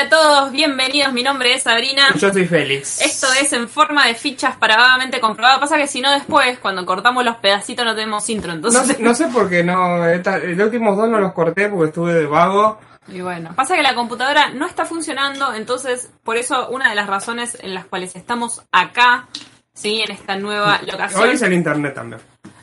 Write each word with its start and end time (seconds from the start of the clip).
Hola 0.00 0.06
a 0.06 0.08
todos, 0.08 0.52
bienvenidos. 0.52 1.12
Mi 1.12 1.22
nombre 1.22 1.52
es 1.52 1.64
Sabrina. 1.64 2.08
Yo 2.16 2.32
soy 2.32 2.46
Félix. 2.46 3.02
Esto 3.02 3.26
es 3.38 3.52
en 3.52 3.68
forma 3.68 4.06
de 4.06 4.14
fichas 4.14 4.56
para 4.56 4.78
vagamente 4.78 5.20
comprobado. 5.20 5.60
Pasa 5.60 5.76
que 5.76 5.86
si 5.86 6.00
no 6.00 6.10
después, 6.10 6.58
cuando 6.58 6.86
cortamos 6.86 7.22
los 7.22 7.36
pedacitos 7.36 7.84
no 7.84 7.94
tenemos 7.94 8.26
intro, 8.30 8.48
No 8.52 8.54
entonces... 8.54 8.96
sé, 8.96 9.02
no 9.02 9.14
sé 9.14 9.26
por 9.26 9.50
qué 9.50 9.62
no. 9.62 10.06
esta- 10.08 10.38
los 10.38 10.58
últimos 10.64 10.96
dos 10.96 11.06
no 11.10 11.20
los 11.20 11.34
corté 11.34 11.68
porque 11.68 11.88
estuve 11.88 12.14
de 12.14 12.24
vago. 12.24 12.80
Y 13.08 13.20
bueno, 13.20 13.50
pasa 13.54 13.76
que 13.76 13.82
la 13.82 13.94
computadora 13.94 14.48
no 14.48 14.64
está 14.66 14.86
funcionando, 14.86 15.52
entonces 15.52 16.10
por 16.24 16.38
eso 16.38 16.70
una 16.70 16.88
de 16.88 16.94
las 16.94 17.06
razones 17.06 17.58
en 17.60 17.74
las 17.74 17.84
cuales 17.84 18.16
estamos 18.16 18.62
acá, 18.72 19.28
sí, 19.74 20.00
en 20.00 20.12
esta 20.12 20.34
nueva 20.36 20.80
locación. 20.86 21.22
Hoy 21.24 21.34
es 21.34 21.42
el 21.42 21.52
internet 21.52 21.94
también. 21.94 22.22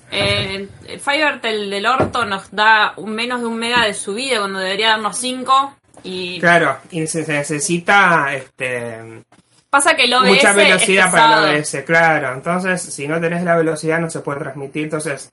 Eh, 0.09 0.67
el 0.87 0.99
Fivertel 0.99 1.69
del 1.69 1.85
orto 1.85 2.25
nos 2.25 2.49
da 2.51 2.93
un 2.95 3.13
menos 3.13 3.41
de 3.41 3.45
un 3.45 3.57
mega 3.57 3.83
de 3.85 3.93
subida 3.93 4.39
cuando 4.39 4.57
debería 4.57 4.89
darnos 4.89 5.17
5 5.17 5.75
y 6.03 6.39
Claro, 6.39 6.77
y 6.91 7.05
se 7.07 7.23
se 7.25 7.33
necesita 7.33 8.33
este 8.33 9.23
pasa 9.69 9.95
que 9.95 10.05
el 10.05 10.13
OBS 10.13 10.27
mucha 10.29 10.53
velocidad 10.53 11.05
es 11.07 11.11
para 11.11 11.51
el 11.51 11.59
OBS, 11.59 11.83
claro. 11.85 12.33
Entonces, 12.33 12.81
si 12.81 13.07
no 13.07 13.19
tenés 13.19 13.43
la 13.43 13.55
velocidad 13.55 13.99
no 13.99 14.09
se 14.09 14.21
puede 14.21 14.39
transmitir. 14.39 14.83
Entonces, 14.85 15.31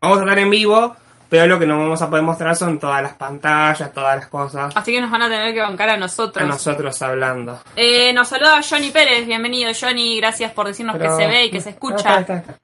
vamos 0.00 0.18
a 0.18 0.22
estar 0.22 0.38
en 0.38 0.50
vivo, 0.50 0.96
pero 1.28 1.46
lo 1.46 1.58
que 1.58 1.66
no 1.66 1.78
vamos 1.78 2.00
a 2.02 2.08
poder 2.08 2.24
mostrar 2.24 2.56
son 2.56 2.78
todas 2.78 3.02
las 3.02 3.12
pantallas, 3.14 3.92
todas 3.92 4.16
las 4.16 4.26
cosas. 4.28 4.72
Así 4.76 4.92
que 4.92 5.00
nos 5.00 5.10
van 5.10 5.22
a 5.22 5.28
tener 5.28 5.52
que 5.54 5.60
bancar 5.60 5.90
a 5.90 5.96
nosotros. 5.96 6.42
A 6.42 6.48
nosotros 6.48 7.00
hablando. 7.02 7.60
Eh, 7.76 8.12
nos 8.12 8.28
saluda 8.28 8.60
Johnny 8.68 8.90
Pérez, 8.90 9.26
bienvenido 9.26 9.70
Johnny, 9.78 10.16
gracias 10.18 10.52
por 10.52 10.66
decirnos 10.66 10.96
Pero- 10.96 11.16
que 11.16 11.22
se 11.24 11.28
ve 11.28 11.44
y 11.44 11.50
que 11.50 11.60
se 11.60 11.68
Ah, 11.68 11.72
escucha. 11.72 11.96
está, 11.96 12.20
está, 12.20 12.36
está. 12.38 12.54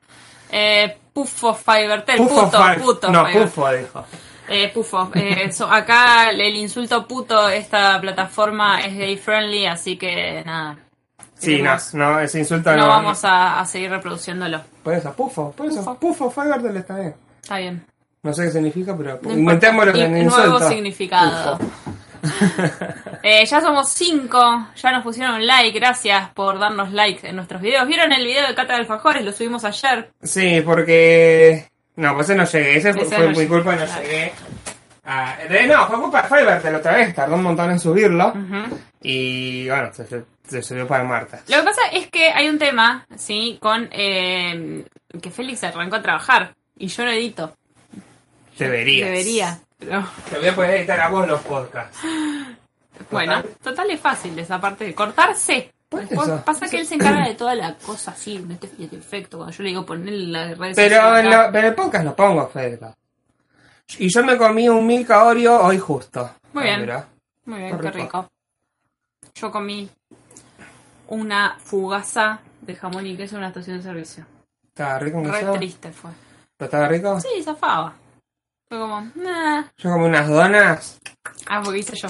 Eh, 0.51 0.97
Pufo 1.13 1.55
Fivertel, 1.55 2.17
puto, 2.27 2.59
puto. 2.83 3.11
No, 3.11 3.27
Fivertel. 3.27 3.43
Pufo 3.49 3.73
dijo. 3.73 4.07
Eh, 4.53 4.71
pufo. 4.73 5.11
Eh, 5.15 5.51
so- 5.53 5.71
acá 5.71 6.31
el 6.31 6.41
insulto 6.57 7.07
puto, 7.07 7.49
esta 7.49 8.01
plataforma 8.01 8.81
es 8.83 8.95
gay 8.97 9.17
friendly, 9.17 9.67
así 9.67 9.97
que 9.97 10.43
nada. 10.45 10.77
Sí, 11.39 11.61
no, 11.61 11.77
no, 11.95 12.21
ese 12.21 12.39
insulto 12.39 12.71
no 12.71 12.77
no. 12.83 12.89
vamos 12.89 13.25
a, 13.25 13.59
a 13.61 13.65
seguir 13.67 13.91
reproduciéndolo. 13.91 14.61
Por 14.85 14.95
eso, 14.95 15.13
Pufo, 15.13 15.51
por 15.53 15.67
eso. 15.67 15.79
Pufo. 15.79 15.97
Pufo, 15.99 16.31
Fivertel 16.31 16.77
está 16.77 16.97
bien. 16.97 17.15
Está 17.43 17.59
bien. 17.59 17.85
No 18.23 18.33
sé 18.33 18.45
qué 18.45 18.51
significa, 18.53 18.97
pero 18.97 19.19
No 19.23 19.33
inventémoslo 19.33 19.97
Y- 19.97 20.01
insulto. 20.03 20.47
Nuevo 20.49 20.69
significado. 20.69 21.59
Eh, 23.25 23.45
ya 23.47 23.61
somos 23.61 23.89
cinco, 23.91 24.69
ya 24.77 24.91
nos 24.93 25.03
pusieron 25.03 25.35
un 25.37 25.47
like, 25.47 25.79
gracias 25.79 26.31
por 26.31 26.59
darnos 26.59 26.93
like 26.93 27.29
en 27.29 27.37
nuestros 27.37 27.61
videos. 27.63 27.87
¿Vieron 27.87 28.13
el 28.13 28.25
video 28.25 28.47
de 28.47 28.55
Cata 28.55 28.75
de 28.75 28.81
Alfajores? 28.81 29.25
Lo 29.25 29.33
subimos 29.33 29.65
ayer. 29.65 30.11
Sí, 30.23 30.61
porque. 30.65 31.69
No, 31.97 32.15
pues 32.15 32.29
ese 32.29 32.37
no 32.37 32.45
llegué. 32.45 32.77
Ese 32.79 32.93
fue, 32.93 33.03
Ese 33.03 33.15
fue 33.17 33.25
no 33.25 33.31
mi 33.31 33.35
llegué. 33.37 33.49
culpa, 33.49 33.77
no 33.77 33.85
Claro. 33.85 34.03
llegué. 34.03 34.33
Ah, 35.05 35.37
de- 35.49 35.67
no, 35.67 35.87
fue 35.89 36.01
culpa 36.01 36.23
de 36.23 36.29
Fivertel 36.29 36.75
otra 36.77 36.93
vez. 36.95 37.15
Tardó 37.15 37.35
un 37.35 37.43
montón 37.43 37.71
en 37.71 37.81
subirlo. 37.81 38.33
Y 39.03 39.69
bueno, 39.69 39.91
se, 39.93 40.63
subió 40.63 40.87
para 40.87 41.03
Marta. 41.05 41.41
Lo 41.49 41.57
que 41.59 41.63
pasa 41.63 41.83
es 41.93 42.09
que 42.09 42.29
hay 42.31 42.49
un 42.49 42.59
tema, 42.59 43.05
¿sí? 43.17 43.59
Con 43.61 43.89
eh, 43.91 44.85
que 45.21 45.31
Félix 45.31 45.65
arrancó 45.65 45.97
a 45.97 46.03
trabajar 46.03 46.55
y 46.77 46.87
yo 46.87 47.05
no 47.05 47.11
edito. 47.11 47.57
Deberías. 48.59 49.09
Debería. 49.09 49.59
Pero, 49.79 50.07
Te 50.31 50.39
voy 50.39 50.49
a 50.49 50.55
poder 50.55 50.71
editar 50.77 51.01
a 51.01 51.09
vos 51.09 51.27
los 51.27 51.41
podcasts. 51.41 51.99
bueno, 53.11 53.43
total 53.63 53.91
es 53.91 54.01
fácil 54.01 54.39
esa 54.39 54.61
parte 54.61 54.85
de 54.85 54.95
cortarse. 54.95 55.73
Por 55.89 56.01
Después 56.01 56.29
eso. 56.29 56.43
pasa 56.45 56.69
que 56.71 56.79
él 56.79 56.87
se 56.87 56.95
encarga 56.95 57.27
de 57.27 57.35
toda 57.35 57.55
la 57.55 57.75
cosa 57.75 58.13
así, 58.13 58.39
mete 58.39 58.71
el 58.79 58.99
efecto. 58.99 59.37
Cuando 59.39 59.55
yo 59.55 59.63
le 59.63 59.69
digo 59.71 59.85
poner 59.85 60.15
las 60.15 60.57
redes 60.57 60.77
Pero 60.77 60.95
sociales 60.97 61.25
en, 61.25 61.31
lo- 61.43 61.53
pero 61.53 61.69
el 61.69 61.75
podcast 61.75 62.05
lo 62.05 62.17
pongo, 62.17 62.49
Federico. 62.49 62.95
Y 63.99 64.09
yo 64.13 64.25
me 64.25 64.37
comí 64.37 64.69
un 64.69 64.87
Milka 64.87 65.25
Oreo 65.25 65.61
hoy 65.65 65.79
justo. 65.79 66.31
Muy 66.53 66.65
bien. 66.65 66.91
Muy 67.45 67.59
bien, 67.59 67.79
Qué 67.79 67.91
rico. 67.91 67.99
rico. 68.05 68.29
Yo 69.35 69.51
comí 69.51 69.91
una 71.09 71.57
fugaza 71.63 72.41
de 72.61 72.75
jamón 72.77 73.07
y 73.07 73.17
queso 73.17 73.35
en 73.37 73.39
una 73.41 73.49
estación 73.49 73.77
de 73.79 73.83
servicio. 73.83 74.27
¿Estaba 74.69 74.99
rico 74.99 75.19
un 75.19 75.31
Re 75.33 75.41
queso? 75.41 75.53
triste 75.55 75.93
fue. 75.93 76.11
¿Pero 76.57 76.67
estaba 76.67 76.89
rico? 76.89 77.21
Sí, 77.21 77.43
zafaba. 77.43 77.95
Fue 78.69 78.79
como, 78.79 79.01
nah. 79.17 79.65
Yo 79.77 79.91
comí 79.91 80.05
unas 80.07 80.29
donas. 80.29 80.99
Ah, 81.47 81.61
porque 81.63 81.81
hice 81.81 81.97
yo. 81.97 82.09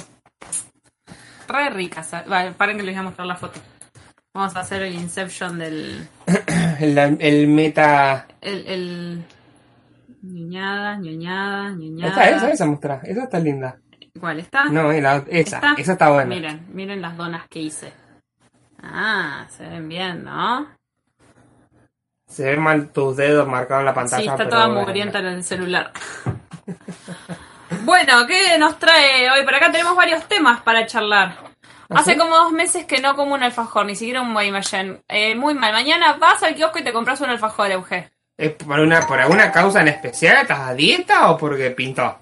Re 1.49 1.71
ricas. 1.71 2.11
Vale, 2.27 2.53
paren 2.53 2.77
que 2.77 2.83
les 2.83 2.95
voy 2.95 3.01
a 3.01 3.05
mostrar 3.05 3.27
la 3.27 3.37
foto. 3.37 3.61
Vamos 4.35 4.55
a 4.57 4.61
hacer 4.61 4.83
el 4.83 4.95
Inception 4.95 5.59
del. 5.59 6.09
El, 6.81 6.99
el 6.99 7.47
meta. 7.49 8.27
El. 8.41 8.67
el... 8.67 9.25
ñoñada, 10.23 10.97
ñoñada, 10.97 11.71
ñoñada. 11.71 12.11
Esa, 12.13 12.31
esa, 12.37 12.51
esa 12.51 12.67
muestra. 12.67 13.01
Esa 13.05 13.25
está 13.25 13.39
linda. 13.39 13.79
¿Cuál 14.19 14.41
está? 14.41 14.65
No, 14.67 14.93
la- 14.93 15.25
esa. 15.29 15.75
Esa 15.77 15.93
está 15.93 16.11
buena. 16.11 16.27
Miren, 16.35 16.67
miren 16.73 17.01
las 17.03 17.17
donas 17.17 17.47
que 17.49 17.61
hice. 17.61 17.93
Ah, 18.83 19.47
se 19.49 19.67
ven 19.69 19.89
bien, 19.89 20.25
¿no? 20.25 20.69
Se 22.29 22.45
ven 22.51 22.61
mal 22.61 22.89
tus 22.91 23.17
dedos 23.17 23.47
marcados 23.47 23.81
en 23.83 23.87
la 23.87 23.95
pantalla. 23.95 24.23
Sí, 24.23 24.29
está 24.29 24.37
pero 24.39 24.51
toda 24.51 24.69
mugrienta 24.69 25.19
en 25.21 25.27
el 25.27 25.45
celular. 25.45 25.93
bueno, 27.85 28.27
¿qué 28.27 28.59
nos 28.59 28.79
trae 28.79 29.31
hoy? 29.31 29.45
Por 29.45 29.55
acá 29.55 29.71
tenemos 29.71 29.97
varios 29.97 30.27
temas 30.29 30.61
para 30.63 30.87
charlar. 30.87 31.37
¿Ah, 31.91 31.97
Hace 32.01 32.17
como 32.17 32.35
dos 32.35 32.53
meses 32.53 32.87
que 32.87 33.01
no 33.01 33.17
como 33.17 33.35
un 33.35 33.43
alfajor, 33.43 33.85
ni 33.87 33.95
siquiera 33.97 34.23
un 34.23 34.33
Guaymallén. 34.33 35.03
Eh, 35.09 35.35
muy 35.35 35.55
mal. 35.55 35.73
Mañana 35.73 36.15
vas 36.15 36.43
al 36.43 36.55
kiosco 36.55 36.79
y 36.79 36.85
te 36.85 36.93
compras 36.93 37.21
un 37.21 37.31
alfajor, 37.31 37.71
Euge. 37.71 38.11
¿Es 38.43 38.51
por, 38.55 38.81
una, 38.81 39.07
por 39.07 39.21
alguna 39.21 39.53
causa 39.53 39.83
en 39.83 39.89
especial? 39.89 40.39
¿Estás 40.43 40.59
a 40.59 40.75
dieta 40.75 41.31
o 41.31 41.39
porque 41.39 41.71
pintó? 41.71 42.19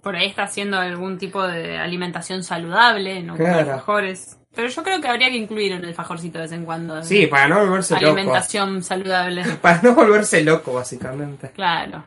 Por 0.00 0.16
ahí 0.16 0.28
está 0.28 0.44
haciendo 0.44 0.78
algún 0.78 1.18
tipo 1.18 1.46
de 1.46 1.76
alimentación 1.76 2.42
saludable, 2.42 3.22
no 3.22 3.36
Claro. 3.36 3.58
alfajores. 3.58 4.38
Pero 4.54 4.68
yo 4.68 4.82
creo 4.82 4.98
que 5.02 5.08
habría 5.08 5.28
que 5.28 5.36
incluir 5.36 5.74
un 5.74 5.84
alfajorcito 5.84 6.38
de 6.38 6.44
vez 6.44 6.52
en 6.52 6.64
cuando. 6.64 7.02
Sí, 7.02 7.26
para 7.26 7.46
no 7.46 7.58
volverse 7.60 7.92
loco. 7.92 8.06
Alimentación 8.06 8.82
saludable. 8.82 9.44
Para 9.60 9.82
no 9.82 9.94
volverse 9.94 10.42
loco, 10.42 10.72
básicamente. 10.72 11.50
Claro. 11.50 12.02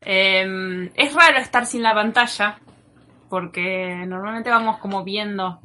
Eh, 0.00 0.90
es 0.92 1.14
raro 1.14 1.38
estar 1.38 1.66
sin 1.66 1.84
la 1.84 1.94
pantalla, 1.94 2.58
porque 3.28 4.02
normalmente 4.08 4.50
vamos 4.50 4.78
como 4.78 5.04
viendo. 5.04 5.60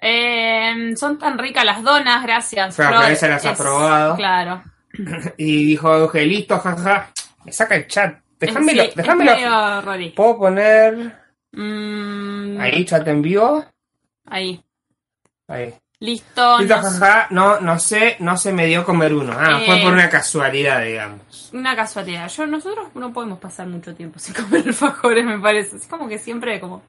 Eh, 0.00 0.94
son 0.96 1.18
tan 1.18 1.38
ricas 1.38 1.64
las 1.64 1.82
donas, 1.82 2.22
gracias. 2.22 2.76
Pero 2.76 3.02
esa 3.02 3.28
las 3.28 3.44
ha 3.46 3.54
probado. 3.54 4.16
Claro. 4.16 4.62
Y 5.36 5.66
dijo 5.66 5.94
Euge, 5.96 6.24
listo, 6.24 6.58
jaja. 6.58 7.10
Me 7.44 7.52
saca 7.52 7.76
el 7.76 7.86
chat. 7.86 8.18
Déjamelo, 8.40 8.84
Sí, 8.84 8.90
déjamelo. 8.94 9.32
medio. 9.34 10.14
¿Puedo 10.14 10.38
poner 10.38 11.18
Mm, 11.52 12.60
ahí 12.60 12.84
chat 12.84 13.06
en 13.08 13.22
vivo? 13.22 13.64
ahí. 14.26 14.62
Ahí. 15.48 15.74
Listo. 16.00 16.58
Listo, 16.58 16.76
nos- 16.76 16.98
jaja. 16.98 17.26
No, 17.30 17.58
no 17.60 17.78
sé, 17.78 18.16
no 18.20 18.36
se 18.36 18.52
me 18.52 18.66
dio 18.66 18.84
comer 18.84 19.12
uno. 19.14 19.34
Ah, 19.36 19.58
Eh. 19.60 19.66
fue 19.66 19.78
por 19.82 19.92
una 19.92 20.08
casualidad, 20.08 20.82
digamos. 20.82 21.50
Una 21.52 21.74
casualidad. 21.74 22.28
Yo, 22.28 22.46
nosotros 22.46 22.88
no 22.94 23.12
podemos 23.12 23.38
pasar 23.40 23.66
mucho 23.66 23.94
tiempo 23.94 24.18
sin 24.18 24.34
comer 24.34 24.62
alfajores, 24.68 25.24
me 25.24 25.38
parece. 25.38 25.76
Es 25.76 25.86
como 25.88 26.08
que 26.08 26.18
siempre 26.18 26.60
como... 26.60 26.82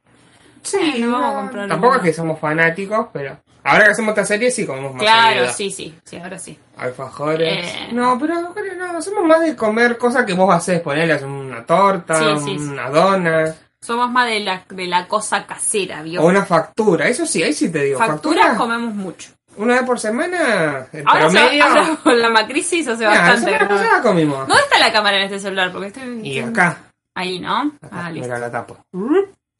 Sí, 0.64 0.96
no 1.00 1.12
vamos 1.12 1.34
a 1.36 1.40
comprar 1.42 1.68
tampoco 1.70 1.96
es 1.96 2.02
que 2.02 2.14
somos 2.14 2.40
fanáticos, 2.40 3.08
pero 3.14 3.38
ahora 3.64 3.86
que 3.86 3.92
hacemos 3.92 4.10
esta 4.10 4.26
serie 4.26 4.52
sí 4.52 4.66
comemos 4.66 4.94
más 4.94 5.02
Claro, 5.04 5.48
sí, 5.52 5.72
sí. 5.72 5.96
Sí, 6.04 6.18
ahora 6.18 6.38
sí. 6.40 6.58
Alfajores. 6.78 7.66
Eh. 7.66 7.90
No, 7.92 8.18
pero 8.20 8.38
alfajores 8.38 8.78
no, 8.78 9.02
somos 9.02 9.26
más 9.26 9.42
de 9.42 9.56
comer 9.56 9.98
cosas 9.98 10.26
que 10.26 10.34
vos 10.34 10.54
haces, 10.54 10.82
ponerles 10.82 11.22
una 11.24 11.66
torta, 11.66 12.16
Sí, 12.16 12.26
sí, 12.46 12.60
sí. 12.60 12.68
una 12.68 12.90
dona, 12.90 13.56
Somos 13.82 14.12
más 14.12 14.28
de 14.28 14.42
la, 14.42 14.64
de 14.70 14.88
la 14.88 15.08
cosa 15.08 15.46
casera, 15.46 16.02
¿vio? 16.04 16.22
o 16.22 16.28
una 16.28 16.46
factura. 16.46 17.08
Eso 17.08 17.26
sí, 17.26 17.42
ahí 17.44 17.54
sí 17.54 17.72
te 17.72 17.84
digo. 17.84 17.98
Facturas 18.00 18.48
Factura, 18.48 18.58
comemos 18.58 18.94
mucho. 18.94 19.30
una 19.56 19.76
vez 19.76 19.84
por 19.84 20.00
semana, 20.00 20.88
en 20.92 21.08
Ahora, 21.08 21.30
se- 21.30 21.38
promedio. 21.38 21.64
ahora 21.66 21.98
con 22.04 22.20
la 22.20 22.30
macrisis 22.30 22.88
hace 22.88 23.06
Nah, 23.06 23.14
la 23.14 23.22
bastante. 23.32 23.66
pasada 23.66 24.02
comimos. 24.02 24.48
¿Dónde 24.48 24.64
está 24.64 24.80
la 24.80 24.92
cámara 24.92 25.18
en 25.18 25.24
este 25.24 25.40
celular? 25.40 25.72
Porque 25.72 25.88
estoy... 25.88 26.20
Y 26.28 26.40
acá. 26.40 26.78
Ahí, 27.16 27.40
¿no? 27.40 27.58
acá, 27.82 27.90
Ah, 27.92 28.12
listo. 28.12 28.28
mira 28.28 28.40
la 28.40 28.52
tapo. 28.52 28.78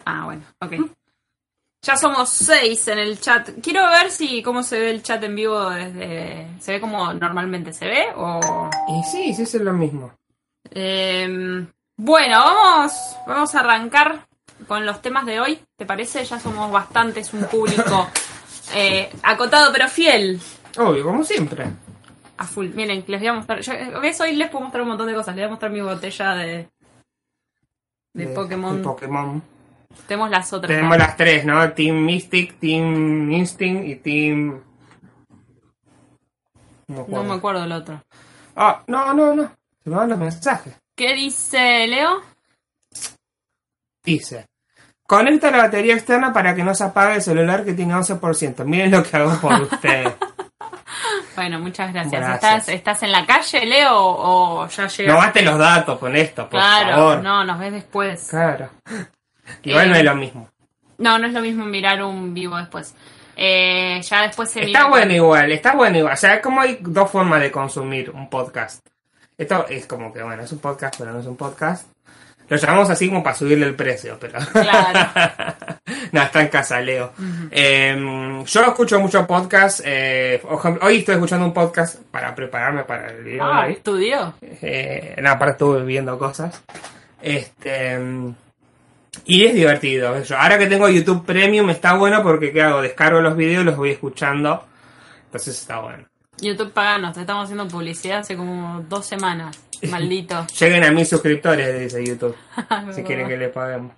Ah, 0.06 0.24
bueno, 0.26 0.42
ok. 0.62 0.74
Ya 1.82 1.96
somos 1.96 2.30
seis 2.30 2.88
en 2.90 3.00
el 3.00 3.20
chat. 3.20 3.50
Quiero 3.62 3.88
ver 3.90 4.12
si 4.12 4.44
cómo 4.44 4.64
se 4.64 4.80
ve 4.80 4.92
el 4.92 5.02
chat 5.02 5.24
en 5.24 5.36
vivo 5.36 5.70
desde... 5.70 6.48
¿Se 6.60 6.74
ve 6.74 6.82
como 6.82 7.14
normalmente 7.14 7.72
se 7.72 7.86
ve? 7.86 8.08
O... 8.16 8.70
Y 8.90 9.04
sí, 9.04 9.34
sí, 9.34 9.44
es 9.44 9.54
lo 9.56 9.72
mismo. 9.72 10.12
Em, 10.72 11.68
bueno, 11.96 12.38
vamos, 12.38 12.94
vamos 13.26 13.56
a 13.56 13.60
arrancar 13.62 14.28
con 14.68 14.86
los 14.86 15.02
temas 15.02 15.26
de 15.26 15.40
hoy. 15.40 15.60
¿Te 15.78 15.86
parece? 15.86 16.26
Ya 16.26 16.40
somos 16.40 16.70
bastantes, 16.70 17.34
un 17.34 17.46
público 17.46 18.10
eh, 18.74 19.10
acotado 19.24 19.72
pero 19.72 19.88
fiel. 19.88 20.40
Obvio, 20.78 21.04
como 21.06 21.24
siempre. 21.24 21.66
A 22.38 22.46
full. 22.46 22.68
Miren, 22.74 23.06
les 23.08 23.20
voy 23.20 23.28
a 23.28 23.34
mostrar. 23.34 23.62
Yo, 23.62 23.74
¿Ves? 24.02 24.20
Hoy 24.20 24.36
les 24.36 24.50
puedo 24.50 24.64
mostrar 24.64 24.84
un 24.84 24.90
montón 24.90 25.08
de 25.08 25.14
cosas. 25.14 25.36
Les 25.36 25.44
voy 25.44 25.48
a 25.48 25.50
mostrar 25.50 25.72
mi 25.72 25.82
botella 25.82 26.36
de. 26.36 26.70
De, 28.14 28.28
Pokémon. 28.28 28.78
de 28.78 28.84
Pokémon. 28.84 29.42
Tenemos 30.08 30.30
las 30.30 30.52
otras. 30.54 30.70
Tenemos 30.70 30.98
las 30.98 31.16
tres, 31.18 31.46
¿no? 31.46 31.72
Team 31.74 31.96
Mystic, 32.06 32.60
Team 32.60 33.32
Instinct 33.32 33.86
y 33.88 33.96
Team... 33.96 34.62
No, 36.88 36.96
me 36.96 36.96
No 36.96 37.02
acuerdo. 37.04 37.24
me 37.24 37.34
acuerdo 37.36 37.62
del 37.62 37.72
otro. 37.74 38.02
Ah, 38.56 38.82
no, 38.88 39.14
no, 39.14 39.36
no. 39.36 39.52
Se 39.84 39.90
me 39.90 39.96
van 39.96 40.10
los 40.10 40.18
mensajes. 40.18 40.76
¿Qué 40.96 41.14
dice 41.14 41.88
Leo? 41.88 42.22
Dice, 44.04 44.48
Conecta 45.08 45.50
la 45.52 45.58
batería 45.58 45.96
externa 45.96 46.32
para 46.34 46.54
que 46.56 46.64
no 46.64 46.74
se 46.76 46.84
apague 46.84 47.16
el 47.16 47.22
celular 47.22 47.66
que 47.66 47.74
tiene 47.74 47.94
11%. 47.96 48.64
Miren 48.66 48.92
lo 48.92 49.04
que 49.04 49.18
hago 49.18 49.40
por 49.40 49.54
ustedes. 49.62 50.14
Bueno, 51.36 51.60
muchas 51.60 51.92
gracias. 51.94 52.12
Gracias. 52.22 52.44
¿Estás, 52.44 52.70
¿Estás 52.70 53.04
en 53.04 53.12
la 53.12 53.26
calle, 53.26 53.66
Leo, 53.66 53.94
o 53.96 54.68
ya 54.68 54.88
llegas? 54.88 55.16
No 55.16 55.22
gaste 55.22 55.42
los 55.42 55.58
datos 55.58 55.98
con 56.00 56.16
esto, 56.16 56.44
por 56.44 56.60
claro, 56.60 56.96
favor. 56.96 57.24
no, 57.24 57.44
nos 57.44 57.60
ves 57.60 57.72
después. 57.74 58.28
Claro. 58.30 58.70
Igual 59.64 59.88
Eh, 59.88 59.90
no 59.90 59.96
es 59.96 60.04
lo 60.04 60.16
mismo. 60.16 60.50
No, 60.98 61.18
no 61.18 61.28
es 61.28 61.34
lo 61.34 61.42
mismo 61.42 61.66
mirar 61.66 62.04
un 62.04 62.34
vivo 62.34 62.58
después. 62.58 62.94
Eh, 63.36 64.02
ya 64.02 64.24
después 64.24 64.50
se 64.50 64.66
Está 64.66 64.88
bueno 64.90 65.14
igual, 65.14 65.52
está 65.52 65.74
bueno 65.74 65.98
igual. 65.98 66.14
O 66.14 66.18
sea, 66.18 66.42
como 66.42 66.60
hay 66.60 66.78
dos 66.82 67.10
formas 67.10 67.42
de 67.42 67.52
consumir 67.52 68.10
un 68.10 68.30
podcast. 68.30 68.86
Esto 69.38 69.66
es 69.70 69.86
como 69.86 70.12
que, 70.12 70.22
bueno, 70.22 70.44
es 70.44 70.52
un 70.52 70.60
podcast, 70.60 70.96
pero 70.98 71.14
no 71.14 71.20
es 71.20 71.26
un 71.26 71.38
podcast. 71.38 71.88
Lo 72.50 72.58
llamamos 72.58 72.90
así 72.90 73.08
como 73.08 73.22
para 73.24 73.36
subirle 73.36 73.68
el 73.68 73.76
precio, 73.76 74.18
pero... 74.20 74.40
Claro. 74.52 75.12
no, 76.12 76.22
está 76.24 76.42
en 76.42 76.48
casa, 76.48 76.82
Leo. 76.82 77.14
Eh, 77.52 77.96
yo 78.46 78.62
escucho 78.62 79.00
mucho 79.00 79.26
podcast. 79.28 79.82
eh, 79.86 80.42
hoy 80.82 80.98
estoy 80.98 81.14
escuchando 81.16 81.46
un 81.46 81.54
podcast 81.54 82.02
para 82.12 82.34
prepararme 82.34 82.84
para 82.86 83.12
el 83.12 83.24
video 83.24 83.46
de 83.46 83.54
Ah, 83.54 83.68
estudió. 83.70 84.34
Eh, 84.42 85.16
nada, 85.22 85.36
aparte 85.36 85.52
estuve 85.54 85.84
viendo 85.86 86.18
cosas. 86.18 86.62
Este. 87.22 88.00
Y 89.26 89.46
es 89.46 89.54
divertido. 89.54 90.22
Yo, 90.22 90.38
ahora 90.38 90.58
que 90.58 90.68
tengo 90.68 90.88
YouTube 90.90 91.26
Premium 91.26 91.70
está 91.70 91.96
bueno 91.96 92.24
porque 92.24 92.52
¿qué 92.52 92.62
hago? 92.62 92.82
Descargo 92.82 93.22
los 93.22 93.36
videos 93.36 93.66
los 93.66 93.76
voy 93.76 93.92
escuchando. 93.92 94.66
Entonces 95.26 95.60
está 95.60 95.80
bueno. 95.80 96.06
YouTube 96.42 96.72
paganos, 96.72 97.14
te 97.14 97.22
estamos 97.22 97.44
haciendo 97.44 97.68
publicidad 97.68 98.20
hace 98.20 98.36
como 98.36 98.86
dos 98.88 99.06
semanas. 99.06 99.58
Maldito. 99.90 100.46
Lleguen 100.60 100.84
a 100.84 100.92
mis 100.92 101.10
suscriptores, 101.10 101.80
dice 101.80 102.06
YouTube. 102.06 102.36
si 102.94 103.04
quieren 103.04 103.28
que 103.28 103.38
les 103.38 103.52
paguemos. 103.52 103.94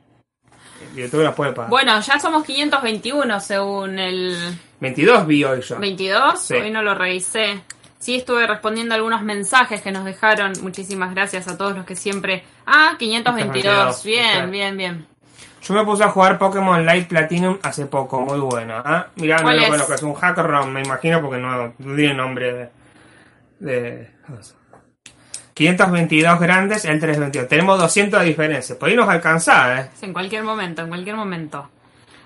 YouTube 0.96 1.24
los 1.24 1.36
puede 1.36 1.54
pagar. 1.54 1.70
Bueno, 1.70 2.00
ya 2.02 2.20
somos 2.20 2.44
521 2.44 3.40
según 3.40 4.00
el 4.00 4.36
22 4.80 5.28
vi 5.28 5.44
hoy 5.44 5.62
yo. 5.62 5.80
22. 5.80 6.40
Sí. 6.40 6.56
Hoy 6.56 6.72
no 6.72 6.82
lo 6.82 6.96
revisé. 6.96 7.62
Sí, 8.02 8.16
estuve 8.16 8.48
respondiendo 8.48 8.96
algunos 8.96 9.22
mensajes 9.22 9.80
que 9.82 9.92
nos 9.92 10.04
dejaron. 10.06 10.54
Muchísimas 10.64 11.14
gracias 11.14 11.48
a 11.48 11.56
todos 11.56 11.76
los 11.76 11.86
que 11.86 11.96
siempre. 11.96 12.44
Ah, 12.66 12.96
522. 12.98 14.02
522, 14.02 14.04
Bien, 14.04 14.50
bien, 14.50 14.76
bien. 14.76 15.06
Yo 15.62 15.76
me 15.76 15.86
puse 15.86 16.04
a 16.04 16.10
jugar 16.10 16.40
Pokémon 16.40 16.84
Light 16.84 17.08
Platinum 17.08 17.60
hace 17.62 17.86
poco, 17.86 18.22
muy 18.22 18.40
bueno. 18.40 18.82
¿ah? 18.84 19.06
Mirá, 19.18 19.38
no 19.38 19.44
¿Cuál 19.44 19.58
lo 19.58 19.68
conozco, 19.68 19.94
es 19.94 20.02
un 20.02 20.16
hacker 20.16 20.48
ROM, 20.48 20.70
me 20.72 20.82
imagino, 20.82 21.22
porque 21.22 21.38
no, 21.38 21.76
no 21.78 21.96
tiene 21.96 22.16
nombre 22.16 22.54
de. 22.54 22.70
de 23.60 24.10
522 25.54 26.40
grandes, 26.40 26.86
el 26.86 27.00
322. 27.00 27.48
Tenemos 27.48 27.80
200 27.80 28.20
de 28.22 28.26
diferencia. 28.26 28.80
Por 28.80 28.90
ahí 28.90 28.96
nos 28.96 29.08
alcanza, 29.08 29.80
¿eh? 29.80 29.90
En 30.02 30.12
cualquier 30.12 30.42
momento, 30.42 30.82
en 30.82 30.88
cualquier 30.88 31.16
momento. 31.16 31.70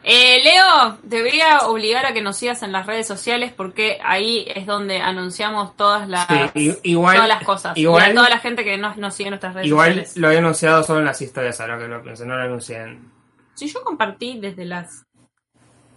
Eh, 0.08 0.44
Leo, 0.44 1.00
te 1.10 1.22
voy 1.24 1.42
a 1.42 1.68
obligar 1.68 2.06
a 2.06 2.14
que 2.14 2.22
nos 2.22 2.38
sigas 2.38 2.62
en 2.62 2.72
las 2.72 2.86
redes 2.86 3.08
sociales 3.08 3.52
porque 3.52 3.98
ahí 4.04 4.46
es 4.54 4.68
donde 4.68 5.00
anunciamos 5.00 5.76
todas 5.76 6.08
las, 6.08 6.28
Sí, 6.54 6.78
igual- 6.84 7.16
todas 7.16 7.28
las 7.30 7.44
cosas. 7.44 7.76
igual- 7.76 8.10
y 8.10 8.12
a 8.12 8.14
toda 8.14 8.30
la 8.30 8.38
gente 8.38 8.64
que 8.64 8.78
nos, 8.78 8.98
nos 8.98 9.16
sigue 9.16 9.30
en 9.30 9.32
nuestras 9.32 9.56
redes 9.56 9.68
Igual 9.68 9.90
sociales. 9.96 10.18
lo 10.18 10.30
he 10.32 10.38
anunciado 10.38 10.84
solo 10.84 11.00
en 11.00 11.06
las 11.06 11.20
historias, 11.22 11.60
ahora 11.60 11.80
que 11.80 11.88
lo 11.88 12.04
pienso, 12.04 12.24
no 12.26 12.36
lo 12.36 12.44
anuncié 12.44 12.84
en. 12.84 13.12
Si 13.56 13.68
yo 13.68 13.82
compartí 13.84 14.38
desde 14.40 14.66
las... 14.66 15.06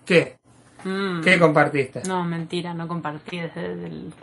¿Qué? 0.06 0.38
Mm, 0.84 1.20
¿Qué 1.22 1.38
compartiste? 1.38 2.02
No, 2.06 2.24
mentira, 2.24 2.72
no 2.72 2.88
compartí 2.88 3.40
desde 3.40 3.66
el... 3.66 4.14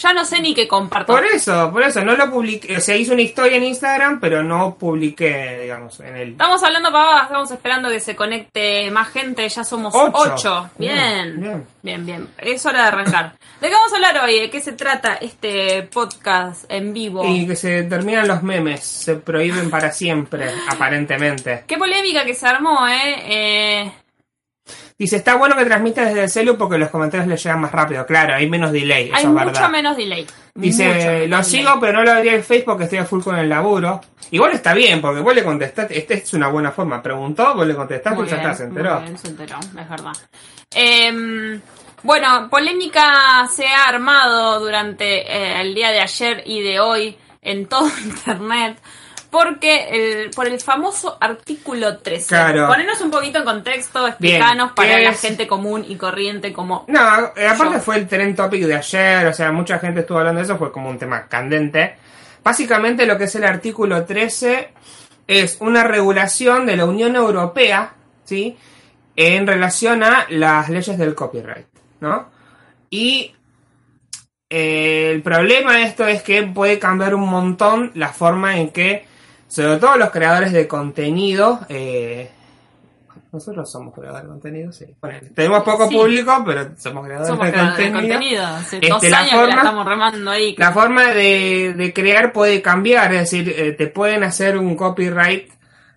Ya 0.00 0.14
no 0.14 0.24
sé 0.24 0.40
ni 0.40 0.54
qué 0.54 0.66
comparto. 0.66 1.12
Por 1.12 1.24
eso, 1.26 1.70
por 1.70 1.82
eso, 1.82 2.02
no 2.02 2.16
lo 2.16 2.30
publiqué. 2.30 2.78
O 2.78 2.80
sea, 2.80 2.96
hice 2.96 3.12
una 3.12 3.20
historia 3.20 3.58
en 3.58 3.64
Instagram, 3.64 4.18
pero 4.18 4.42
no 4.42 4.74
publiqué, 4.76 5.58
digamos, 5.60 6.00
en 6.00 6.16
el. 6.16 6.30
Estamos 6.30 6.62
hablando 6.62 6.90
pavadas, 6.90 7.24
estamos 7.24 7.50
esperando 7.50 7.90
que 7.90 8.00
se 8.00 8.16
conecte 8.16 8.90
más 8.90 9.08
gente, 9.08 9.46
ya 9.46 9.62
somos 9.62 9.94
Ocho. 9.94 10.12
ocho. 10.14 10.70
Bien. 10.78 11.38
Bien, 11.38 11.66
bien, 11.82 12.06
bien. 12.06 12.06
bien, 12.06 12.28
Es 12.38 12.64
hora 12.64 12.82
de 12.82 12.88
arrancar. 12.88 13.32
¿De 13.60 13.68
qué 13.68 13.74
vamos 13.74 13.92
a 13.92 13.96
hablar 13.96 14.24
hoy? 14.24 14.40
¿De 14.40 14.48
qué 14.48 14.60
se 14.60 14.72
trata 14.72 15.16
este 15.16 15.82
podcast 15.82 16.64
en 16.70 16.94
vivo? 16.94 17.22
Y 17.26 17.46
que 17.46 17.56
se 17.56 17.82
terminan 17.82 18.26
los 18.26 18.42
memes, 18.42 18.82
se 18.82 19.16
prohíben 19.16 19.68
para 19.68 19.92
siempre, 19.92 20.50
aparentemente. 20.66 21.64
Qué 21.66 21.76
polémica 21.76 22.24
que 22.24 22.34
se 22.34 22.46
armó, 22.46 22.88
¿eh? 22.88 23.16
eh 23.26 23.92
Dice, 24.98 25.16
está 25.16 25.36
bueno 25.36 25.56
que 25.56 25.64
transmita 25.64 26.04
desde 26.04 26.24
el 26.24 26.30
celu 26.30 26.56
porque 26.58 26.76
los 26.78 26.90
comentarios 26.90 27.26
le 27.28 27.36
llegan 27.36 27.60
más 27.60 27.72
rápido. 27.72 28.04
Claro, 28.06 28.34
hay 28.34 28.48
menos 28.48 28.70
delay, 28.72 29.06
eso 29.06 29.16
hay 29.16 29.22
es 29.24 29.28
mucho 29.30 29.44
verdad. 29.46 29.70
menos 29.70 29.96
delay. 29.96 30.26
Dice, 30.54 30.86
lo 30.86 31.36
delay. 31.36 31.44
sigo, 31.44 31.78
pero 31.80 31.92
no 31.94 32.02
lo 32.04 32.12
abrí 32.12 32.28
el 32.28 32.42
Facebook 32.42 32.66
porque 32.66 32.84
estoy 32.84 32.98
a 32.98 33.04
full 33.04 33.22
con 33.22 33.36
el 33.36 33.48
laburo. 33.48 34.00
Igual 34.32 34.52
está 34.52 34.74
bien, 34.74 35.00
porque 35.00 35.20
vos 35.20 35.34
le 35.34 35.42
contestaste, 35.42 35.98
esta 35.98 36.14
es 36.14 36.32
una 36.34 36.48
buena 36.48 36.70
forma. 36.70 37.02
Preguntó, 37.02 37.54
vos 37.54 37.66
le 37.66 37.74
contestaste 37.74 38.16
Muy 38.18 38.26
y 38.26 38.30
ya 38.30 38.36
está, 38.36 38.54
se 38.54 38.64
enteró. 38.64 38.94
muy 38.96 39.04
bien, 39.04 39.18
se 39.18 39.28
enteró, 39.28 39.58
es 39.58 39.88
verdad. 39.88 40.12
Em, 40.72 41.60
bueno, 42.02 42.48
polémica 42.48 43.48
se 43.50 43.66
ha 43.66 43.88
armado 43.88 44.60
durante 44.60 45.20
eh, 45.22 45.60
el 45.60 45.74
día 45.74 45.90
de 45.90 46.00
ayer 46.00 46.42
y 46.46 46.62
de 46.62 46.78
hoy 46.80 47.16
en 47.42 47.66
todo 47.66 47.88
internet 48.04 48.78
porque 49.30 50.24
el, 50.24 50.30
por 50.30 50.46
el 50.46 50.60
famoso 50.60 51.16
artículo 51.20 51.98
13. 51.98 52.26
Claro. 52.28 52.66
Ponernos 52.66 53.00
un 53.00 53.10
poquito 53.10 53.38
en 53.38 53.44
contexto, 53.44 54.06
explicanos 54.06 54.70
¿qué 54.70 54.74
para 54.74 54.98
la 54.98 55.12
gente 55.12 55.46
común 55.46 55.84
y 55.88 55.96
corriente 55.96 56.52
como... 56.52 56.84
No, 56.88 57.00
eh, 57.36 57.46
aparte 57.46 57.76
Yo. 57.76 57.80
fue 57.80 57.96
el 57.96 58.08
trend 58.08 58.36
topic 58.36 58.64
de 58.64 58.74
ayer, 58.74 59.26
o 59.26 59.32
sea, 59.32 59.52
mucha 59.52 59.78
gente 59.78 60.00
estuvo 60.00 60.18
hablando 60.18 60.40
de 60.40 60.44
eso, 60.44 60.58
fue 60.58 60.72
como 60.72 60.90
un 60.90 60.98
tema 60.98 61.28
candente. 61.28 61.94
Básicamente 62.42 63.06
lo 63.06 63.16
que 63.16 63.24
es 63.24 63.34
el 63.36 63.44
artículo 63.44 64.04
13 64.04 64.72
es 65.26 65.58
una 65.60 65.84
regulación 65.84 66.66
de 66.66 66.76
la 66.76 66.86
Unión 66.86 67.14
Europea, 67.14 67.94
¿sí? 68.24 68.56
En 69.14 69.46
relación 69.46 70.02
a 70.02 70.26
las 70.28 70.68
leyes 70.68 70.98
del 70.98 71.14
copyright, 71.14 71.66
¿no? 72.00 72.28
Y 72.88 73.34
eh, 74.48 75.12
el 75.14 75.22
problema 75.22 75.76
de 75.76 75.84
esto 75.84 76.06
es 76.08 76.22
que 76.22 76.42
puede 76.42 76.80
cambiar 76.80 77.14
un 77.14 77.28
montón 77.28 77.92
la 77.94 78.08
forma 78.08 78.58
en 78.58 78.70
que, 78.70 79.06
sobre 79.50 79.76
todo 79.78 79.96
los 79.96 80.10
creadores 80.10 80.52
de 80.52 80.66
contenido, 80.66 81.60
eh, 81.68 82.30
nosotros 83.32 83.70
somos 83.70 83.94
creadores 83.94 84.24
de 84.24 84.28
contenido, 84.28 84.72
sí. 84.72 84.86
Tenemos 85.34 85.62
poco 85.62 85.88
Sí. 85.88 85.94
público, 85.96 86.42
pero 86.44 86.70
somos 86.78 87.04
creadores, 87.04 87.28
Somos 87.28 87.46
de, 87.46 87.52
creadores 87.52 87.76
de 87.78 87.92
contenido. 87.92 88.14
contenido. 88.18 88.46
Hace 88.46 88.76
Este, 88.76 88.88
dos 88.88 89.02
la 89.08 89.18
años 89.18 89.30
que 89.30 89.36
forma- 89.36 89.54
la 89.54 89.60
estamos 89.62 89.86
remando 89.86 90.30
ahí. 90.30 90.54
La 90.58 90.72
forma 90.72 91.06
de, 91.12 91.74
de 91.76 91.92
crear 91.92 92.32
puede 92.32 92.60
cambiar, 92.62 93.12
es 93.14 93.20
decir, 93.30 93.54
eh, 93.56 93.72
te 93.72 93.86
pueden 93.86 94.24
hacer 94.24 94.56
un 94.58 94.74
copyright 94.74 95.48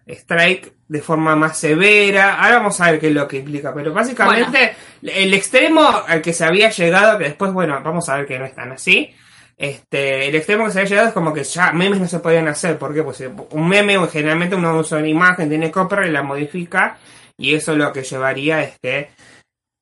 strike 0.08 0.74
de 0.88 1.02
forma 1.02 1.36
más 1.36 1.58
severa. 1.58 2.36
Ahora 2.44 2.58
vamos 2.58 2.80
a 2.82 2.92
ver 2.92 3.00
qué 3.00 3.08
es 3.08 3.14
lo 3.14 3.28
que 3.28 3.38
implica, 3.38 3.74
pero 3.74 3.94
básicamente 3.94 4.76
el 5.02 5.34
extremo 5.34 5.90
al 6.08 6.22
que 6.22 6.34
se 6.34 6.46
había 6.46 6.70
llegado, 6.70 7.18
que 7.18 7.24
después, 7.26 7.52
bueno, 7.52 7.80
vamos 7.84 8.08
a 8.10 8.18
ver 8.18 8.28
que 8.28 8.38
no 8.38 8.46
es 8.46 8.54
tan 8.54 8.72
así. 8.74 9.12
Este, 9.58 10.28
el 10.28 10.36
extremo 10.36 10.66
que 10.66 10.72
se 10.72 10.80
había 10.80 10.90
llegado 10.90 11.08
es 11.10 11.14
como 11.14 11.34
que 11.34 11.44
ya 11.44 11.72
memes 11.72 12.00
no 12.00 12.08
se 12.08 12.20
podían 12.20 12.48
hacer, 12.48 12.78
¿por 12.78 12.94
qué? 12.94 13.04
Pues 13.04 13.22
eh, 13.22 13.32
un 13.52 13.68
meme 13.68 13.98
generalmente 14.08 14.56
uno 14.56 14.78
usa 14.78 14.98
una 14.98 15.08
imagen, 15.08 15.50
tiene 15.50 15.72
copyright 15.72 16.12
la 16.12 16.24
modifica, 16.24 16.98
y 17.38 17.54
eso 17.54 17.76
lo 17.76 17.94
que 17.94 18.04
llevaría 18.04 18.64
es 18.64 18.80
que 18.82 19.10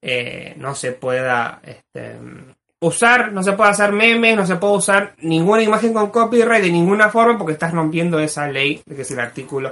eh, 0.01 0.55
no 0.57 0.75
se 0.75 0.91
pueda 0.91 1.61
este, 1.63 2.17
usar, 2.81 3.31
no 3.31 3.43
se 3.43 3.53
puede 3.53 3.69
hacer 3.69 3.91
memes, 3.91 4.35
no 4.35 4.45
se 4.45 4.55
puede 4.55 4.73
usar 4.73 5.13
ninguna 5.19 5.61
imagen 5.61 5.93
con 5.93 6.09
copyright 6.09 6.63
de 6.63 6.71
ninguna 6.71 7.09
forma 7.09 7.37
porque 7.37 7.53
estás 7.53 7.71
rompiendo 7.71 8.19
esa 8.19 8.47
ley, 8.47 8.81
que 8.87 9.03
es 9.03 9.11
el 9.11 9.19
artículo, 9.19 9.71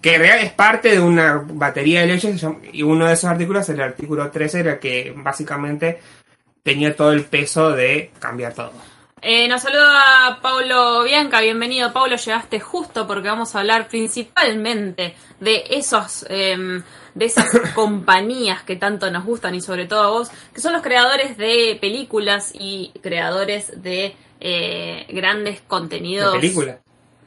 que 0.00 0.14
en 0.14 0.20
realidad 0.20 0.44
es 0.44 0.52
parte 0.52 0.90
de 0.90 1.00
una 1.00 1.42
batería 1.44 2.00
de 2.00 2.08
leyes 2.08 2.46
y 2.72 2.82
uno 2.82 3.06
de 3.06 3.14
esos 3.14 3.30
artículos, 3.30 3.68
el 3.70 3.80
artículo 3.80 4.30
13, 4.30 4.60
era 4.60 4.78
que 4.78 5.12
básicamente 5.16 6.00
tenía 6.62 6.94
todo 6.94 7.12
el 7.12 7.24
peso 7.24 7.72
de 7.72 8.10
cambiar 8.18 8.52
todo. 8.52 8.72
Eh, 9.22 9.48
nos 9.48 9.60
saluda 9.62 10.38
Paulo 10.40 11.02
Bianca, 11.02 11.42
bienvenido 11.42 11.92
Paulo, 11.92 12.16
llegaste 12.16 12.58
justo 12.58 13.06
porque 13.06 13.28
vamos 13.28 13.54
a 13.54 13.58
hablar 13.60 13.86
principalmente 13.88 15.14
de 15.40 15.62
esos 15.70 16.24
em, 16.30 16.82
de 17.14 17.24
esas 17.26 17.46
compañías 17.74 18.62
que 18.62 18.76
tanto 18.76 19.10
nos 19.10 19.26
gustan 19.26 19.54
y 19.54 19.60
sobre 19.60 19.84
todo 19.86 20.00
a 20.02 20.10
vos, 20.10 20.30
que 20.54 20.62
son 20.62 20.72
los 20.72 20.80
creadores 20.80 21.36
de 21.36 21.76
películas 21.82 22.52
y 22.54 22.92
creadores 23.02 23.82
de 23.82 24.16
eh, 24.40 25.06
grandes 25.10 25.56
De 25.56 25.66
contenidos. 25.66 26.34
película. 26.36 26.78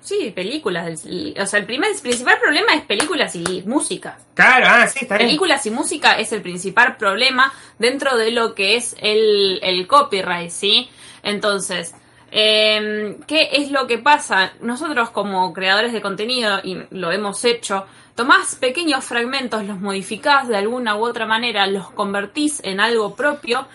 Sí, 0.02 0.32
películas. 0.36 1.06
El- 1.06 1.36
O 1.40 1.46
sea, 1.46 1.60
el 1.60 1.66
primer 1.68 1.92
el 1.92 2.02
principal 2.02 2.40
problema 2.40 2.74
es 2.74 2.82
películas 2.82 3.36
y 3.36 3.62
música. 3.68 4.18
Claro, 4.34 4.66
ah, 4.68 4.88
sí, 4.88 5.00
está 5.04 5.18
bien. 5.18 5.28
Películas 5.30 5.64
y 5.68 5.70
música 5.72 6.14
es 6.14 6.32
el 6.34 6.42
principal 6.42 6.98
problema 6.98 7.54
dentro 7.78 8.18
de 8.18 8.32
lo 8.32 8.56
que 8.56 8.76
es 8.78 8.96
el, 9.00 9.60
el 9.62 9.86
copyright, 9.88 10.50
¿sí? 10.50 10.90
Entonces, 11.24 11.96
eh, 12.32 13.18
¿qué 13.28 13.50
es 13.54 13.72
lo 13.72 13.88
que 13.88 13.98
pasa? 13.98 14.54
Nosotros 14.62 15.10
como 15.10 15.54
creadores 15.54 15.94
de 15.94 16.02
contenido, 16.02 16.60
y 16.64 16.84
lo 16.92 17.12
hemos 17.12 17.44
hecho, 17.46 17.86
tomás 18.16 18.56
pequeños 18.56 19.04
fragmentos, 19.04 19.66
los 19.66 19.80
modificás 19.80 20.48
de 20.48 20.58
alguna 20.58 20.96
u 20.96 21.06
otra 21.06 21.26
manera, 21.26 21.66
los 21.68 21.92
convertís 21.92 22.62
en 22.64 22.80
algo 22.80 23.16
propio, 23.16 23.68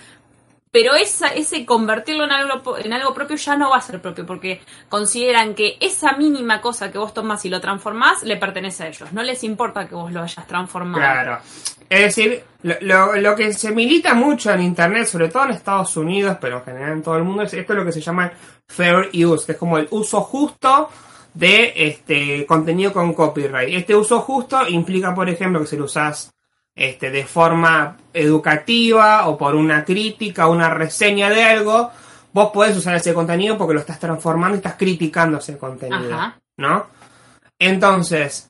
pero 0.80 0.94
ese 0.94 1.66
convertirlo 1.66 2.22
en 2.22 2.30
algo, 2.30 2.78
en 2.78 2.92
algo 2.92 3.12
propio 3.12 3.36
ya 3.36 3.56
no 3.56 3.70
va 3.70 3.78
a 3.78 3.80
ser 3.80 4.00
propio, 4.00 4.24
porque 4.24 4.60
consideran 4.88 5.56
que 5.56 5.76
esa 5.80 6.12
mínima 6.12 6.60
cosa 6.60 6.92
que 6.92 6.98
vos 6.98 7.12
tomás 7.12 7.44
y 7.44 7.48
lo 7.48 7.60
transformás 7.60 8.22
le 8.22 8.36
pertenece 8.36 8.84
a 8.84 8.86
ellos. 8.86 9.12
No 9.12 9.24
les 9.24 9.42
importa 9.42 9.88
que 9.88 9.96
vos 9.96 10.12
lo 10.12 10.22
hayas 10.22 10.46
transformado. 10.46 11.00
Claro. 11.00 11.40
Es 11.90 12.14
decir, 12.14 12.44
lo, 12.62 13.16
lo, 13.16 13.34
que 13.34 13.52
se 13.54 13.72
milita 13.72 14.14
mucho 14.14 14.52
en 14.52 14.60
Internet, 14.60 15.08
sobre 15.08 15.26
todo 15.26 15.46
en 15.46 15.50
Estados 15.50 15.96
Unidos, 15.96 16.36
pero 16.40 16.58
en 16.58 16.64
general 16.66 16.92
en 16.92 17.02
todo 17.02 17.16
el 17.16 17.24
mundo, 17.24 17.42
es 17.42 17.52
esto 17.52 17.72
es 17.72 17.78
lo 17.80 17.84
que 17.84 17.90
se 17.90 18.00
llama 18.00 18.30
fair 18.68 19.10
use, 19.26 19.46
que 19.46 19.52
es 19.52 19.58
como 19.58 19.78
el 19.78 19.88
uso 19.90 20.20
justo 20.20 20.90
de 21.34 21.72
este 21.74 22.46
contenido 22.46 22.92
con 22.92 23.14
copyright. 23.14 23.74
Este 23.74 23.96
uso 23.96 24.20
justo 24.20 24.68
implica, 24.68 25.12
por 25.12 25.28
ejemplo, 25.28 25.58
que 25.60 25.66
si 25.66 25.76
lo 25.76 25.86
usás 25.86 26.30
este, 26.78 27.10
de 27.10 27.26
forma 27.26 27.96
educativa 28.12 29.26
o 29.26 29.36
por 29.36 29.56
una 29.56 29.84
crítica 29.84 30.46
o 30.46 30.52
una 30.52 30.70
reseña 30.70 31.28
de 31.28 31.42
algo, 31.42 31.90
vos 32.32 32.50
podés 32.52 32.76
usar 32.76 32.94
ese 32.94 33.12
contenido 33.12 33.58
porque 33.58 33.74
lo 33.74 33.80
estás 33.80 33.98
transformando 33.98 34.54
y 34.54 34.58
estás 34.58 34.76
criticando 34.76 35.38
ese 35.38 35.58
contenido, 35.58 36.16
¿no? 36.56 36.86
Entonces, 37.58 38.48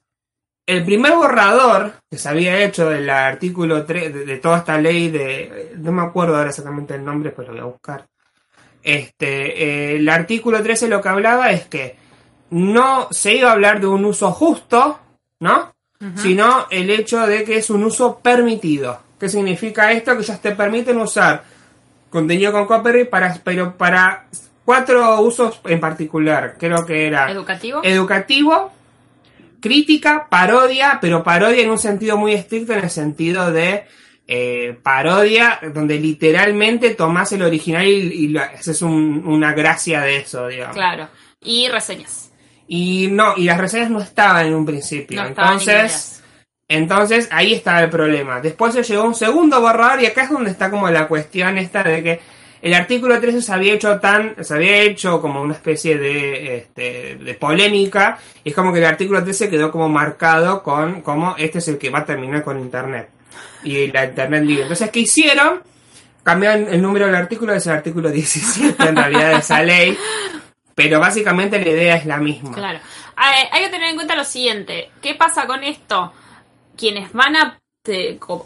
el 0.66 0.84
primer 0.84 1.14
borrador 1.14 1.94
que 2.10 2.18
se 2.18 2.28
había 2.28 2.62
hecho 2.62 2.90
del 2.90 3.08
artículo 3.08 3.86
3, 3.86 4.26
de, 4.26 4.36
toda 4.36 4.58
esta 4.58 4.76
ley 4.76 5.08
de, 5.08 5.72
no 5.78 5.90
me 5.92 6.02
acuerdo 6.02 6.36
ahora 6.36 6.50
exactamente 6.50 6.96
el 6.96 7.04
nombre, 7.06 7.30
pero 7.30 7.54
lo 7.54 7.62
voy 7.62 7.70
a 7.70 7.72
buscar. 7.72 8.06
Este, 8.82 9.96
el 9.96 10.06
artículo 10.06 10.62
13 10.62 10.88
lo 10.88 11.00
que 11.00 11.08
hablaba 11.08 11.50
es 11.50 11.66
que 11.66 11.96
no 12.50 13.08
se 13.10 13.36
iba 13.36 13.48
a 13.48 13.54
hablar 13.54 13.80
de 13.80 13.86
un 13.86 14.04
uso 14.04 14.30
justo, 14.32 15.00
¿no? 15.40 15.72
Sino 16.16 16.66
el 16.70 16.90
hecho 16.90 17.26
de 17.26 17.44
que 17.44 17.56
es 17.56 17.70
un 17.70 17.84
uso 17.84 18.18
permitido. 18.20 19.00
¿Qué 19.18 19.28
significa 19.28 19.90
esto? 19.92 20.16
Que 20.16 20.22
ya 20.22 20.36
te 20.36 20.52
permiten 20.52 20.98
usar 20.98 21.42
contenido 22.10 22.52
con 22.52 22.66
copyright 22.66 23.08
para, 23.08 23.34
pero 23.42 23.76
para 23.76 24.26
cuatro 24.64 25.20
usos 25.22 25.60
en 25.64 25.80
particular. 25.80 26.56
Creo 26.58 26.86
que 26.86 27.06
era 27.06 27.30
educativo, 27.30 27.80
educativo, 27.82 28.72
crítica, 29.60 30.28
parodia, 30.28 30.98
pero 31.00 31.22
parodia 31.22 31.62
en 31.62 31.70
un 31.70 31.78
sentido 31.78 32.16
muy 32.16 32.32
estricto, 32.32 32.72
en 32.72 32.80
el 32.80 32.90
sentido 32.90 33.50
de 33.50 33.84
eh, 34.26 34.78
parodia, 34.82 35.58
donde 35.74 35.98
literalmente 35.98 36.94
tomás 36.94 37.32
el 37.32 37.42
original 37.42 37.86
y, 37.86 38.36
haces 38.36 38.82
una 38.82 39.52
gracia 39.52 40.02
de 40.02 40.18
eso, 40.18 40.46
digamos. 40.46 40.76
Claro. 40.76 41.08
Y 41.42 41.68
reseñas. 41.68 42.27
Y 42.68 43.08
no, 43.10 43.34
y 43.36 43.44
las 43.44 43.58
reseñas 43.58 43.90
no 43.90 44.00
estaban 44.00 44.46
en 44.46 44.54
un 44.54 44.66
principio. 44.66 45.24
entonces, 45.24 46.22
entonces 46.68 47.28
ahí 47.32 47.54
estaba 47.54 47.80
el 47.80 47.90
problema. 47.90 48.40
Después 48.40 48.74
se 48.74 48.82
llegó 48.82 49.04
un 49.04 49.14
segundo 49.14 49.60
borrador 49.60 50.02
y 50.02 50.06
acá 50.06 50.24
es 50.24 50.30
donde 50.30 50.50
está 50.50 50.70
como 50.70 50.88
la 50.90 51.08
cuestión 51.08 51.56
esta 51.56 51.82
de 51.82 52.02
que 52.02 52.20
el 52.60 52.74
artículo 52.74 53.18
13 53.20 53.40
se 53.40 53.52
había 53.52 53.74
hecho 53.74 53.98
tan, 54.00 54.34
se 54.44 54.54
había 54.54 54.78
hecho 54.82 55.20
como 55.20 55.40
una 55.40 55.54
especie 55.54 55.96
de, 55.96 56.56
este, 56.56 57.16
de 57.16 57.34
polémica, 57.34 58.18
y 58.42 58.50
es 58.50 58.54
como 58.54 58.72
que 58.72 58.80
el 58.80 58.84
artículo 58.84 59.22
13 59.22 59.48
quedó 59.48 59.70
como 59.70 59.88
marcado 59.88 60.62
con 60.62 61.02
como 61.02 61.36
este 61.36 61.58
es 61.58 61.68
el 61.68 61.78
que 61.78 61.90
va 61.90 62.00
a 62.00 62.04
terminar 62.04 62.42
con 62.42 62.58
internet. 62.58 63.10
Y 63.62 63.88
la 63.88 64.04
internet 64.04 64.44
libre. 64.44 64.62
Entonces, 64.62 64.90
¿qué 64.90 65.00
hicieron? 65.00 65.62
Cambiaron 66.22 66.68
el 66.68 66.82
número 66.82 67.06
del 67.06 67.14
artículo, 67.14 67.54
es 67.54 67.66
el 67.66 67.72
artículo 67.72 68.10
17 68.10 68.82
en 68.88 68.96
realidad 68.96 69.30
de 69.32 69.38
esa 69.38 69.62
ley. 69.62 69.96
Pero 70.78 71.00
básicamente 71.00 71.58
la 71.58 71.70
idea 71.70 71.96
es 71.96 72.06
la 72.06 72.18
misma. 72.18 72.54
Claro. 72.54 72.78
Hay, 73.16 73.64
que 73.64 73.68
tener 73.68 73.88
en 73.88 73.96
cuenta 73.96 74.14
lo 74.14 74.22
siguiente. 74.22 74.92
¿Qué 75.02 75.16
pasa 75.16 75.44
con 75.48 75.64
esto? 75.64 76.12
Quienes 76.76 77.12
van 77.12 77.34
a, 77.34 77.58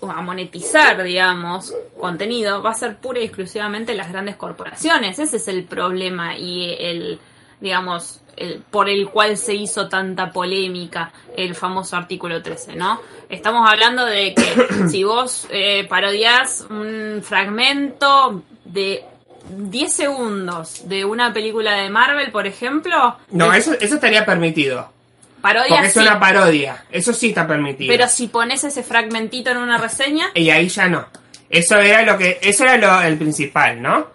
a 0.09 0.23
monetizar, 0.23 1.03
digamos, 1.03 1.75
contenido, 2.01 2.63
va 2.63 2.71
a 2.71 2.75
ser 2.75 2.97
pura 2.97 3.21
y 3.21 3.25
exclusivamente 3.25 3.95
las 3.95 4.11
grandes 4.11 4.37
corporaciones. 4.37 5.19
Ese 5.19 5.37
es 5.37 5.47
el 5.47 5.65
problema 5.65 6.39
y 6.39 6.75
el, 6.81 7.21
digamos, 7.61 8.23
el, 8.39 8.63
por 8.63 8.89
el 8.89 9.11
cual 9.11 9.37
se 9.37 9.55
hizo 9.55 9.91
tanta 9.91 10.33
polémica 10.33 11.13
el 11.37 11.55
famoso 11.55 11.99
artículo 11.99 12.43
13, 12.43 12.77
¿no? 12.77 12.99
Estamos 13.29 13.71
hablando 13.71 14.07
de 14.07 14.35
que 14.35 14.89
si 14.89 15.05
vos 15.05 15.47
eh, 15.51 15.87
parodias 15.87 16.67
un 16.71 17.21
fragmento 17.23 18.43
de 18.65 19.05
10 19.49 19.93
segundos 19.93 20.89
de 20.89 21.05
una 21.05 21.33
película 21.33 21.75
de 21.75 21.91
Marvel, 21.91 22.31
por 22.31 22.47
ejemplo. 22.47 23.17
No, 23.31 23.53
eso, 23.53 23.73
eso 23.81 23.95
estaría 23.97 24.25
permitido. 24.25 24.91
Parodia. 25.41 25.69
Porque 25.69 25.87
es 25.89 25.97
una 25.97 26.21
parodia. 26.21 26.85
Eso 26.91 27.13
sí 27.13 27.31
está 27.31 27.47
permitido. 27.47 27.93
Pero 27.93 28.09
si 28.09 28.29
pones 28.29 28.63
ese 28.65 28.83
fragmentito 28.83 29.51
en 29.51 29.59
una 29.59 29.77
reseña. 29.77 30.27
Y 30.35 30.51
ahí 30.51 30.69
ya 30.69 30.89
no. 30.89 31.07
Eso 31.51 31.77
era 31.77 32.03
lo 32.03 32.17
que. 32.17 32.39
Eso 32.41 32.65
era 32.65 32.77
lo, 32.77 33.03
el 33.03 33.19
principal, 33.19 33.83
¿no? 33.83 34.07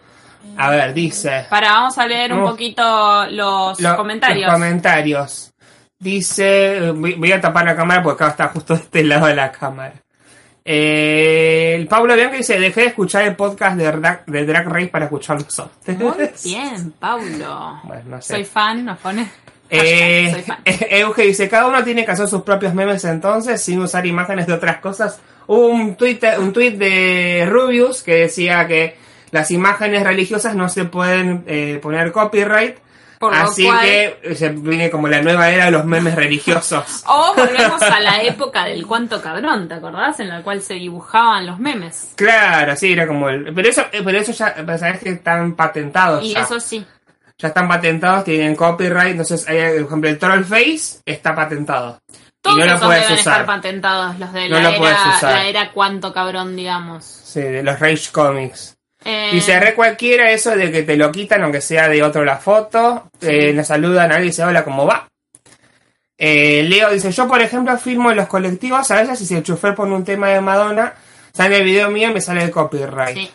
A 0.57 0.69
ver, 0.71 0.93
dice. 0.93 1.45
Para, 1.49 1.71
vamos 1.71 1.97
a 1.97 2.07
leer 2.07 2.33
un 2.33 2.43
poquito 2.43 3.27
los 3.27 3.77
comentarios. 3.95 4.45
Los 4.45 4.53
comentarios. 4.53 5.53
Dice. 5.99 6.91
Voy 6.91 7.31
a 7.31 7.41
tapar 7.41 7.65
la 7.65 7.75
cámara 7.75 8.01
porque 8.01 8.23
acá 8.23 8.31
está 8.31 8.47
justo 8.47 8.73
de 8.73 8.79
este 8.81 9.03
lado 9.03 9.27
de 9.27 9.35
la 9.35 9.51
cámara. 9.51 9.93
Eh, 10.69 11.75
el 11.75 11.87
Pablo 11.87 12.13
Bianca 12.13 12.35
dice, 12.35 12.59
dejé 12.59 12.81
de 12.81 12.87
escuchar 12.87 13.23
el 13.23 13.37
podcast 13.37 13.77
de 13.77 13.89
Drag, 13.89 14.25
de 14.25 14.45
Drag 14.45 14.67
Race 14.67 14.87
para 14.87 15.05
escucharlo 15.05 15.45
solo. 15.49 15.71
Muy 15.87 16.29
bien, 16.43 16.93
Pablo. 16.99 17.81
Soy 18.19 18.43
fan, 18.43 18.83
nos 18.83 18.97
pone... 18.97 19.29
Eh, 19.69 20.29
soy 20.33 20.41
fan. 20.41 20.57
Euge 20.65 21.21
dice, 21.23 21.47
cada 21.47 21.67
uno 21.67 21.81
tiene 21.85 22.03
que 22.03 22.11
hacer 22.11 22.27
sus 22.27 22.41
propios 22.41 22.73
memes 22.73 23.05
entonces, 23.05 23.61
sin 23.61 23.79
usar 23.79 24.05
imágenes 24.05 24.45
de 24.45 24.51
otras 24.51 24.79
cosas. 24.79 25.21
Hubo 25.47 25.67
un 25.67 25.95
tweet, 25.95 26.19
un 26.37 26.51
tweet 26.51 26.71
de 26.71 27.47
Rubius 27.49 28.03
que 28.03 28.15
decía 28.15 28.67
que 28.67 28.97
las 29.31 29.51
imágenes 29.51 30.03
religiosas 30.03 30.53
no 30.53 30.67
se 30.67 30.83
pueden 30.83 31.45
eh, 31.47 31.79
poner 31.81 32.11
copyright 32.11 32.75
Así 33.19 33.67
que 33.81 34.35
se 34.35 34.49
viene 34.49 34.89
como 34.89 35.07
la 35.07 35.21
nueva 35.21 35.49
era 35.49 35.65
de 35.65 35.71
los 35.71 35.85
memes 35.85 36.15
religiosos. 36.15 37.03
O 37.07 37.33
volvemos 37.35 37.81
a 37.81 37.99
la 37.99 38.21
época 38.21 38.65
del 38.65 38.85
cuanto 38.85 39.21
cabrón, 39.21 39.67
¿te 39.67 39.75
acordás? 39.75 40.19
En 40.19 40.29
la 40.29 40.41
cual 40.43 40.61
se 40.61 40.75
dibujaban 40.75 41.45
los 41.45 41.59
memes. 41.59 42.11
Claro, 42.15 42.75
sí, 42.75 42.91
era 42.91 43.07
como 43.07 43.29
el... 43.29 43.53
Pero 43.53 43.69
eso, 43.69 43.81
eh, 43.91 44.01
pero 44.03 44.19
eso 44.19 44.31
ya, 44.33 44.55
sabes 44.77 44.99
que 44.99 45.09
están 45.11 45.55
patentados. 45.55 46.23
Y 46.23 46.35
eso 46.35 46.59
sí. 46.59 46.85
Ya 47.37 47.49
están 47.49 47.67
patentados, 47.67 48.23
tienen 48.23 48.55
copyright, 48.55 49.11
entonces, 49.11 49.47
hay, 49.47 49.77
por 49.77 49.87
ejemplo, 49.87 50.09
el 50.09 50.17
troll 50.17 50.43
face 50.43 51.01
está 51.05 51.35
patentado. 51.35 51.99
Todos 52.41 52.57
y 52.57 52.59
no 52.59 52.65
lo 52.65 52.79
puedes 52.79 53.03
deben 53.03 53.19
usar. 53.19 53.41
estar 53.41 53.45
patentados, 53.45 54.19
los 54.19 54.33
de 54.33 54.49
la, 54.49 54.75
era, 54.75 55.21
la 55.21 55.47
era 55.47 55.71
cuanto 55.71 56.13
cabrón, 56.13 56.55
digamos. 56.55 57.05
Sí, 57.05 57.41
de 57.41 57.63
los 57.63 57.79
Rage 57.79 58.11
Comics. 58.11 58.76
Eh... 59.09 59.29
Dice, 59.31 59.57
re 59.57 59.73
cualquiera 59.73 60.29
eso 60.31 60.53
de 60.53 60.69
que 60.69 60.83
te 60.83 60.97
lo 60.97 61.09
quitan, 61.13 61.41
aunque 61.41 61.61
sea 61.61 61.87
de 61.87 62.03
otro 62.03 62.25
la 62.25 62.37
foto. 62.39 63.09
Eh, 63.21 63.53
nos 63.53 63.67
saludan, 63.67 64.11
alguien 64.11 64.31
dice, 64.31 64.43
hola, 64.43 64.65
¿cómo 64.65 64.85
va? 64.85 65.07
Eh, 66.17 66.65
Leo 66.67 66.91
dice, 66.91 67.09
yo 67.13 67.25
por 67.25 67.41
ejemplo 67.41 67.77
firmo 67.77 68.11
en 68.11 68.17
los 68.17 68.27
colectivos, 68.27 68.91
a 68.91 69.01
veces 69.01 69.25
si 69.25 69.33
el 69.33 69.43
chofer 69.43 69.75
pone 69.75 69.95
un 69.95 70.03
tema 70.03 70.27
de 70.27 70.41
Madonna, 70.41 70.93
sale 71.31 71.55
el 71.55 71.63
video 71.63 71.89
mío 71.89 72.09
y 72.09 72.15
me 72.15 72.19
sale 72.19 72.43
el 72.43 72.51
copyright. 72.51 73.15
Sí. 73.15 73.31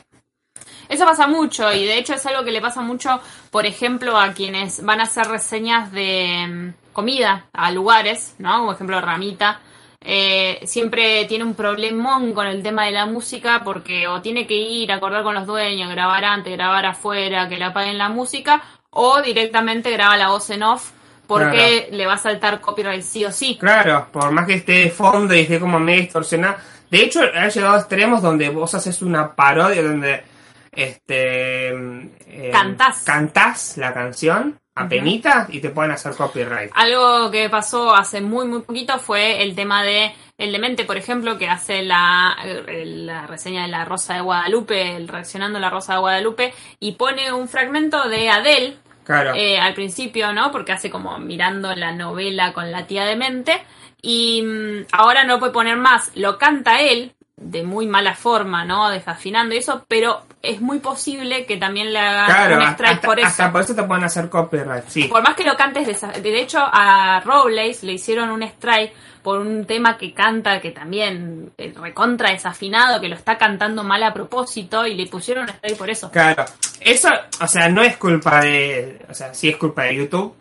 Eso 0.91 1.07
pasa 1.07 1.27
mucho 1.27 1.73
y 1.73 1.87
de 1.87 1.97
hecho 1.97 2.13
es 2.13 2.27
algo 2.27 2.45
que 2.45 2.51
le 2.51 2.61
pasa 2.61 2.83
mucho, 2.83 3.19
por 3.51 3.65
ejemplo, 3.65 4.19
a 4.19 4.35
quienes 4.35 4.85
van 4.85 5.01
a 5.01 5.05
hacer 5.05 5.27
reseñas 5.27 5.91
de 5.91 6.47
mm, 6.47 6.93
comida 6.93 7.47
a 7.55 7.71
lugares, 7.71 8.35
¿no? 8.37 8.59
Como 8.59 8.73
ejemplo 8.73 9.01
Ramita, 9.01 9.59
eh, 10.05 10.61
siempre 10.65 11.25
tiene 11.27 11.45
un 11.45 11.55
problemón 11.55 12.33
con 12.33 12.47
el 12.47 12.63
tema 12.63 12.85
de 12.87 12.93
la 12.93 13.07
música 13.07 13.63
porque 13.65 14.09
o 14.09 14.21
tiene 14.21 14.47
que 14.47 14.55
ir 14.55 14.91
a 14.91 14.97
acordar 14.97 15.23
con 15.23 15.35
los 15.35 15.47
dueños, 15.47 15.91
grabar 15.91 16.25
antes, 16.25 16.53
grabar 16.53 16.87
afuera, 16.87 17.49
que 17.49 17.57
le 17.57 17.65
apaguen 17.65 17.99
la 17.99 18.09
música, 18.09 18.63
o 18.91 19.23
directamente 19.23 19.91
graba 19.91 20.17
la 20.17 20.29
voz 20.29 20.51
en 20.51 20.63
off 20.63 20.91
porque 21.27 21.89
le 21.93 22.07
va 22.07 22.15
a 22.15 22.19
saltar 22.19 22.61
copyright 22.61 23.03
sí 23.03 23.25
o 23.25 23.33
sí. 23.33 23.57
Claro, 23.59 24.09
por 24.13 24.31
más 24.33 24.47
que 24.47 24.55
esté 24.55 24.73
de 24.73 24.91
fondo 24.91 25.35
y 25.35 25.41
esté 25.41 25.59
como 25.59 25.79
medio 25.79 26.03
distorsionado. 26.03 26.57
De 26.91 27.03
hecho, 27.03 27.21
ha 27.23 27.49
llegado 27.49 27.77
a 27.77 27.79
extremos 27.79 28.21
donde 28.21 28.51
vos 28.51 28.75
haces 28.75 29.01
una 29.01 29.35
parodia 29.35 29.83
donde 29.83 30.25
este 30.71 31.69
eh, 31.69 32.51
cantás. 32.53 33.03
cantás 33.05 33.77
la 33.79 33.95
canción 33.95 34.59
apenita 34.75 35.47
y 35.51 35.61
te 35.61 35.71
pueden 35.71 35.93
hacer 35.93 36.15
copyright. 36.15 36.71
Algo 36.75 37.31
que 37.31 37.49
pasó 37.49 37.95
hace 37.95 38.21
muy 38.21 38.47
muy 38.47 38.63
poquito 38.63 38.99
fue 38.99 39.43
el 39.43 39.55
tema 39.55 39.83
de 39.83 40.15
el 40.39 40.51
demente, 40.51 40.85
por 40.85 40.97
ejemplo, 40.97 41.39
que 41.39 41.49
hace 41.49 41.83
la, 41.83 42.37
la 42.67 43.27
reseña 43.27 43.63
de 43.63 43.69
la 43.69 43.85
Rosa 43.85 44.15
de 44.15 44.23
Guadalupe, 44.23 44.97
el 44.97 45.09
reaccionando 45.09 45.59
a 45.59 45.61
la 45.61 45.71
Rosa 45.71 45.95
de 45.95 46.01
Guadalupe, 46.01 46.55
y 46.81 46.93
pone 46.93 47.33
un 47.33 47.49
fragmento 47.49 48.09
de 48.09 48.29
Adele 48.29 48.77
claro. 49.05 49.35
Eh, 49.35 49.59
al 49.59 49.75
principio, 49.75 50.33
¿no? 50.33 50.51
Porque 50.51 50.73
hace 50.73 50.91
como 50.91 51.19
mirando 51.19 51.75
la 51.75 51.93
novela 51.93 52.53
con 52.53 52.71
la 52.73 52.87
tía 52.87 53.05
demente. 53.05 53.63
Y 54.01 54.43
mm, 54.43 54.87
ahora 54.93 55.25
no 55.25 55.39
puede 55.39 55.53
poner 55.53 55.77
más, 55.77 56.11
lo 56.17 56.39
canta 56.39 56.81
él, 56.81 57.15
de 57.37 57.63
muy 57.63 57.87
mala 57.87 58.15
forma, 58.15 58.65
¿no? 58.65 58.91
Desafinando 58.91 59.55
eso, 59.55 59.85
pero 59.89 60.23
es 60.43 60.61
muy 60.61 60.81
posible 60.81 61.47
que 61.47 61.57
también 61.57 61.93
le 61.93 61.99
hagan 62.01 62.27
Claro, 62.27 62.57
un 62.57 62.63
hasta, 62.63 62.85
strike 62.87 63.05
por 63.07 63.19
eso. 63.21 63.29
hasta 63.29 63.53
por 63.53 63.61
eso 63.61 63.75
te 63.77 63.83
pueden 63.85 64.05
hacer 64.05 64.29
copyright, 64.29 64.85
sí. 64.89 65.05
Por 65.05 65.23
más 65.23 65.35
que 65.37 65.45
lo 65.45 65.57
cantes, 65.57 65.87
desa- 65.87 66.13
de 66.21 66.41
hecho 66.41 66.59
a 66.61 67.21
Robles 67.25 67.83
le 67.85 67.93
hicieron 67.93 68.31
un 68.31 68.43
strike 68.43 68.93
por 69.23 69.39
un 69.39 69.67
tema 69.67 69.97
que 69.97 70.13
canta 70.13 70.61
que 70.61 70.73
también 70.73 71.53
eh, 71.57 71.73
recontra 71.81 72.31
desafinado, 72.33 73.01
que 73.01 73.09
lo 73.09 73.15
está 73.15 73.39
cantando 73.39 73.85
mal 73.85 74.03
a 74.03 74.13
propósito 74.13 74.85
y 74.85 74.95
le 74.97 75.07
pusieron 75.07 75.45
un 75.45 75.51
strike 75.51 75.77
por 75.79 75.89
eso. 75.91 76.11
Claro, 76.11 76.45
eso, 76.81 77.09
o 77.41 77.47
sea, 77.47 77.69
no 77.69 77.83
es 77.83 77.97
culpa 77.97 78.41
de, 78.41 79.01
o 79.09 79.15
sea, 79.15 79.33
sí 79.33 79.49
es 79.49 79.57
culpa 79.57 79.85
de 79.85 79.95
YouTube, 79.95 80.35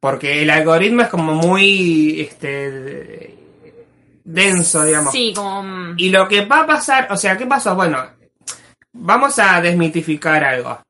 porque 0.00 0.42
el 0.42 0.50
algoritmo 0.50 1.02
es 1.02 1.08
como 1.08 1.34
muy, 1.34 2.20
este, 2.20 3.36
denso, 4.24 4.84
digamos. 4.84 5.12
Sí, 5.12 5.32
como... 5.34 5.62
mm, 5.62 5.94
Y 5.96 6.10
lo 6.10 6.26
que 6.28 6.44
va 6.44 6.60
a 6.62 6.66
pasar, 6.66 7.06
o 7.10 7.16
sea, 7.16 7.36
¿qué 7.36 7.46
pasó? 7.46 7.74
Bueno, 7.76 8.04
vamos 8.92 9.38
a 9.38 9.60
desmitificar 9.60 10.42
algo. 10.44 10.80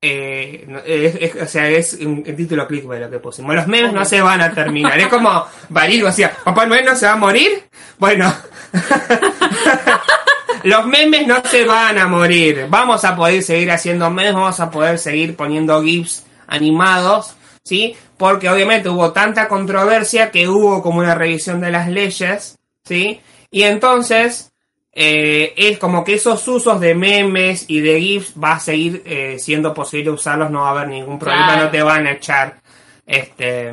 Eh, 0.00 0.64
no, 0.68 0.78
es- 0.80 1.16
es- 1.20 1.42
o 1.42 1.46
sea, 1.46 1.68
es 1.68 1.94
un, 1.94 2.22
el 2.26 2.36
título 2.36 2.66
clickbait 2.68 3.00
lo 3.02 3.10
que 3.10 3.18
pusimos. 3.18 3.54
Los 3.54 3.66
memes 3.66 3.92
no 3.92 4.04
se 4.04 4.20
van 4.20 4.40
a 4.40 4.52
terminar. 4.52 4.98
Es 4.98 5.08
como 5.08 5.44
Barigo 5.70 6.06
decía, 6.08 6.32
¿Papá 6.44 6.66
Noel 6.66 6.84
no 6.84 6.94
se 6.94 7.06
va 7.06 7.12
a 7.12 7.16
morir? 7.16 7.64
Bueno, 7.98 8.32
los 10.64 10.86
memes 10.86 11.26
no 11.26 11.42
se 11.44 11.64
van 11.64 11.98
a 11.98 12.06
morir. 12.08 12.66
Vamos 12.68 13.04
a 13.04 13.16
poder 13.16 13.42
seguir 13.42 13.70
haciendo 13.70 14.10
memes, 14.10 14.34
vamos 14.34 14.60
a 14.60 14.70
poder 14.70 14.98
seguir 14.98 15.36
poniendo 15.36 15.82
GIFs 15.82 16.24
animados, 16.46 17.34
¿sí? 17.64 17.96
Porque 18.16 18.48
obviamente 18.50 18.88
hubo 18.88 19.12
tanta 19.12 19.48
controversia 19.48 20.30
que 20.30 20.48
hubo 20.48 20.82
como 20.82 20.98
una 21.00 21.14
revisión 21.14 21.60
de 21.60 21.70
las 21.70 21.88
leyes, 21.88 22.58
¿sí? 22.84 23.20
Y 23.50 23.62
entonces 23.62 24.52
eh, 24.98 25.52
es 25.56 25.78
como 25.78 26.02
que 26.02 26.14
esos 26.14 26.48
usos 26.48 26.80
de 26.80 26.94
memes 26.94 27.66
y 27.68 27.80
de 27.80 28.00
GIFs 28.00 28.32
va 28.42 28.52
a 28.54 28.60
seguir 28.60 29.02
eh, 29.04 29.36
siendo 29.38 29.74
posible 29.74 30.10
usarlos, 30.10 30.50
no 30.50 30.62
va 30.62 30.68
a 30.68 30.70
haber 30.70 30.88
ningún 30.88 31.18
problema, 31.18 31.48
Claro. 31.48 31.64
no 31.64 31.70
te 31.70 31.82
van 31.82 32.06
a 32.06 32.12
echar. 32.12 32.56
Este. 33.04 33.72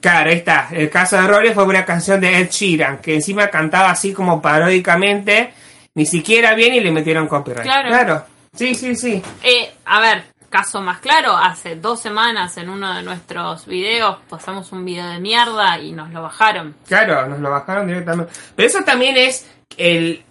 Claro, 0.00 0.30
ahí 0.30 0.36
está. 0.36 0.68
El 0.70 0.88
caso 0.88 1.16
de 1.16 1.26
Robles 1.26 1.54
fue 1.54 1.64
una 1.64 1.84
canción 1.84 2.20
de 2.20 2.38
Ed 2.38 2.50
Sheeran, 2.50 2.98
que 2.98 3.14
encima 3.14 3.48
cantaba 3.48 3.90
así 3.90 4.12
como 4.12 4.40
paródicamente, 4.40 5.52
ni 5.94 6.06
siquiera 6.06 6.54
bien 6.54 6.74
y 6.74 6.80
le 6.80 6.92
metieron 6.92 7.26
copyright. 7.26 7.62
Claro. 7.64 8.24
Sí, 8.54 8.74
sí, 8.74 8.94
sí. 8.94 9.20
Eh, 9.42 9.72
a 9.86 9.98
ver, 10.00 10.24
caso 10.48 10.80
más 10.80 10.98
claro, 11.00 11.36
hace 11.36 11.74
dos 11.76 12.00
semanas 12.00 12.56
en 12.58 12.68
uno 12.68 12.94
de 12.94 13.02
nuestros 13.02 13.66
videos 13.66 14.18
pasamos 14.28 14.70
un 14.70 14.84
video 14.84 15.08
de 15.08 15.18
mierda 15.18 15.78
y 15.80 15.90
nos 15.90 16.10
lo 16.10 16.22
bajaron. 16.22 16.76
Claro, 16.86 17.26
nos 17.26 17.40
lo 17.40 17.50
bajaron 17.50 17.86
directamente. 17.88 18.32
Pero 18.54 18.68
eso 18.68 18.82
también 18.84 19.16
es 19.16 19.44
el, 19.76 20.22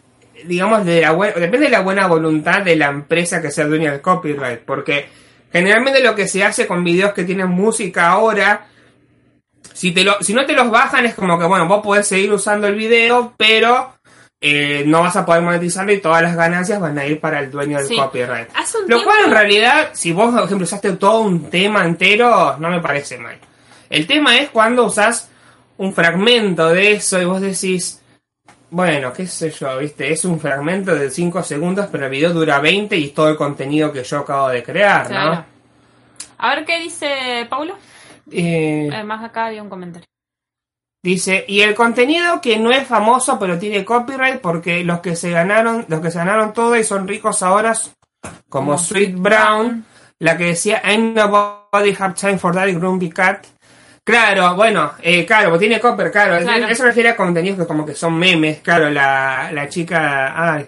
digamos, 0.45 0.85
de 0.85 1.01
la 1.01 1.11
buena, 1.11 1.33
depende 1.35 1.65
de 1.67 1.71
la 1.71 1.81
buena 1.81 2.07
voluntad 2.07 2.61
de 2.61 2.75
la 2.75 2.87
empresa 2.87 3.41
que 3.41 3.51
sea 3.51 3.65
dueña 3.65 3.91
del 3.91 4.01
copyright, 4.01 4.59
porque 4.61 5.07
generalmente 5.51 6.01
lo 6.03 6.15
que 6.15 6.27
se 6.27 6.43
hace 6.43 6.65
con 6.67 6.83
videos 6.83 7.13
que 7.13 7.23
tienen 7.23 7.49
música 7.49 8.09
ahora, 8.09 8.67
si 9.73 9.91
te 9.91 10.03
lo, 10.03 10.15
si 10.21 10.33
no 10.33 10.45
te 10.45 10.53
los 10.53 10.69
bajan 10.69 11.05
es 11.05 11.13
como 11.15 11.39
que 11.39 11.45
bueno, 11.45 11.67
vos 11.67 11.81
podés 11.83 12.07
seguir 12.07 12.31
usando 12.31 12.67
el 12.67 12.75
video, 12.75 13.33
pero 13.37 13.93
eh, 14.41 14.83
no 14.85 14.99
vas 15.01 15.15
a 15.15 15.25
poder 15.25 15.41
monetizarlo 15.41 15.93
y 15.93 15.99
todas 16.01 16.21
las 16.21 16.35
ganancias 16.35 16.79
van 16.79 16.97
a 16.99 17.05
ir 17.05 17.19
para 17.19 17.39
el 17.39 17.49
dueño 17.49 17.77
del 17.77 17.87
Sí. 17.87 17.95
copyright. 17.95 18.49
Lo 18.49 18.85
tiempo- 18.87 19.03
cual 19.05 19.17
en 19.25 19.31
realidad, 19.31 19.89
si 19.93 20.11
vos, 20.11 20.33
por 20.33 20.43
ejemplo, 20.43 20.65
usaste 20.65 20.91
todo 20.93 21.21
un 21.21 21.49
tema 21.49 21.85
entero, 21.85 22.57
no 22.59 22.69
me 22.69 22.81
parece 22.81 23.17
mal. 23.17 23.37
El 23.89 24.05
tema 24.05 24.37
es 24.37 24.49
cuando 24.49 24.83
usás 24.85 25.29
un 25.77 25.93
fragmento 25.93 26.69
de 26.69 26.91
eso 26.93 27.21
y 27.21 27.25
vos 27.25 27.39
decís, 27.41 28.01
bueno, 28.73 29.13
qué 29.13 29.27
sé 29.27 29.51
yo, 29.51 29.77
viste, 29.77 30.11
es 30.11 30.25
un 30.25 30.39
fragmento 30.39 30.95
de 30.95 31.11
5 31.11 31.43
segundos, 31.43 31.87
pero 31.91 32.05
el 32.05 32.11
video 32.11 32.33
dura 32.33 32.59
20 32.59 32.97
y 32.97 33.05
es 33.05 33.13
todo 33.13 33.29
el 33.29 33.37
contenido 33.37 33.91
que 33.91 34.03
yo 34.03 34.17
acabo 34.17 34.49
de 34.49 34.63
crear, 34.63 35.07
Claro. 35.07 35.45
A 36.39 36.55
ver 36.55 36.65
qué 36.65 36.79
dice 36.79 37.45
Paulo. 37.51 37.73
¿no? 37.73 37.79
Eh, 38.31 38.89
Además 38.91 39.23
acá 39.23 39.45
había 39.45 39.61
un 39.61 39.69
comentario. 39.69 40.07
Dice, 41.03 41.45
y 41.47 41.61
el 41.61 41.75
contenido 41.75 42.41
que 42.41 42.57
no 42.57 42.71
es 42.71 42.87
famoso 42.87 43.37
pero 43.37 43.59
tiene 43.59 43.85
copyright 43.85 44.41
porque 44.41 44.83
los 44.83 45.01
que 45.01 45.15
se 45.15 45.29
ganaron, 45.29 45.85
los 45.87 46.01
que 46.01 46.09
se 46.09 46.17
ganaron 46.17 46.51
todo 46.51 46.75
y 46.75 46.83
son 46.83 47.07
ricos 47.07 47.43
ahora, 47.43 47.73
como 48.49 48.77
Sweet 48.79 49.15
Brown, 49.17 49.85
la 50.17 50.35
que 50.35 50.45
decía 50.45 50.81
Ain't 50.83 51.15
nobody 51.15 51.95
have 51.99 52.15
time 52.15 52.39
for 52.39 52.55
that 52.55 52.69
grumpy 52.69 53.11
cat. 53.11 53.45
Claro, 54.05 54.55
bueno, 54.55 54.91
eh, 55.01 55.25
claro, 55.25 55.49
pues 55.49 55.61
tiene 55.61 55.79
copyright, 55.79 56.11
claro, 56.11 56.35
eso- 56.35 56.45
Claro. 56.45 56.67
eso 56.67 56.83
refiere 56.83 57.09
a 57.09 57.15
contenidos 57.15 57.59
que 57.59 57.65
como 57.67 57.85
que 57.85 57.95
son 57.95 58.17
memes, 58.19 58.59
claro, 58.59 58.89
la, 58.89 59.49
la 59.53 59.69
chica, 59.69 60.33
ay, 60.55 60.67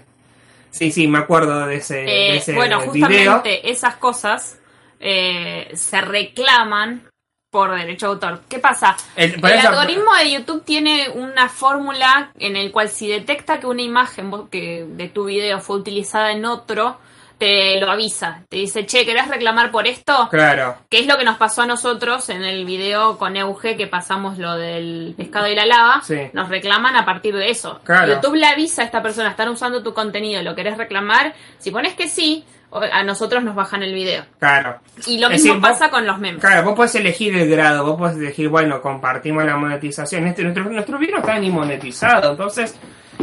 sí, 0.71 0.89
sí, 0.89 1.05
me 1.07 1.17
acuerdo 1.19 1.65
de 1.67 1.75
ese, 1.75 1.95
de 1.95 2.05
Eh, 2.05 2.35
ese 2.37 2.53
bueno, 2.53 2.79
video. 2.91 3.07
justamente 3.33 3.69
esas 3.69 3.95
cosas 3.97 4.57
eh, 5.01 5.69
se 5.73 5.99
reclaman 5.99 7.09
por 7.51 7.75
derecho 7.77 8.07
de 8.07 8.13
autor. 8.13 8.41
¿Qué 8.49 8.59
pasa? 8.59 8.95
El- 9.17 9.33
El, 9.33 9.41
por 9.41 9.49
eso- 9.51 9.67
algoritmo 9.69 10.15
de 10.15 10.31
YouTube 10.31 10.63
tiene 10.63 11.09
una 11.13 11.49
fórmula 11.49 12.31
en 12.39 12.55
el 12.55 12.71
cual 12.71 12.87
si 12.89 13.07
detecta 13.09 13.59
que 13.59 13.67
una 13.67 13.81
imagen 13.81 14.31
que 14.49 14.85
de 14.87 15.09
tu 15.09 15.25
video 15.25 15.59
fue 15.59 15.75
utilizada 15.77 16.31
en 16.31 16.45
otro, 16.45 16.97
te 17.37 17.79
lo 17.79 17.91
avisa. 17.91 18.41
Te 18.49 18.57
dice, 18.57 18.85
che, 18.85 19.05
¿querés 19.05 19.27
reclamar 19.27 19.71
por 19.71 19.87
esto? 19.87 20.27
Claro, 20.29 20.77
Que 20.89 20.99
es 20.99 21.07
lo 21.07 21.17
que 21.17 21.23
nos 21.25 21.37
pasó 21.37 21.63
a 21.63 21.65
nosotros 21.65 22.29
en 22.29 22.43
el 22.43 22.65
video 22.65 23.17
con 23.17 23.35
Euge 23.35 23.75
que 23.75 23.87
pasamos 23.87 24.37
lo 24.37 24.55
del 24.55 25.13
pescado 25.17 25.47
y 25.47 25.55
la 25.55 25.65
lava. 25.65 26.01
Sí. 26.03 26.17
Nos 26.33 26.49
reclaman 26.49 26.95
a 26.95 27.05
partir 27.05 27.35
de 27.35 27.49
eso. 27.49 27.79
Claro. 27.83 28.13
YouTube 28.13 28.35
le 28.35 28.47
avisa 28.47 28.81
a 28.81 28.85
esta 28.85 29.01
persona, 29.01 29.29
están 29.31 29.49
usando 29.49 29.83
tu 29.83 29.93
contenido, 29.93 30.41
lo 30.43 30.55
querés 30.55 30.77
reclamar. 30.77 31.33
Si 31.59 31.71
pones 31.71 31.93
que 31.93 32.07
sí, 32.07 32.45
a 32.71 33.03
nosotros 33.03 33.43
nos 33.43 33.55
bajan 33.55 33.83
el 33.83 33.93
video. 33.93 34.25
claro. 34.39 34.79
Y 35.05 35.17
lo 35.19 35.29
mismo 35.29 35.29
decir, 35.29 35.53
vos- 35.53 35.61
pasa 35.61 35.89
con 35.89 36.05
los 36.05 36.17
memes. 36.19 36.41
Claro, 36.41 36.63
vos 36.63 36.73
podés 36.75 36.95
elegir 36.95 37.35
el 37.37 37.49
grado, 37.49 37.85
vos 37.85 37.97
podés 37.97 38.17
elegir, 38.17 38.49
bueno, 38.49 38.81
compartimos 38.81 39.45
la 39.45 39.55
monetización. 39.55 40.27
Este, 40.27 40.43
nuestro, 40.43 40.63
nuestro 40.65 40.97
video 40.97 41.15
no 41.15 41.21
está 41.21 41.37
ni 41.39 41.49
monetizado, 41.49 42.31
entonces 42.31 42.75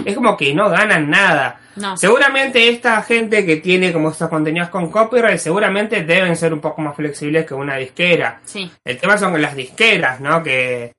es 0.04 0.14
como 0.14 0.36
que 0.36 0.54
no 0.54 0.68
ganan 0.68 1.10
nada. 1.10 1.60
No. 1.76 1.96
Seguramente 1.96 2.68
esta 2.68 3.00
gente 3.02 3.46
que 3.46 3.56
tiene 3.56 3.92
como 3.92 4.10
estos 4.10 4.28
contenidos 4.28 4.68
con 4.68 4.90
copyright, 4.90 5.38
seguramente 5.38 6.04
deben 6.04 6.36
ser 6.36 6.52
un 6.52 6.60
poco 6.60 6.82
más 6.82 6.94
flexibles 6.94 7.46
que 7.46 7.54
una 7.54 7.76
disquera. 7.76 8.40
Sí. 8.44 8.70
El 8.84 8.98
tema 8.98 9.16
son 9.16 9.40
las 9.40 9.56
disqueras, 9.56 10.20
¿no? 10.20 10.42
Que, 10.42 10.92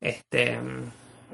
este, 0.00 0.58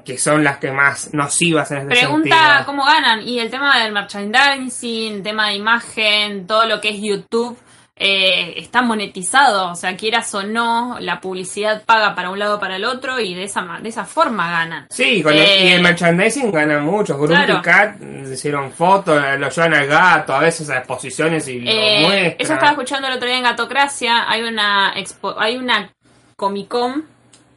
que 0.03 0.17
son 0.17 0.43
las 0.43 0.57
que 0.57 0.71
más 0.71 1.13
nocivas 1.13 1.71
en 1.71 1.77
este 1.79 1.99
Pregunta 1.99 2.35
sentido. 2.35 2.65
cómo 2.65 2.85
ganan. 2.85 3.21
Y 3.21 3.39
el 3.39 3.49
tema 3.49 3.79
del 3.79 3.93
merchandising, 3.93 5.15
el 5.15 5.23
tema 5.23 5.49
de 5.49 5.55
imagen, 5.55 6.47
todo 6.47 6.65
lo 6.65 6.81
que 6.81 6.89
es 6.89 7.01
YouTube, 7.01 7.57
eh, 8.03 8.53
está 8.57 8.81
monetizado. 8.81 9.71
O 9.71 9.75
sea, 9.75 9.95
quieras 9.95 10.33
o 10.33 10.41
no, 10.43 10.97
la 10.99 11.21
publicidad 11.21 11.83
paga 11.85 12.15
para 12.15 12.31
un 12.31 12.39
lado 12.39 12.55
o 12.55 12.59
para 12.59 12.77
el 12.77 12.83
otro 12.85 13.19
y 13.19 13.35
de 13.35 13.43
esa, 13.43 13.61
de 13.79 13.89
esa 13.89 14.05
forma 14.05 14.49
ganan. 14.49 14.87
Sí, 14.89 15.21
con 15.21 15.33
el, 15.33 15.39
Eh, 15.39 15.65
y 15.65 15.67
el 15.73 15.81
merchandising 15.83 16.51
ganan 16.51 16.83
mucho. 16.83 17.15
Grumpy 17.17 17.35
claro. 17.45 17.61
Cat 17.61 18.01
hicieron 18.31 18.71
fotos, 18.71 19.21
lo 19.37 19.49
llevan 19.49 19.73
al 19.75 19.85
gato, 19.87 20.33
a 20.33 20.39
veces 20.39 20.69
a 20.71 20.77
exposiciones 20.79 21.47
y 21.47 21.57
Eh, 21.67 22.01
lo 22.01 22.07
muestran. 22.07 22.35
eso 22.39 22.53
estaba 22.53 22.71
escuchando 22.71 23.07
el 23.07 23.13
otro 23.13 23.27
día 23.27 23.37
en 23.37 23.43
Gatocracia. 23.43 24.29
Hay 24.29 24.41
una 24.41 24.93
expo, 24.95 25.35
hay 25.39 25.57
una 25.57 25.91
Comic 26.35 26.67
Con, 26.69 27.05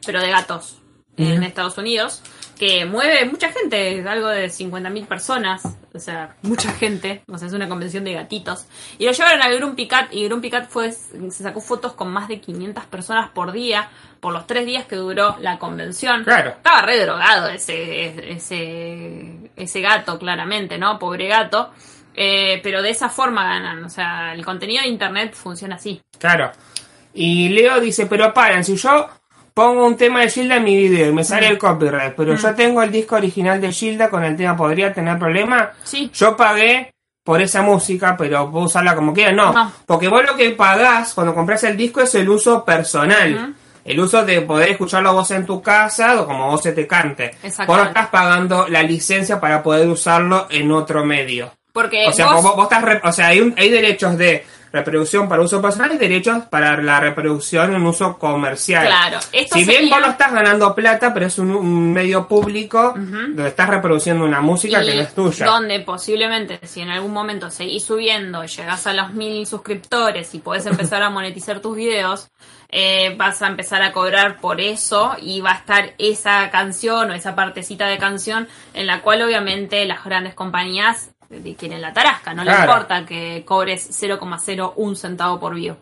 pero 0.05 0.21
de 0.21 0.29
gatos, 0.29 0.79
en. 1.17 1.41
Estados 1.43 1.77
Unidos, 1.79 2.21
que 2.57 2.85
mueve 2.85 3.25
mucha 3.25 3.51
gente, 3.51 4.03
algo 4.07 4.27
de 4.27 4.47
50.000 4.47 5.05
personas. 5.07 5.63
O 5.93 5.99
sea, 5.99 6.35
mucha 6.41 6.71
gente. 6.71 7.23
O 7.31 7.37
sea, 7.37 7.47
es 7.47 7.53
una 7.53 7.67
convención 7.67 8.03
de 8.03 8.13
gatitos. 8.13 8.65
Y 8.97 9.05
lo 9.05 9.11
llevaron 9.11 9.41
al 9.41 9.55
Grumpy 9.57 9.87
Cat 9.87 10.07
y 10.11 10.25
Grumpy 10.25 10.49
Cat 10.49 10.69
fue, 10.69 10.91
se 10.91 11.31
sacó 11.31 11.61
fotos 11.61 11.93
con 11.93 12.11
más 12.11 12.27
de 12.27 12.39
500 12.39 12.85
personas 12.85 13.29
por 13.31 13.51
día, 13.51 13.89
por 14.19 14.33
los 14.33 14.47
tres 14.47 14.65
días 14.65 14.85
que 14.85 14.95
duró 14.95 15.35
la 15.39 15.59
convención. 15.59 16.23
Claro. 16.23 16.51
Estaba 16.51 16.81
re 16.81 16.99
drogado 16.99 17.49
ese, 17.49 18.31
ese, 18.31 19.51
ese 19.55 19.81
gato, 19.81 20.17
claramente, 20.17 20.77
¿no? 20.77 20.97
Pobre 20.99 21.27
gato. 21.27 21.71
Eh, 22.17 22.61
pero 22.63 22.81
de 22.81 22.91
esa 22.91 23.09
forma 23.09 23.43
ganan. 23.43 23.83
O 23.83 23.89
sea, 23.89 24.33
el 24.33 24.45
contenido 24.45 24.81
de 24.81 24.89
internet 24.89 25.33
funciona 25.33 25.75
así. 25.75 26.01
Claro. 26.17 26.51
Y 27.13 27.49
Leo 27.49 27.79
dice, 27.79 28.07
pero 28.07 28.33
paren, 28.33 28.63
si 28.63 28.75
yo 28.75 29.09
pongo 29.55 29.85
un 29.87 29.95
tema 29.95 30.19
de 30.21 30.29
Gilda 30.29 30.57
en 30.57 30.63
mi 30.65 30.75
video 30.75 31.07
y 31.09 31.13
me 31.13 31.21
Mm. 31.21 31.25
sale 31.25 31.47
el 31.47 31.57
copyright, 31.57 32.13
pero 32.15 32.35
yo 32.35 32.53
tengo 32.53 32.83
el 32.83 32.91
disco 32.91 33.15
original 33.15 33.59
de 33.61 33.71
Gilda 33.71 34.09
con 34.09 34.23
el 34.23 34.35
tema, 34.35 34.55
¿podría 34.55 34.93
tener 34.93 35.17
problema? 35.17 35.71
Sí. 35.83 36.11
Yo 36.13 36.35
pagué 36.35 36.91
por 37.23 37.41
esa 37.41 37.61
música, 37.61 38.15
pero 38.17 38.51
puedo 38.51 38.65
usarla 38.65 38.93
como 38.95 39.13
quiera. 39.13 39.31
No, 39.31 39.53
No. 39.53 39.71
porque 39.85 40.09
vos 40.09 40.23
lo 40.25 40.35
que 40.35 40.51
pagás 40.51 41.13
cuando 41.13 41.33
compras 41.33 41.63
el 41.63 41.75
disco 41.77 42.01
es 42.01 42.13
el 42.15 42.29
uso 42.29 42.63
personal. 42.65 43.55
El 43.85 43.99
uso 43.99 44.25
de 44.25 44.41
poder 44.41 44.71
escucharlo 44.71 45.13
vos 45.13 45.31
en 45.31 45.45
tu 45.45 45.61
casa 45.61 46.19
o 46.21 46.25
como 46.25 46.47
vos 46.51 46.61
se 46.61 46.73
te 46.73 46.85
cante. 46.85 47.25
Exactamente. 47.43 47.65
Vos 47.67 47.77
no 47.77 47.83
estás 47.85 48.07
pagando 48.07 48.67
la 48.67 48.83
licencia 48.83 49.39
para 49.39 49.63
poder 49.63 49.87
usarlo 49.87 50.47
en 50.49 50.71
otro 50.71 51.05
medio. 51.05 51.51
Porque 51.71 52.05
O 52.07 52.11
sea, 52.11 52.27
vos- 52.33 52.41
vos, 52.43 52.55
vos 52.55 52.63
estás 52.63 52.81
re- 52.83 53.01
o 53.03 53.11
sea, 53.11 53.27
hay, 53.27 53.41
un- 53.41 53.53
hay 53.57 53.69
derechos 53.69 54.17
de 54.17 54.43
reproducción 54.75 55.27
para 55.27 55.41
uso 55.41 55.61
personal 55.61 55.91
y 55.93 55.97
derechos 55.97 56.43
para 56.49 56.81
la 56.81 56.99
reproducción 56.99 57.73
en 57.73 57.85
uso 57.85 58.17
comercial. 58.17 58.85
Claro, 58.85 59.19
esto 59.31 59.55
si 59.55 59.65
bien 59.65 59.89
vos 59.89 59.99
no 60.01 60.07
estás 60.07 60.31
ganando 60.31 60.75
plata, 60.75 61.13
pero 61.13 61.25
es 61.25 61.39
un, 61.39 61.51
un 61.51 61.93
medio 61.93 62.27
público 62.27 62.93
donde 62.95 63.47
estás 63.47 63.69
reproduciendo 63.69 64.25
una 64.25 64.41
música 64.41 64.83
que 64.83 64.95
no 64.95 65.01
es 65.01 65.13
tuya. 65.13 65.45
Donde 65.45 65.79
posiblemente, 65.79 66.59
si 66.67 66.81
en 66.81 66.89
algún 66.89 67.11
momento 67.11 67.49
seguís 67.49 67.83
subiendo 67.83 68.43
llegás 68.43 68.87
a 68.87 68.93
los 68.93 69.13
mil 69.13 69.45
suscriptores 69.45 70.33
y 70.35 70.39
podés 70.39 70.65
empezar 70.65 71.01
a 71.03 71.09
monetizar 71.09 71.59
tus 71.59 71.75
videos, 71.75 72.29
eh, 72.69 73.15
vas 73.17 73.41
a 73.41 73.47
empezar 73.47 73.81
a 73.83 73.91
cobrar 73.91 74.41
por 74.41 74.59
eso 74.59 75.15
y 75.21 75.41
va 75.41 75.51
a 75.51 75.55
estar 75.55 75.93
esa 75.97 76.49
canción 76.49 77.11
o 77.11 77.13
esa 77.13 77.35
partecita 77.35 77.87
de 77.87 77.97
canción 77.97 78.47
en 78.73 78.87
la 78.87 79.01
cual 79.01 79.21
obviamente 79.21 79.85
las 79.85 80.03
grandes 80.03 80.33
compañías 80.33 81.14
quieren 81.57 81.81
la 81.81 81.93
tarasca, 81.93 82.33
no 82.33 82.43
le 82.43 82.51
importa 82.51 83.05
que 83.05 83.43
cobres 83.45 83.89
0,01 83.91 84.95
centavo 84.95 85.39
por 85.39 85.55
view. 85.55 85.75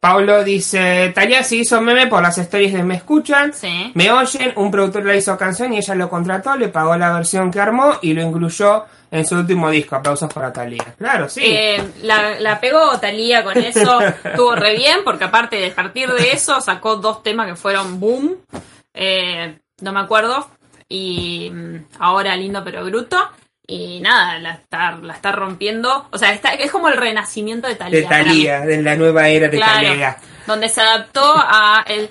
Pablo 0.00 0.44
dice, 0.44 1.10
Talía 1.12 1.42
se 1.42 1.56
hizo 1.56 1.80
meme 1.80 2.06
por 2.06 2.22
las 2.22 2.38
stories 2.38 2.72
de 2.72 2.84
Me 2.84 2.94
Escuchan, 2.94 3.52
Sí. 3.52 3.90
me 3.94 4.12
oyen, 4.12 4.52
un 4.54 4.70
productor 4.70 5.04
le 5.04 5.16
hizo 5.16 5.36
canción 5.36 5.72
y 5.72 5.78
ella 5.78 5.96
lo 5.96 6.08
contrató, 6.08 6.56
le 6.56 6.68
pagó 6.68 6.96
la 6.96 7.12
versión 7.12 7.50
que 7.50 7.60
armó 7.60 7.94
y 8.00 8.12
lo 8.12 8.22
incluyó 8.22 8.84
en 9.10 9.26
su 9.26 9.34
último 9.34 9.68
disco. 9.70 9.96
Aplausos 9.96 10.32
para 10.32 10.52
Talía. 10.52 10.94
Claro, 10.96 11.28
sí. 11.28 11.40
Eh, 11.44 11.82
la, 12.02 12.38
la 12.38 12.60
pegó 12.60 12.96
Talía 13.00 13.42
con 13.42 13.56
eso, 13.62 14.00
estuvo 14.00 14.54
re 14.54 14.76
bien, 14.76 14.98
porque 15.04 15.24
aparte 15.24 15.56
de 15.56 15.70
partir 15.72 16.08
de 16.12 16.30
eso 16.30 16.60
sacó 16.60 16.94
dos 16.96 17.24
temas 17.24 17.48
que 17.48 17.56
fueron 17.56 17.98
boom, 17.98 18.36
eh, 18.94 19.58
no 19.80 19.92
me 19.92 19.98
acuerdo, 19.98 20.48
y 20.88 21.50
mm, 21.52 21.76
ahora 21.98 22.36
lindo 22.36 22.62
pero 22.62 22.84
bruto, 22.84 23.16
y 23.70 24.00
nada, 24.00 24.38
la 24.38 24.52
está, 24.54 24.92
la 24.92 25.12
está 25.12 25.30
rompiendo, 25.30 26.08
o 26.10 26.16
sea, 26.18 26.32
está, 26.32 26.54
es 26.54 26.70
como 26.72 26.88
el 26.88 26.96
renacimiento 26.96 27.68
de 27.68 27.74
Talía. 27.74 28.00
de 28.00 28.06
Talía, 28.06 28.60
de 28.62 28.82
la 28.82 28.96
nueva 28.96 29.28
era 29.28 29.48
de 29.48 29.58
Claro, 29.58 29.86
Talía. 29.88 30.16
donde 30.46 30.68
se 30.70 30.80
adaptó 30.80 31.22
a 31.36 31.84
el 31.86 32.08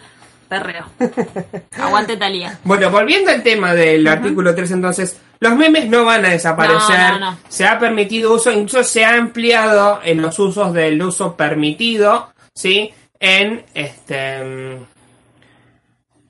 perreo. 0.47 0.85
Aguante 1.79 2.15
Talía. 2.15 2.59
Bueno, 2.63 2.91
volviendo 2.91 3.31
al 3.31 3.41
tema 3.41 3.73
del 3.73 4.07
artículo 4.07 4.53
3, 4.53 4.69
entonces, 4.71 5.19
los 5.39 5.55
memes 5.55 5.87
no 5.89 6.05
van 6.05 6.25
a 6.25 6.29
desaparecer. 6.29 6.97
No, 7.13 7.19
no, 7.19 7.31
no. 7.31 7.37
Se 7.49 7.65
ha 7.67 7.79
permitido 7.79 8.33
uso, 8.35 8.51
incluso 8.51 8.83
se 8.83 9.03
ha 9.03 9.15
ampliado 9.15 9.99
en 10.03 10.21
los 10.21 10.37
usos 10.39 10.73
del 10.73 11.01
uso 11.01 11.35
permitido, 11.35 12.31
¿sí? 12.53 12.93
En 13.19 13.65
este. 13.73 14.43
mm, 14.43 14.85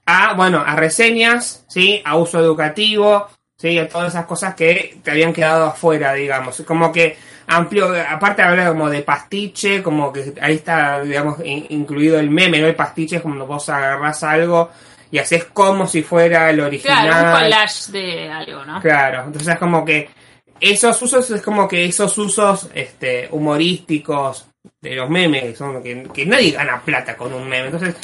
A, 0.06 0.34
bueno, 0.36 0.64
a 0.66 0.76
reseñas, 0.78 1.66
¿sí? 1.68 2.02
A 2.06 2.16
uso 2.16 2.40
educativo, 2.40 3.28
¿sí? 3.58 3.78
A 3.80 3.88
todas 3.90 4.10
esas 4.14 4.26
cosas 4.26 4.56
que 4.56 4.98
te 5.04 5.12
habían 5.12 5.34
quedado 5.34 5.66
afuera, 5.66 6.14
digamos. 6.14 6.62
Como 6.66 6.92
que 6.92 7.18
amplio, 7.48 7.94
aparte 8.10 8.42
habla 8.42 8.68
como 8.70 8.90
de 8.90 9.02
pastiche, 9.02 9.82
como 9.84 10.12
que 10.14 10.34
ahí 10.42 10.56
está, 10.56 11.02
digamos, 11.02 11.40
in- 11.44 11.66
incluido 11.70 12.20
el 12.20 12.30
meme, 12.30 12.60
¿no? 12.60 12.68
El 12.68 12.76
pastiche 12.76 13.18
es 13.18 13.22
cuando 13.22 13.46
vos 13.48 13.68
agarrás 13.70 14.24
algo 14.24 14.70
y 15.10 15.20
haces 15.20 15.46
como 15.46 15.88
si 15.88 16.04
fuera 16.04 16.50
el 16.50 16.60
original. 16.60 17.08
Claro, 17.08 17.28
un 17.28 17.34
collage 17.44 17.92
de 17.92 18.30
algo, 18.30 18.66
¿no? 18.66 18.82
Claro, 18.82 19.24
entonces 19.26 19.54
es 19.54 19.60
como 19.60 19.86
que 19.86 20.10
esos 20.60 21.02
usos 21.02 21.30
es 21.30 21.42
como 21.42 21.68
que 21.68 21.86
esos 21.86 22.18
usos 22.18 22.70
este 22.74 23.28
humorísticos 23.32 24.48
de 24.82 24.96
los 24.96 25.10
memes, 25.10 25.58
son 25.58 25.82
que, 25.82 26.04
que 26.14 26.26
nadie 26.26 26.52
gana 26.52 26.82
plata 26.82 27.16
con 27.16 27.34
un 27.34 27.48
meme. 27.48 27.68
Entonces, 27.68 27.96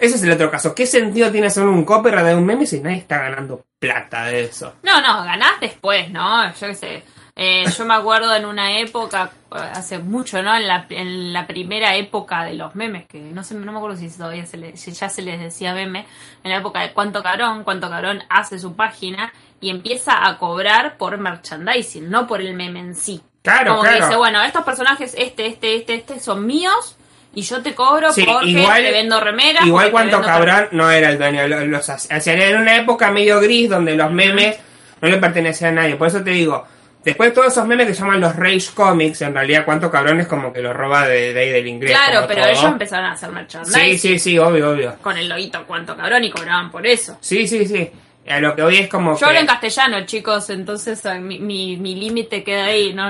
ese 0.00 0.16
es 0.16 0.22
el 0.22 0.32
otro 0.32 0.50
caso. 0.50 0.74
¿Qué 0.74 0.86
sentido 0.86 1.30
tiene 1.30 1.46
hacer 1.48 1.64
un 1.64 1.84
copyright 1.84 2.26
de 2.26 2.34
un 2.34 2.46
meme 2.46 2.66
si 2.66 2.80
nadie 2.80 2.96
está 2.98 3.18
ganando 3.18 3.64
plata 3.78 4.24
de 4.26 4.44
eso? 4.44 4.74
No, 4.82 5.00
no, 5.00 5.22
ganás 5.24 5.60
después, 5.60 6.10
¿no? 6.10 6.46
Yo 6.54 6.66
qué 6.68 6.74
sé. 6.74 7.02
Eh, 7.36 7.64
yo 7.76 7.86
me 7.86 7.94
acuerdo 7.94 8.34
en 8.34 8.44
una 8.44 8.78
época, 8.80 9.30
hace 9.50 9.98
mucho, 9.98 10.42
¿no? 10.42 10.54
En 10.54 10.66
la, 10.66 10.84
en 10.90 11.32
la 11.32 11.46
primera 11.46 11.94
época 11.96 12.44
de 12.44 12.54
los 12.54 12.74
memes, 12.74 13.06
que 13.06 13.18
no 13.18 13.42
sé, 13.44 13.54
no 13.54 13.70
me 13.72 13.78
acuerdo 13.78 13.96
si 13.96 14.10
todavía 14.10 14.44
se 14.44 14.56
le- 14.58 14.74
ya 14.74 15.08
se 15.08 15.22
les 15.22 15.40
decía 15.40 15.72
meme, 15.72 16.06
en 16.44 16.50
la 16.50 16.58
época 16.58 16.80
de 16.80 16.92
Cuánto 16.92 17.22
Cabrón, 17.22 17.64
Cuánto 17.64 17.88
Cabrón 17.88 18.22
hace 18.28 18.58
su 18.58 18.74
página 18.76 19.32
y 19.60 19.70
empieza 19.70 20.26
a 20.26 20.36
cobrar 20.36 20.98
por 20.98 21.16
merchandising, 21.18 22.10
no 22.10 22.26
por 22.26 22.40
el 22.42 22.54
meme 22.54 22.80
en 22.80 22.94
sí. 22.94 23.22
Claro, 23.42 23.70
Como 23.72 23.82
que 23.84 23.88
claro. 23.90 24.06
dice, 24.06 24.16
bueno, 24.18 24.42
estos 24.42 24.64
personajes, 24.64 25.14
este, 25.16 25.46
este, 25.46 25.76
este, 25.76 25.94
este, 25.94 26.20
son 26.20 26.44
míos 26.46 26.96
y 27.34 27.42
yo 27.42 27.62
te 27.62 27.74
cobro 27.74 28.12
Sí, 28.12 28.24
porque 28.24 28.48
igual- 28.48 28.82
te 28.82 28.90
vendo 28.90 29.20
remeras. 29.20 29.64
Igual 29.66 29.90
cuanto 29.90 30.20
cabrón 30.20 30.68
no 30.72 30.90
era 30.90 31.10
el 31.10 31.18
dueño, 31.18 31.46
lo- 31.48 31.64
los 31.66 31.88
hacían 31.88 32.40
en 32.40 32.56
una 32.56 32.76
época 32.76 33.10
medio 33.10 33.40
gris 33.40 33.68
donde 33.70 33.94
los 33.94 34.10
memes 34.10 34.56
no 35.00 35.08
le 35.08 35.16
pertenecían 35.18 35.78
a 35.78 35.82
nadie. 35.82 35.96
Por 35.96 36.08
eso 36.08 36.22
te 36.22 36.30
digo, 36.30 36.66
después 37.04 37.30
de 37.30 37.34
todos 37.34 37.52
esos 37.52 37.66
memes 37.66 37.86
que 37.86 37.94
llaman 37.94 38.20
los 38.20 38.34
Rage 38.36 38.68
Comics, 38.74 39.22
en 39.22 39.32
realidad 39.32 39.64
cuanto 39.64 39.90
cabrón 39.90 40.20
es 40.20 40.26
como 40.26 40.52
que 40.52 40.60
lo 40.60 40.72
roba 40.72 41.06
de, 41.06 41.32
de 41.32 41.40
ahí 41.40 41.50
del 41.50 41.66
inglés. 41.68 41.92
Claro, 41.92 42.26
pero 42.28 42.42
todo. 42.42 42.50
ellos 42.50 42.64
empezaron 42.64 43.06
a 43.06 43.12
hacer 43.12 43.30
merchandising. 43.30 43.80
Sí, 43.82 43.98
sí, 43.98 44.18
sí, 44.18 44.38
obvio, 44.38 44.70
obvio. 44.70 44.96
con 45.00 45.16
el 45.16 45.28
loguito 45.28 45.64
cuánto 45.66 45.96
cabrón 45.96 46.24
y 46.24 46.30
cobraban 46.30 46.70
por 46.70 46.86
eso. 46.86 47.16
Sí, 47.20 47.46
sí, 47.46 47.64
sí. 47.66 47.90
A 48.30 48.40
lo 48.40 48.54
que 48.54 48.62
hoy 48.62 48.76
es 48.78 48.88
como 48.88 49.12
Yo 49.14 49.18
que... 49.18 49.24
hablo 49.26 49.40
en 49.40 49.46
castellano, 49.46 50.06
chicos, 50.06 50.48
entonces 50.50 51.04
eh, 51.04 51.18
mi, 51.18 51.38
mi, 51.40 51.76
mi 51.76 51.94
límite 51.96 52.42
queda 52.44 52.66
ahí. 52.66 52.92
No 52.94 53.08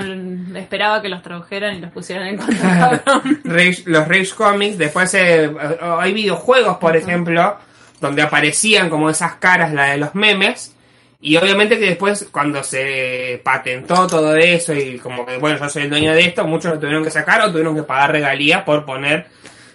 esperaba 0.57 1.01
que 1.01 1.09
los 1.09 1.21
tradujeran 1.21 1.75
y 1.75 1.79
los 1.79 1.91
pusieran 1.91 2.27
en. 2.27 2.39
Rage- 3.43 3.83
los 3.85 4.07
Rage 4.07 4.29
Comics, 4.35 4.77
después 4.77 5.13
eh, 5.13 5.51
hay 5.99 6.13
videojuegos, 6.13 6.77
por 6.77 6.95
ejemplo, 6.97 7.57
donde 7.99 8.21
aparecían 8.21 8.89
como 8.89 9.09
esas 9.09 9.35
caras, 9.35 9.71
la 9.73 9.91
de 9.91 9.97
los 9.97 10.15
memes, 10.15 10.75
y 11.21 11.37
obviamente 11.37 11.77
que 11.77 11.85
después 11.85 12.27
cuando 12.31 12.63
se 12.63 13.39
patentó 13.43 14.07
todo 14.07 14.35
eso 14.35 14.73
y 14.73 14.97
como 14.97 15.23
que, 15.25 15.37
bueno, 15.37 15.59
yo 15.59 15.69
soy 15.69 15.83
el 15.83 15.89
dueño 15.91 16.13
de 16.13 16.21
esto, 16.21 16.45
muchos 16.47 16.73
lo 16.73 16.79
tuvieron 16.79 17.03
que 17.03 17.11
sacar 17.11 17.41
o 17.41 17.51
tuvieron 17.51 17.75
que 17.75 17.83
pagar 17.83 18.11
regalías 18.11 18.63
por 18.63 18.83
poner, 18.85 19.27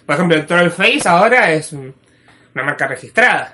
por 0.05 0.15
ejemplo, 0.15 0.35
el 0.35 0.45
Troll 0.45 0.69
Face 0.71 1.03
ahora 1.05 1.53
es 1.53 1.73
una 2.57 2.65
marca 2.65 2.87
registrada. 2.87 3.53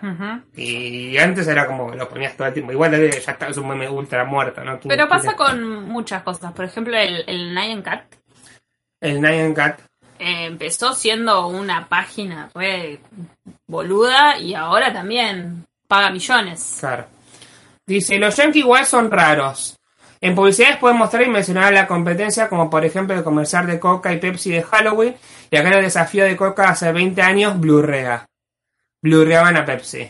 Y 0.56 1.18
antes 1.18 1.48
era 1.48 1.68
como 1.68 1.92
que 1.92 1.98
lo 1.98 2.10
ponías 2.10 2.36
todo 2.36 2.48
el 2.48 2.54
tiempo. 2.54 2.72
Igual 2.72 2.92
ya 2.92 3.32
está, 3.32 3.48
es 3.48 3.58
un 3.58 3.68
meme 3.68 3.90
ultra 3.90 4.24
muerto, 4.26 4.64
¿no? 4.64 4.80
Pero 4.80 5.08
pasa 5.08 5.36
con 5.36 5.84
muchas 5.88 6.24
cosas. 6.24 6.52
Por 6.54 6.66
ejemplo, 6.66 6.98
el, 6.98 7.24
el 7.28 7.54
Nyan 7.54 7.82
Cat 7.82 8.04
El 9.02 9.22
Nyan 9.22 9.54
Cat. 9.54 9.80
eh, 10.20 10.46
empezó 10.46 10.94
siendo 10.94 11.48
una 11.48 11.88
página 11.88 12.50
re 12.56 13.00
boluda 13.68 14.38
y 14.40 14.54
ahora 14.56 14.92
también 14.94 15.66
paga 15.88 16.10
millones. 16.10 16.78
Claro. 16.80 17.06
Dice, 17.86 18.18
los 18.18 18.36
Yankee 18.38 18.60
igual 18.60 18.86
son 18.86 19.12
raros. 19.12 19.78
En 20.22 20.36
publicidades 20.36 20.78
pueden 20.78 20.98
mostrar 20.98 21.24
y 21.24 21.28
mencionar 21.30 21.74
la 21.74 21.86
competencia, 21.86 22.48
como 22.48 22.70
por 22.70 22.86
ejemplo 22.86 23.14
el 23.14 23.26
comercial 23.26 23.68
de 23.68 23.78
Coca 23.78 24.14
y 24.14 24.20
Pepsi 24.20 24.52
de 24.52 24.64
Halloween, 24.64 25.16
y 25.52 25.58
acá 25.58 25.68
el 25.76 25.84
desafío 25.84 26.24
de 26.24 26.38
Coca 26.38 26.70
hace 26.70 26.94
20 26.94 27.22
años, 27.22 27.60
Blu-rea. 27.60 28.26
Blu-reaban 29.04 29.56
a 29.58 29.66
Pepsi. 29.66 30.10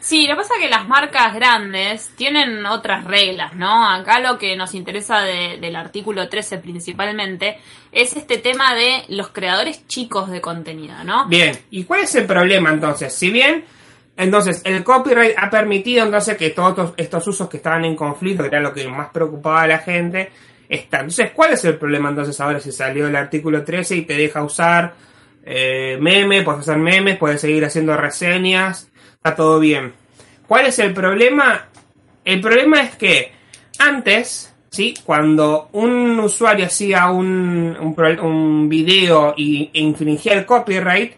Sí, 0.00 0.26
lo 0.26 0.34
que 0.34 0.42
pasa 0.42 0.54
es 0.56 0.60
que 0.64 0.68
las 0.70 0.88
marcas 0.88 1.32
grandes 1.34 2.08
tienen 2.16 2.66
otras 2.66 3.04
reglas, 3.04 3.54
¿no? 3.54 3.88
Acá 3.88 4.18
lo 4.18 4.36
que 4.36 4.56
nos 4.56 4.74
interesa 4.74 5.20
de- 5.20 5.58
del 5.60 5.76
artículo 5.76 6.28
13 6.28 6.58
principalmente 6.58 7.58
es 7.92 8.16
este 8.16 8.38
tema 8.38 8.74
de 8.74 9.04
los 9.10 9.28
creadores 9.28 9.86
chicos 9.86 10.28
de 10.30 10.40
contenido, 10.40 10.94
¿no? 11.04 11.26
Bien, 11.26 11.56
¿y 11.70 11.84
cuál 11.84 12.00
es 12.00 12.14
el 12.16 12.24
problema 12.24 12.70
entonces? 12.70 13.14
Si 13.14 13.30
bien, 13.30 13.64
entonces, 14.16 14.60
el 14.64 14.82
copyright 14.82 15.34
ha 15.38 15.48
permitido 15.48 16.04
entonces 16.04 16.36
que 16.36 16.50
todos 16.50 16.70
estos, 16.70 16.94
estos 16.96 17.26
usos 17.28 17.48
que 17.48 17.58
estaban 17.58 17.84
en 17.84 17.94
conflicto, 17.94 18.42
que 18.42 18.48
era 18.48 18.60
lo 18.60 18.74
que 18.74 18.86
más 18.88 19.08
preocupaba 19.10 19.62
a 19.62 19.66
la 19.68 19.78
gente, 19.78 20.30
están. 20.68 21.02
Entonces, 21.02 21.30
¿cuál 21.32 21.52
es 21.52 21.64
el 21.64 21.78
problema 21.78 22.08
entonces 22.08 22.38
ahora 22.40 22.58
si 22.58 22.72
salió 22.72 23.06
el 23.06 23.14
artículo 23.14 23.62
13 23.62 23.94
y 23.96 24.02
te 24.02 24.14
deja 24.14 24.42
usar 24.42 24.94
eh, 25.44 25.98
meme, 26.00 26.42
puedes 26.42 26.62
hacer 26.62 26.78
memes, 26.78 27.18
puedes 27.18 27.40
seguir 27.40 27.64
haciendo 27.64 27.96
reseñas, 27.96 28.90
está 29.14 29.34
todo 29.34 29.58
bien. 29.58 29.92
¿Cuál 30.46 30.66
es 30.66 30.78
el 30.78 30.92
problema? 30.92 31.68
El 32.24 32.40
problema 32.40 32.82
es 32.82 32.96
que 32.96 33.32
antes, 33.78 34.54
¿sí? 34.70 34.94
Cuando 35.04 35.68
un 35.72 36.18
usuario 36.20 36.66
hacía 36.66 37.10
un, 37.10 37.76
un, 37.78 38.20
un 38.20 38.68
video 38.68 39.34
y, 39.36 39.70
e 39.72 39.80
infringía 39.80 40.34
el 40.34 40.46
copyright, 40.46 41.14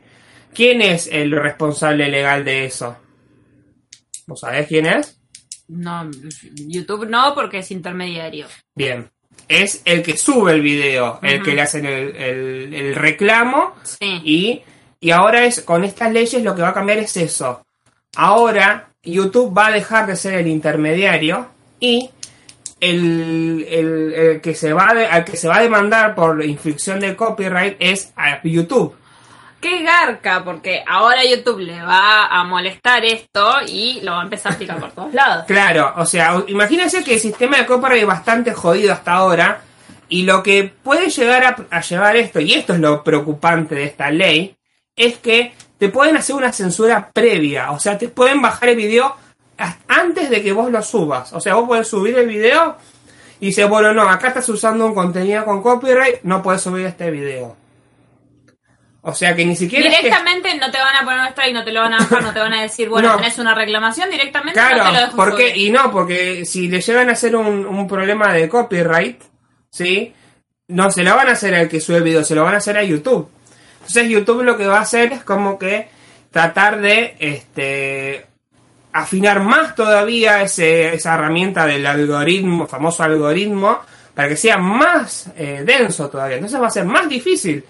¿quién 0.54 0.80
es 0.80 1.08
el 1.08 1.32
responsable 1.32 2.08
legal 2.08 2.44
de 2.44 2.66
eso? 2.66 2.96
¿Vos 4.26 4.40
sabés 4.40 4.68
quién 4.68 4.86
es? 4.86 5.20
No, 5.68 6.10
YouTube 6.54 7.08
no 7.08 7.34
porque 7.34 7.58
es 7.58 7.70
intermediario. 7.70 8.46
Bien. 8.74 9.10
Es 9.48 9.82
el 9.84 10.02
que 10.02 10.16
sube 10.16 10.52
el 10.52 10.60
video, 10.62 11.18
el 11.22 11.42
que 11.42 11.52
le 11.54 11.62
hacen 11.62 11.84
el, 11.86 12.16
el- 12.16 12.74
el 12.74 12.94
reclamo 12.94 13.74
Sí. 13.82 14.20
y, 14.24 14.62
y 15.00 15.10
ahora 15.10 15.44
es 15.44 15.60
con 15.60 15.84
estas 15.84 16.12
leyes 16.12 16.42
lo 16.42 16.54
que 16.54 16.62
va 16.62 16.68
a 16.70 16.74
cambiar 16.74 16.98
es 16.98 17.16
eso. 17.16 17.62
Ahora 18.16 18.88
YouTube 19.02 19.56
va 19.56 19.66
a 19.66 19.72
dejar 19.72 20.06
de 20.06 20.16
ser 20.16 20.34
el 20.34 20.46
intermediario 20.46 21.48
y 21.80 22.10
el, 22.80 23.66
el- 23.68 24.12
el 24.14 24.40
que 24.40 24.54
se 24.54 24.72
va 24.72 24.92
de- 24.94 25.06
al 25.06 25.24
que 25.24 25.36
se 25.36 25.48
va 25.48 25.56
a 25.58 25.62
demandar 25.62 26.14
por 26.14 26.44
infracción 26.44 27.00
de 27.00 27.16
copyright 27.16 27.76
es 27.78 28.12
a 28.16 28.40
YouTube. 28.42 28.94
Qué 29.64 29.82
garca, 29.82 30.44
porque 30.44 30.84
ahora 30.86 31.24
YouTube 31.24 31.60
le 31.60 31.80
va 31.80 32.26
a 32.26 32.44
molestar 32.44 33.02
esto 33.02 33.54
y 33.66 34.02
lo 34.02 34.12
va 34.12 34.20
a 34.20 34.24
empezar 34.24 34.52
a 34.52 34.58
picar 34.58 34.78
por 34.78 34.92
todos 34.92 35.14
lados. 35.14 35.46
Claro, 35.46 35.90
o 35.96 36.04
sea, 36.04 36.44
imagínense 36.48 37.02
que 37.02 37.14
el 37.14 37.20
sistema 37.20 37.56
de 37.56 37.64
copyright 37.64 38.02
es 38.02 38.06
bastante 38.06 38.52
jodido 38.52 38.92
hasta 38.92 39.12
ahora. 39.12 39.62
Y 40.10 40.24
lo 40.24 40.42
que 40.42 40.70
puede 40.82 41.08
llegar 41.08 41.44
a, 41.44 41.56
a 41.74 41.80
llevar 41.80 42.14
esto, 42.14 42.40
y 42.40 42.52
esto 42.52 42.74
es 42.74 42.80
lo 42.80 43.02
preocupante 43.02 43.74
de 43.74 43.84
esta 43.84 44.10
ley, 44.10 44.54
es 44.94 45.16
que 45.16 45.54
te 45.78 45.88
pueden 45.88 46.18
hacer 46.18 46.36
una 46.36 46.52
censura 46.52 47.10
previa. 47.10 47.70
O 47.70 47.78
sea, 47.78 47.96
te 47.96 48.08
pueden 48.08 48.42
bajar 48.42 48.68
el 48.68 48.76
video 48.76 49.16
antes 49.88 50.28
de 50.28 50.42
que 50.42 50.52
vos 50.52 50.70
lo 50.70 50.82
subas. 50.82 51.32
O 51.32 51.40
sea, 51.40 51.54
vos 51.54 51.66
podés 51.66 51.88
subir 51.88 52.18
el 52.18 52.28
video 52.28 52.76
y 53.40 53.46
dice, 53.46 53.64
bueno, 53.64 53.94
no, 53.94 54.02
acá 54.10 54.28
estás 54.28 54.46
usando 54.50 54.84
un 54.84 54.94
contenido 54.94 55.42
con 55.46 55.62
copyright, 55.62 56.20
no 56.22 56.42
puedes 56.42 56.60
subir 56.60 56.84
este 56.84 57.10
video. 57.10 57.63
O 59.06 59.14
sea 59.14 59.36
que 59.36 59.44
ni 59.44 59.54
siquiera. 59.54 59.86
es 59.86 59.96
que- 59.96 60.02
Directamente 60.04 60.56
no 60.56 60.70
te 60.70 60.78
van 60.78 60.96
a 60.96 61.04
poner 61.04 61.20
un 61.20 61.26
strike, 61.26 61.52
no 61.52 61.62
te 61.64 61.72
lo 61.72 61.80
van 61.80 61.92
a 61.92 61.98
bajar, 61.98 62.22
no 62.22 62.32
te 62.32 62.38
van 62.40 62.54
a 62.54 62.62
decir, 62.62 62.88
bueno, 62.88 63.10
No. 63.10 63.16
tenés 63.16 63.38
una 63.38 63.54
reclamación, 63.54 64.10
directamente 64.10 64.58
no 64.58 64.66
te 64.68 64.74
lo 64.76 64.80
Claro, 64.82 65.00
dejo 65.06 65.16
porque, 65.16 65.56
y 65.56 65.70
no, 65.70 65.90
porque 65.92 66.44
si 66.46 66.68
le 66.68 66.80
llegan 66.80 67.10
a 67.10 67.12
hacer 67.12 67.36
un, 67.36 67.66
un 67.66 67.86
problema 67.86 68.32
de 68.32 68.48
copyright, 68.48 69.20
¿sí? 69.70 70.12
No 70.68 70.90
se 70.90 71.02
lo 71.02 71.14
van 71.14 71.28
a 71.28 71.32
hacer 71.32 71.54
al 71.54 71.68
que 71.68 71.80
sube 71.80 71.98
el 71.98 72.02
video, 72.02 72.24
se 72.24 72.34
lo 72.34 72.44
van 72.44 72.54
a 72.54 72.58
hacer 72.58 72.78
a 72.78 72.82
YouTube. 72.82 73.28
Entonces 73.74 74.08
YouTube 74.08 74.42
lo 74.42 74.56
que 74.56 74.66
va 74.66 74.78
a 74.78 74.82
hacer 74.82 75.12
es 75.12 75.22
como 75.22 75.58
que 75.58 75.88
tratar 76.30 76.80
de 76.80 77.14
este 77.20 78.26
afinar 78.92 79.40
más 79.42 79.74
todavía 79.74 80.40
ese, 80.40 80.94
esa 80.94 81.14
herramienta 81.14 81.66
del 81.66 81.84
algoritmo, 81.84 82.66
famoso 82.66 83.02
algoritmo, 83.02 83.80
para 84.14 84.28
que 84.28 84.36
sea 84.36 84.56
más 84.56 85.26
eh, 85.36 85.62
denso 85.66 86.08
todavía. 86.08 86.36
Entonces 86.36 86.58
va 86.60 86.68
a 86.68 86.70
ser 86.70 86.84
más 86.86 87.06
difícil. 87.08 87.62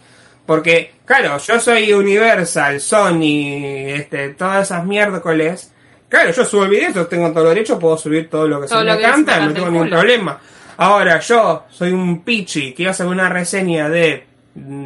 Porque, 0.47 0.93
claro, 1.05 1.39
yo 1.39 1.59
soy 1.61 1.93
Universal, 1.93 2.81
Sony, 2.81 3.89
este, 3.89 4.31
todas 4.31 4.67
esas 4.67 4.85
miércoles. 4.85 5.73
Claro, 6.09 6.31
yo 6.33 6.45
subo 6.45 6.65
el 6.65 6.71
video, 6.71 6.93
yo 6.93 7.07
tengo 7.07 7.31
todo 7.33 7.45
el 7.45 7.55
derecho, 7.55 7.79
puedo 7.79 7.97
subir 7.97 8.29
todo 8.29 8.47
lo 8.47 8.61
que 8.61 8.69
Todo 8.69 8.81
se 8.81 8.85
lo 8.85 8.93
me 8.93 8.99
que 8.99 9.03
se 9.05 9.09
me 9.09 9.15
canta, 9.15 9.41
no 9.47 9.53
tengo 9.55 9.67
ningún 9.71 9.89
culo. 9.89 9.97
problema. 10.01 10.39
Ahora, 10.77 11.19
yo 11.21 11.65
soy 11.71 11.93
un 11.93 12.23
pichi, 12.23 12.75
quiero 12.75 12.91
hacer 12.91 13.07
una 13.07 13.29
reseña 13.29 13.89
de 13.89 14.27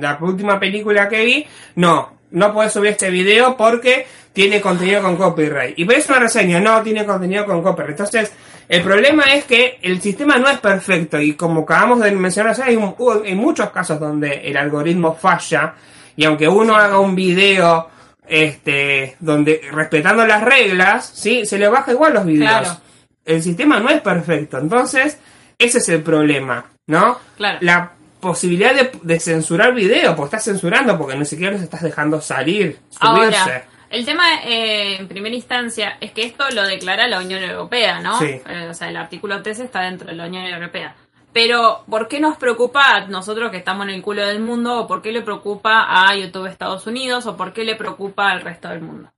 la 0.01 0.17
última 0.21 0.61
película 0.61 1.09
que 1.09 1.25
vi. 1.25 1.47
No, 1.75 2.19
no 2.31 2.53
puedes 2.53 2.73
subir 2.73 2.91
este 2.93 3.11
video 3.11 3.57
porque 3.57 4.07
tiene 4.33 4.61
contenido 4.61 5.03
con 5.03 5.17
copyright. 5.17 5.79
Y 5.79 5.85
ves 5.85 6.09
una 6.09 6.21
reseña, 6.21 6.61
no 6.61 6.81
tiene 6.83 7.05
contenido 7.05 7.45
con 7.47 7.63
copyright. 7.63 7.99
Entonces, 7.99 8.33
el 8.69 8.83
problema 8.83 9.23
es 9.35 9.45
que 9.45 9.79
el 9.83 10.01
sistema 10.01 10.37
no 10.37 10.49
es 10.49 10.59
perfecto 10.59 11.21
y 11.21 11.35
como 11.35 11.63
acabamos 11.63 12.01
de 12.01 12.11
mencionar, 12.13 12.55
hay, 12.63 12.77
un- 12.77 12.95
hay 13.25 13.35
muchos 13.35 13.71
casos 13.71 13.99
donde 13.99 14.43
el 14.49 14.57
algoritmo 14.57 15.15
falla 15.15 15.75
y 16.17 16.25
aunque 16.25 16.49
uno 16.49 16.77
haga 16.77 16.99
un 16.99 17.15
video 17.15 17.89
este 18.27 19.17
donde 19.21 19.61
respetando 19.73 20.27
las 20.27 20.43
reglas, 20.43 21.11
sí, 21.15 21.47
se 21.47 21.59
le 21.59 21.69
baja 21.69 21.93
igual 21.93 22.15
los 22.15 22.25
videos. 22.27 22.51
Claro. 22.61 22.81
El 23.25 23.43
sistema 23.43 23.79
no 23.81 23.89
es 23.91 24.01
perfecto, 24.01 24.59
entonces 24.59 25.19
ese 25.59 25.79
es 25.79 25.89
el 25.89 26.03
problema, 26.03 26.65
¿no? 26.87 27.19
Claro. 27.37 27.59
La 27.63 27.93
posibilidad 28.21 28.75
de, 28.75 28.91
de 29.03 29.21
censurar 29.21 29.75
videos, 29.75 30.15
porque 30.15 30.37
estás 30.37 30.45
censurando 30.45 30.99
porque 30.99 31.17
ni 31.17 31.25
siquiera 31.25 31.53
los 31.53 31.63
estás 31.63 31.83
dejando 31.83 32.21
salir, 32.21 32.79
subirse. 32.91 33.39
Ahora, 33.39 33.65
el 33.91 34.05
tema 34.05 34.43
eh, 34.45 34.97
en 34.99 35.09
primera 35.09 35.35
instancia 35.35 35.97
es 36.01 36.13
que 36.13 36.25
esto 36.25 36.45
lo 36.51 36.67
declara 36.67 37.09
la 37.09 37.21
Unión 37.21 37.43
Europea, 37.43 38.01
¿no? 38.01 38.19
Sí. 38.19 38.41
Eh, 38.47 38.69
o 38.71 38.75
sea, 38.75 38.89
el 38.89 38.97
artículo 38.97 39.43
13 39.43 39.65
está 39.65 39.83
dentro 39.83 40.09
de 40.09 40.15
la 40.15 40.27
Unión 40.27 40.45
Europea. 40.45 40.95
Pero, 41.33 41.85
¿por 41.89 42.09
qué 42.09 42.21
nos 42.21 42.37
preocupa 42.37 42.97
a 42.97 43.07
nosotros 43.07 43.51
que 43.51 43.59
estamos 43.59 43.87
en 43.87 43.95
el 43.95 44.03
culo 44.03 44.27
del 44.27 44.41
mundo? 44.41 44.81
¿O 44.81 44.87
por 44.87 45.03
qué 45.03 45.13
le 45.13 45.23
preocupa 45.23 45.87
a 45.89 46.15
YouTube 46.15 46.47
Estados 46.47 46.87
Unidos? 46.87 47.27
¿O 47.27 47.37
por 47.37 47.53
qué 47.53 47.65
le 47.65 47.77
preocupa 47.77 48.31
al 48.31 48.41
resto 48.41 48.69
del 48.69 48.81
mundo? 48.81 49.11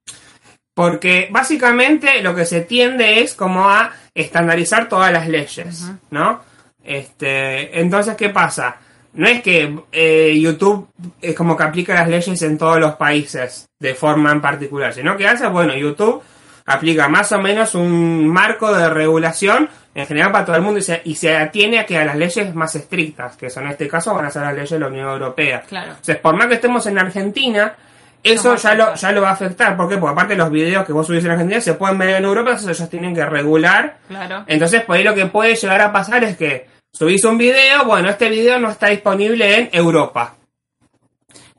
Porque 0.75 1.29
básicamente 1.31 2.23
lo 2.23 2.35
que 2.35 2.47
se 2.47 2.63
tiende 2.63 3.21
es 3.23 3.35
como 3.35 3.69
a 3.69 3.93
estandarizar 4.15 4.89
todas 4.89 5.13
las 5.13 5.29
leyes, 5.29 5.91
¿no? 6.11 6.43
Este, 6.83 7.81
entonces, 7.81 8.17
¿qué 8.17 8.31
pasa? 8.31 8.77
No 9.13 9.27
es 9.29 9.43
que 9.43 9.79
eh, 9.93 10.39
YouTube 10.41 10.89
es 11.21 11.35
como 11.35 11.57
que 11.57 11.65
aplica 11.65 11.95
las 11.95 12.09
leyes 12.09 12.43
en 12.43 12.57
todos 12.57 12.79
los 12.79 12.95
países 12.95 13.70
de 13.81 13.95
forma 13.95 14.31
en 14.31 14.41
particular, 14.41 14.93
sino 14.93 15.17
que 15.17 15.27
hace, 15.27 15.47
bueno, 15.49 15.75
YouTube 15.75 16.23
aplica 16.67 17.09
más 17.09 17.33
o 17.33 17.41
menos 17.41 17.75
un 17.75 18.29
marco 18.29 18.73
de 18.73 18.89
regulación 18.91 19.69
en 19.95 20.07
general 20.07 20.31
para 20.31 20.45
todo 20.45 20.57
el 20.57 20.63
mundo 20.63 20.79
y 20.79 20.83
se, 20.83 21.01
y 21.05 21.17
se 21.17 21.37
atiene 21.37 21.81
a 21.81 21.87
que 21.87 21.99
a 21.99 22.05
las 22.05 22.17
leyes 22.17 22.55
más 22.55 22.75
estrictas, 22.77 23.37
que 23.37 23.51
son 23.51 23.65
en 23.65 23.71
este 23.71 23.89
caso 23.89 24.15
van 24.15 24.27
a 24.27 24.31
ser 24.31 24.43
las 24.43 24.55
leyes 24.55 24.71
de 24.71 24.79
la 24.79 24.87
Unión 24.87 25.09
Europea. 25.09 25.63
Claro. 25.67 25.91
Entonces, 25.93 26.19
por 26.19 26.37
más 26.37 26.47
que 26.47 26.55
estemos 26.55 26.87
en 26.87 26.99
Argentina, 26.99 27.75
eso 28.23 28.55
ya 28.55 28.75
lo, 28.75 28.95
ya 28.95 29.13
lo 29.13 29.23
va 29.23 29.31
a 29.31 29.33
afectar. 29.33 29.77
¿Por 29.77 29.89
qué? 29.89 29.97
Porque 29.97 30.13
aparte 30.13 30.37
los 30.37 30.51
videos 30.51 30.85
que 30.85 30.93
vos 30.93 31.07
subís 31.07 31.25
en 31.25 31.31
Argentina 31.31 31.61
se 31.61 31.75
pueden 31.75 31.97
ver 31.97 32.11
en 32.11 32.25
Europa, 32.25 32.51
entonces 32.51 32.79
ellos 32.79 32.91
tienen 32.91 33.15
que 33.15 33.25
regular. 33.25 33.97
Claro. 34.07 34.45
Entonces, 34.47 34.83
por 34.83 34.97
ahí 34.97 35.05
lo 35.05 35.15
que 35.15 35.27
puede 35.27 35.55
llegar 35.55 35.81
a 35.81 35.91
pasar 35.91 36.23
es 36.23 36.37
que 36.37 36.69
subís 36.93 37.25
un 37.25 37.39
video, 37.39 37.85
bueno, 37.87 38.11
este 38.11 38.29
video 38.29 38.59
no 38.59 38.71
está 38.71 38.89
disponible 38.89 39.57
en 39.57 39.71
Europa. 39.73 40.35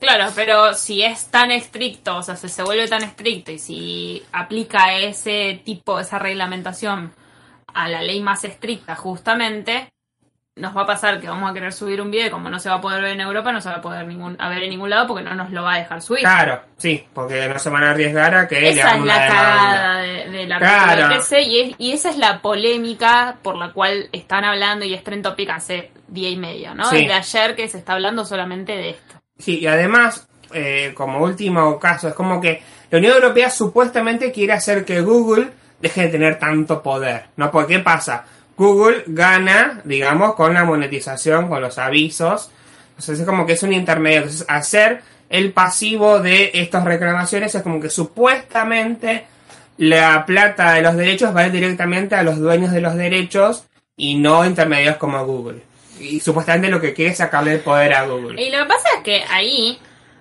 Claro, 0.02 0.32
pero 0.36 0.74
si 0.74 1.04
es 1.04 1.28
tan 1.28 1.52
estricto, 1.52 2.18
o 2.18 2.24
sea, 2.24 2.36
si 2.36 2.50
se 2.50 2.64
vuelve 2.64 2.88
tan 2.88 3.04
estricto 3.04 3.52
y 3.52 3.60
si 3.60 4.24
aplica 4.34 4.96
ese 4.98 5.62
tipo, 5.64 6.00
esa 6.00 6.18
reglamentación 6.20 7.14
a 7.74 7.88
la 7.88 8.02
ley 8.02 8.20
más 8.22 8.44
estricta, 8.44 8.96
justamente, 8.96 9.90
nos 10.56 10.76
va 10.76 10.82
a 10.82 10.86
pasar 10.88 11.22
que 11.22 11.30
vamos 11.30 11.50
a 11.50 11.54
querer 11.54 11.72
subir 11.72 12.02
un 12.02 12.10
video 12.12 12.28
y 12.28 12.30
como 12.32 12.50
no 12.50 12.60
se 12.60 12.68
va 12.68 12.76
a 12.76 12.82
poder 12.82 13.02
ver 13.04 13.12
en 13.12 13.22
Europa, 13.22 13.52
no 13.52 13.62
se 13.62 13.70
va 13.70 13.76
a 13.76 13.82
poder 13.82 14.06
ningún, 14.08 14.36
a 14.40 14.50
ver 14.50 14.64
en 14.64 14.72
ningún 14.72 14.90
lado 14.90 15.08
porque 15.08 15.24
no 15.24 15.34
nos 15.36 15.52
lo 15.52 15.62
va 15.64 15.76
a 15.76 15.78
dejar 15.78 16.02
subir. 16.02 16.22
Claro, 16.24 16.62
sí, 16.78 17.06
porque 17.14 17.48
no 17.48 17.58
se 17.60 17.70
van 17.70 17.84
a 17.84 17.92
arriesgar 17.92 18.36
a 18.36 18.48
que 18.48 18.60
le 18.60 18.70
Esa 18.72 18.88
hagan 18.90 19.00
es 19.02 19.06
la 19.06 19.28
cagada 19.28 19.98
de, 20.02 20.30
del 20.32 20.52
artículo 20.52 20.84
Claro. 20.96 21.08
13 21.10 21.42
y, 21.44 21.60
es- 21.62 21.76
y 21.78 21.92
esa 21.92 22.10
es 22.10 22.18
la 22.18 22.42
polémica 22.42 23.38
por 23.44 23.56
la 23.56 23.72
cual 23.72 24.10
están 24.12 24.44
hablando 24.46 24.84
y 24.84 24.94
es 24.96 25.04
Trend 25.04 25.24
Topic 25.24 25.50
hace 25.52 25.92
día 26.08 26.30
y 26.30 26.38
medio, 26.38 26.74
¿no? 26.76 26.86
Sí. 26.86 26.98
Desde 27.06 27.14
ayer 27.14 27.56
que 27.56 27.70
se 27.70 27.78
está 27.78 27.94
hablando 27.94 28.26
solamente 28.26 28.74
de 28.76 28.90
esto. 28.90 29.21
Sí, 29.42 29.60
y 29.60 29.68
además, 29.68 30.28
eh, 30.54 30.94
como 30.96 31.24
último 31.24 31.80
caso, 31.80 32.08
es 32.08 32.14
como 32.14 32.40
que 32.40 32.62
la 32.90 32.98
Unión 32.98 33.14
Europea 33.14 33.50
supuestamente 33.50 34.32
quiere 34.32 34.54
hacer 34.54 34.86
que 34.86 35.02
Google 35.02 35.50
deje 35.82 36.04
de 36.04 36.08
tener 36.10 36.38
tanto 36.38 36.84
poder, 36.84 37.26
¿no? 37.38 37.50
Porque 37.52 37.78
¿qué 37.78 37.80
pasa? 37.80 38.26
Google 38.56 39.04
gana, 39.08 39.82
digamos, 39.84 40.36
con 40.36 40.54
la 40.54 40.64
monetización, 40.64 41.48
con 41.48 41.62
los 41.62 41.78
avisos. 41.78 42.52
Entonces 42.92 43.22
es 43.22 43.26
como 43.26 43.46
que 43.46 43.54
es 43.54 43.64
un 43.64 43.74
intermedio. 43.74 44.20
Entonces, 44.20 44.46
hacer 44.48 45.02
el 45.30 45.52
pasivo 45.54 46.20
de 46.20 46.52
estas 46.54 46.84
reclamaciones 46.84 47.56
es 47.56 47.64
como 47.64 47.80
que 47.80 47.90
supuestamente 47.90 49.26
la 49.78 50.26
plata 50.26 50.74
de 50.74 50.82
los 50.82 50.96
derechos 50.96 51.36
va 51.36 51.50
directamente 51.50 52.16
a 52.16 52.24
los 52.24 52.38
dueños 52.38 52.72
de 52.72 52.82
los 52.82 52.96
derechos 52.96 53.66
y 53.96 54.16
no 54.16 54.46
intermediarios 54.46 54.98
como 54.98 55.26
Google. 55.26 55.71
Y 56.02 56.20
supuestamente 56.20 56.70
lo 56.70 56.82
que 56.82 56.94
quiere 56.94 57.12
es 57.12 57.18
sacarle 57.18 57.54
el 57.54 57.60
poder 57.62 57.94
a 57.94 58.06
Google. 58.06 58.42
Y 58.42 58.50
lo 58.52 58.60
que 58.60 58.66
pasa 58.66 58.88
es 58.98 59.04
que 59.04 59.24
ahí, 59.30 59.80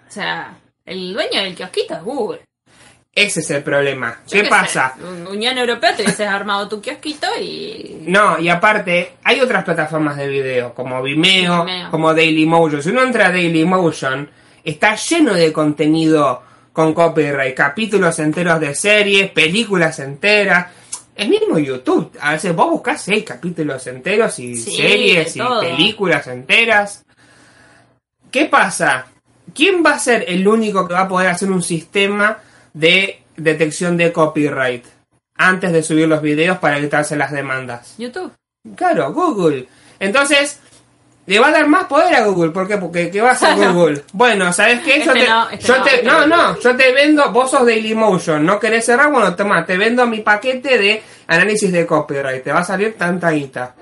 o 0.08 0.10
sea, 0.12 0.54
el 0.84 1.12
dueño 1.12 1.42
del 1.42 1.54
kiosquito 1.54 1.94
es 1.94 2.02
Google. 2.02 2.40
Ese 3.12 3.40
es 3.40 3.50
el 3.50 3.62
problema. 3.64 4.20
Yo 4.28 4.38
¿Qué 4.38 4.44
sé, 4.44 4.50
pasa? 4.50 4.94
Unión 5.28 5.58
Europea 5.58 5.96
te 5.96 6.04
hubieses 6.04 6.28
armado 6.28 6.68
tu 6.68 6.80
kiosquito 6.80 7.26
y. 7.40 8.02
No, 8.02 8.38
y 8.38 8.48
aparte, 8.48 9.14
hay 9.24 9.40
otras 9.40 9.64
plataformas 9.64 10.16
de 10.16 10.28
video, 10.28 10.72
como 10.74 11.02
Vimeo, 11.02 11.64
Vimeo. 11.64 11.90
como 11.90 12.14
Dailymotion. 12.14 12.82
Si 12.82 12.90
uno 12.90 13.02
entra 13.02 13.26
a 13.26 13.30
Dailymotion, 13.32 14.30
está 14.62 14.94
lleno 14.94 15.34
de 15.34 15.52
contenido 15.52 16.42
con 16.72 16.94
copyright, 16.94 17.54
capítulos 17.56 18.18
enteros 18.20 18.60
de 18.60 18.74
series, 18.76 19.30
películas 19.32 19.98
enteras. 19.98 20.68
El 21.20 21.28
mismo 21.28 21.58
YouTube, 21.58 22.16
a 22.18 22.32
veces 22.32 22.56
vos 22.56 22.70
buscás 22.70 23.02
seis 23.02 23.24
capítulos 23.24 23.86
enteros 23.86 24.38
y 24.38 24.56
Sí, 24.56 24.74
series 24.74 25.36
y 25.36 25.40
películas 25.60 26.26
enteras. 26.28 27.04
¿Qué 28.30 28.46
pasa? 28.46 29.04
¿Quién 29.54 29.84
va 29.84 29.96
a 29.96 29.98
ser 29.98 30.24
el 30.28 30.48
único 30.48 30.88
que 30.88 30.94
va 30.94 31.02
a 31.02 31.08
poder 31.08 31.28
hacer 31.28 31.50
un 31.50 31.62
sistema 31.62 32.38
de 32.72 33.22
detección 33.36 33.98
de 33.98 34.14
copyright 34.14 34.86
antes 35.34 35.72
de 35.72 35.82
subir 35.82 36.08
los 36.08 36.22
videos 36.22 36.56
para 36.56 36.78
evitarse 36.78 37.16
las 37.16 37.32
demandas? 37.32 37.96
YouTube. 37.98 38.32
Claro, 38.74 39.12
Google. 39.12 39.68
Entonces, 39.98 40.58
le 41.30 41.38
va 41.40 41.48
a 41.48 41.52
dar 41.52 41.66
más 41.68 41.84
poder 41.84 42.14
a 42.14 42.24
Google. 42.26 42.50
¿Por 42.50 42.66
qué? 42.66 42.76
Porque 42.76 43.10
¿qué 43.10 43.20
va 43.20 43.30
a 43.30 43.32
hacer 43.32 43.54
Google? 43.72 44.02
Bueno, 44.12 44.52
¿sabes 44.52 44.80
qué? 44.80 45.02
Yo 45.04 45.12
Este 45.12 45.20
te, 45.24 45.28
no, 45.28 45.48
este 45.50 45.66
yo 45.68 45.76
no, 45.78 45.82
te- 45.84 45.94
este 45.94 46.06
no. 46.06 46.26
no, 46.26 46.58
yo 46.58 46.76
te 46.76 46.92
vendo, 46.92 47.30
vos 47.30 47.50
sos 47.50 47.64
Dailymotion, 47.64 48.44
no 48.44 48.58
querés 48.58 48.84
cerrar, 48.84 49.10
bueno, 49.10 49.34
toma, 49.36 49.64
te 49.64 49.76
vendo 49.78 50.06
mi 50.06 50.20
paquete 50.20 50.76
de 50.78 51.02
análisis 51.28 51.70
de 51.70 51.86
copyright, 51.86 52.42
te 52.42 52.52
va 52.52 52.60
a 52.60 52.64
salir 52.64 52.96
tanta 52.98 53.30
guita. 53.30 53.74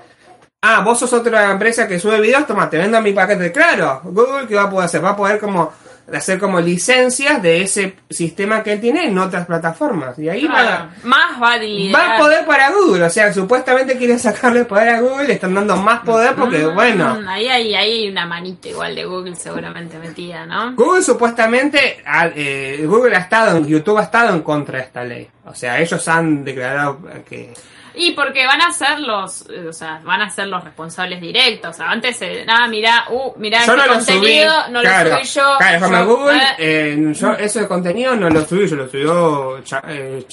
Ah, 0.61 0.81
vos 0.81 0.99
sos 0.99 1.11
otra 1.13 1.51
empresa 1.51 1.87
que 1.87 1.99
sube 1.99 2.19
videos, 2.19 2.45
toma, 2.45 2.69
te 2.69 2.77
vendo 2.77 3.01
mi 3.01 3.13
paquete. 3.13 3.51
Claro, 3.51 4.01
Google, 4.03 4.45
¿qué 4.47 4.55
va 4.55 4.63
a 4.63 4.69
poder 4.69 4.85
hacer? 4.85 5.03
Va 5.03 5.11
a 5.11 5.15
poder 5.15 5.39
como 5.39 5.71
hacer 6.17 6.39
como 6.39 6.59
licencias 6.59 7.41
de 7.41 7.61
ese 7.61 7.95
sistema 8.09 8.63
que 8.63 8.73
él 8.73 8.81
tiene 8.81 9.05
en 9.07 9.17
otras 9.17 9.45
plataformas. 9.45 10.17
Y 10.19 10.29
ahí 10.29 10.45
va 10.45 10.59
Claro, 10.59 10.89
más 11.03 11.41
va 11.41 11.57
liderar. 11.57 12.09
Va 12.09 12.15
a 12.15 12.17
poder 12.19 12.45
para 12.45 12.71
Google, 12.71 13.03
o 13.03 13.09
sea, 13.09 13.33
supuestamente 13.33 13.97
quieren 13.97 14.19
sacarle 14.19 14.65
poder 14.65 14.89
a 14.89 15.01
Google, 15.01 15.27
le 15.27 15.33
están 15.33 15.53
dando 15.53 15.75
más 15.77 16.01
poder 16.01 16.35
porque, 16.35 16.59
Mm, 16.59 16.73
bueno, 16.73 17.19
Ahí 17.27 17.47
hay, 17.47 17.73
ahí 17.73 17.93
hay 18.03 18.09
una 18.09 18.25
manita 18.25 18.69
igual 18.69 18.95
de 18.95 19.05
Google 19.05 19.35
seguramente 19.35 19.97
metida, 19.97 20.45
¿no? 20.45 20.75
Google 20.75 21.01
supuestamente, 21.01 22.01
eh, 22.35 22.83
Google 22.85 23.15
ha 23.15 23.19
estado, 23.19 23.65
YouTube 23.65 23.97
ha 23.97 24.03
estado 24.03 24.35
en 24.35 24.41
contra 24.41 24.79
de 24.79 24.83
esta 24.83 25.03
ley. 25.03 25.27
O 25.49 25.55
sea, 25.55 25.79
ellos 25.79 26.07
han 26.07 26.43
declarado 26.45 26.99
que... 27.27 27.53
Y 27.95 28.11
porque 28.11 28.45
van 28.45 28.61
a 28.61 28.71
ser 28.71 28.99
los, 28.99 29.49
eh, 29.49 29.67
o 29.67 29.73
sea, 29.73 29.99
van 30.03 30.21
a 30.21 30.29
ser 30.29 30.47
los 30.47 30.63
responsables 30.63 31.19
directos. 31.19 31.71
O 31.71 31.73
sea, 31.73 31.89
antes, 31.89 32.19
nada, 32.45 32.67
mirá, 32.67 33.05
uh, 33.09 33.33
mirá 33.37 33.65
Yo 33.65 33.73
este 33.73 33.87
no 33.87 33.93
lo 33.95 33.99
subí, 34.01 34.13
contenido, 34.13 34.53
no 34.69 34.81
claro, 34.81 35.09
lo 35.09 35.15
subí 35.17 35.27
yo. 35.27 35.55
claro, 35.57 35.89
yo, 35.91 36.05
Google, 36.05 36.37
eh, 36.37 36.55
eh, 36.99 37.13
yo 37.13 37.33
ese 37.33 37.67
contenido 37.67 38.15
no 38.15 38.29
lo 38.29 38.45
subí, 38.45 38.67
yo 38.67 38.75
lo 38.75 38.87
subió 38.87 39.59
Cha- 39.63 39.83
eh, 39.87 40.23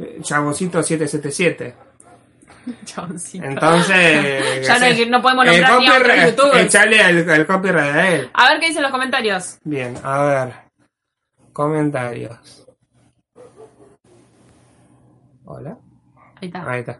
eh, 0.00 0.18
Chaboncito 0.22 0.82
777. 0.82 1.74
chaboncito. 2.84 3.44
Entonces... 3.46 4.44
Ya 4.66 4.78
no 4.78 5.10
no 5.10 5.22
podemos 5.22 5.46
el 5.46 5.62
nombrar 5.62 5.78
ni 5.80 5.86
a 5.86 5.92
copyright- 5.98 6.26
youtubers. 6.36 6.64
Echarle 6.64 7.00
al, 7.00 7.30
al 7.30 7.46
copyright 7.46 7.94
a 7.94 8.08
él. 8.10 8.30
A 8.34 8.48
ver 8.50 8.60
qué 8.60 8.66
dicen 8.68 8.82
los 8.82 8.90
comentarios. 8.90 9.58
Bien, 9.62 9.94
a 10.02 10.22
ver. 10.24 10.54
Comentarios. 11.52 12.63
Hola. 15.54 15.76
Ahí 16.40 16.48
está. 16.48 16.70
Ahí 16.70 16.80
está. 16.80 16.98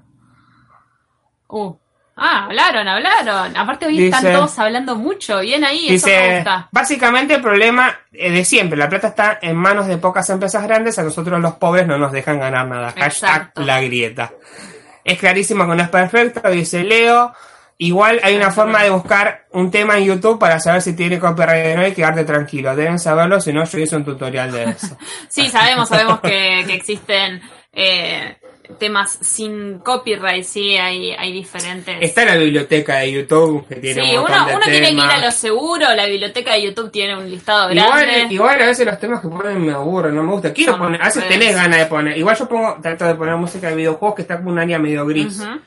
Uh. 1.48 1.74
Ah, 2.16 2.44
hablaron, 2.44 2.86
hablaron. 2.86 3.56
Aparte 3.56 3.86
hoy 3.86 3.96
Dice- 3.98 4.16
están 4.16 4.32
todos 4.32 4.56
hablando 4.60 4.94
mucho. 4.94 5.40
Bien 5.40 5.64
ahí, 5.64 5.88
eso 5.92 6.06
me 6.06 6.12
Dice, 6.12 6.34
gusta. 6.36 6.68
básicamente 6.70 7.34
el 7.34 7.42
problema 7.42 7.92
es 8.12 8.32
de 8.32 8.44
siempre, 8.44 8.78
la 8.78 8.88
plata 8.88 9.08
está 9.08 9.38
en 9.42 9.56
manos 9.56 9.88
de 9.88 9.98
pocas 9.98 10.30
empresas 10.30 10.62
grandes, 10.62 10.96
a 10.98 11.02
nosotros 11.02 11.40
los 11.40 11.54
pobres 11.54 11.88
no 11.88 11.98
nos 11.98 12.12
dejan 12.12 12.38
ganar 12.38 12.68
nada. 12.68 12.92
Hashtag 12.96 13.50
la 13.56 13.80
grieta. 13.80 14.30
Es 15.02 15.18
clarísimo 15.18 15.68
que 15.68 15.74
no 15.74 15.82
es 15.82 15.88
perfecto, 15.88 16.48
dice 16.50 16.84
Leo. 16.84 17.32
Igual 17.78 18.20
hay 18.22 18.36
una 18.36 18.52
forma 18.52 18.84
de 18.84 18.90
buscar 18.90 19.46
un 19.50 19.72
tema 19.72 19.98
en 19.98 20.04
YouTube 20.04 20.38
para 20.38 20.60
saber 20.60 20.80
si 20.82 20.92
tiene 20.94 21.18
copyright 21.18 21.74
o 21.76 21.80
no 21.80 21.86
y 21.88 21.92
quedarte 21.92 22.24
tranquilo. 22.24 22.76
Deben 22.76 23.00
saberlo, 23.00 23.40
si 23.40 23.52
no 23.52 23.64
yo 23.64 23.78
hice 23.80 23.96
un 23.96 24.04
tutorial 24.04 24.52
de 24.52 24.64
eso. 24.70 24.96
Sí, 25.28 25.48
sabemos, 25.48 25.88
sabemos 25.88 26.20
que, 26.20 26.62
que 26.68 26.74
existen 26.76 27.42
eh, 27.72 28.36
temas 28.78 29.18
sin 29.20 29.78
copyright, 29.80 30.44
sí, 30.44 30.76
hay, 30.76 31.12
hay 31.12 31.32
diferentes. 31.32 31.96
Está 32.00 32.24
la 32.24 32.36
biblioteca 32.36 32.96
de 32.98 33.12
YouTube 33.12 33.66
que 33.68 33.76
tiene 33.76 34.02
Sí, 34.02 34.10
un 34.16 34.22
montón 34.22 34.36
uno, 34.36 34.46
de 34.46 34.54
uno 34.56 34.64
tiene 34.64 34.86
que 34.88 34.92
ir 34.94 35.00
a 35.00 35.18
lo 35.18 35.30
seguro, 35.30 35.94
la 35.94 36.06
biblioteca 36.06 36.52
de 36.54 36.62
YouTube 36.62 36.90
tiene 36.90 37.16
un 37.16 37.30
listado 37.30 37.70
Igual, 37.72 38.06
grande. 38.06 38.34
igual 38.34 38.62
a 38.62 38.66
veces 38.66 38.86
los 38.86 38.98
temas 38.98 39.20
que 39.20 39.28
ponen 39.28 39.64
me 39.64 39.72
aburren, 39.72 40.14
no 40.14 40.22
me 40.22 40.32
gusta. 40.32 40.52
Quiero 40.52 40.72
Son 40.72 40.80
poner, 40.80 41.02
a 41.02 41.06
veces 41.06 41.28
tenés 41.28 41.54
ganas 41.54 41.78
de 41.78 41.86
poner. 41.86 42.16
Igual 42.16 42.36
yo 42.38 42.48
pongo, 42.48 42.78
trato 42.82 43.04
de 43.04 43.14
poner 43.14 43.36
música 43.36 43.68
de 43.68 43.76
videojuegos 43.76 44.16
que 44.16 44.22
está 44.22 44.38
como 44.38 44.50
un 44.50 44.58
área 44.58 44.78
medio 44.78 45.04
gris. 45.06 45.40
Ujú, 45.40 45.60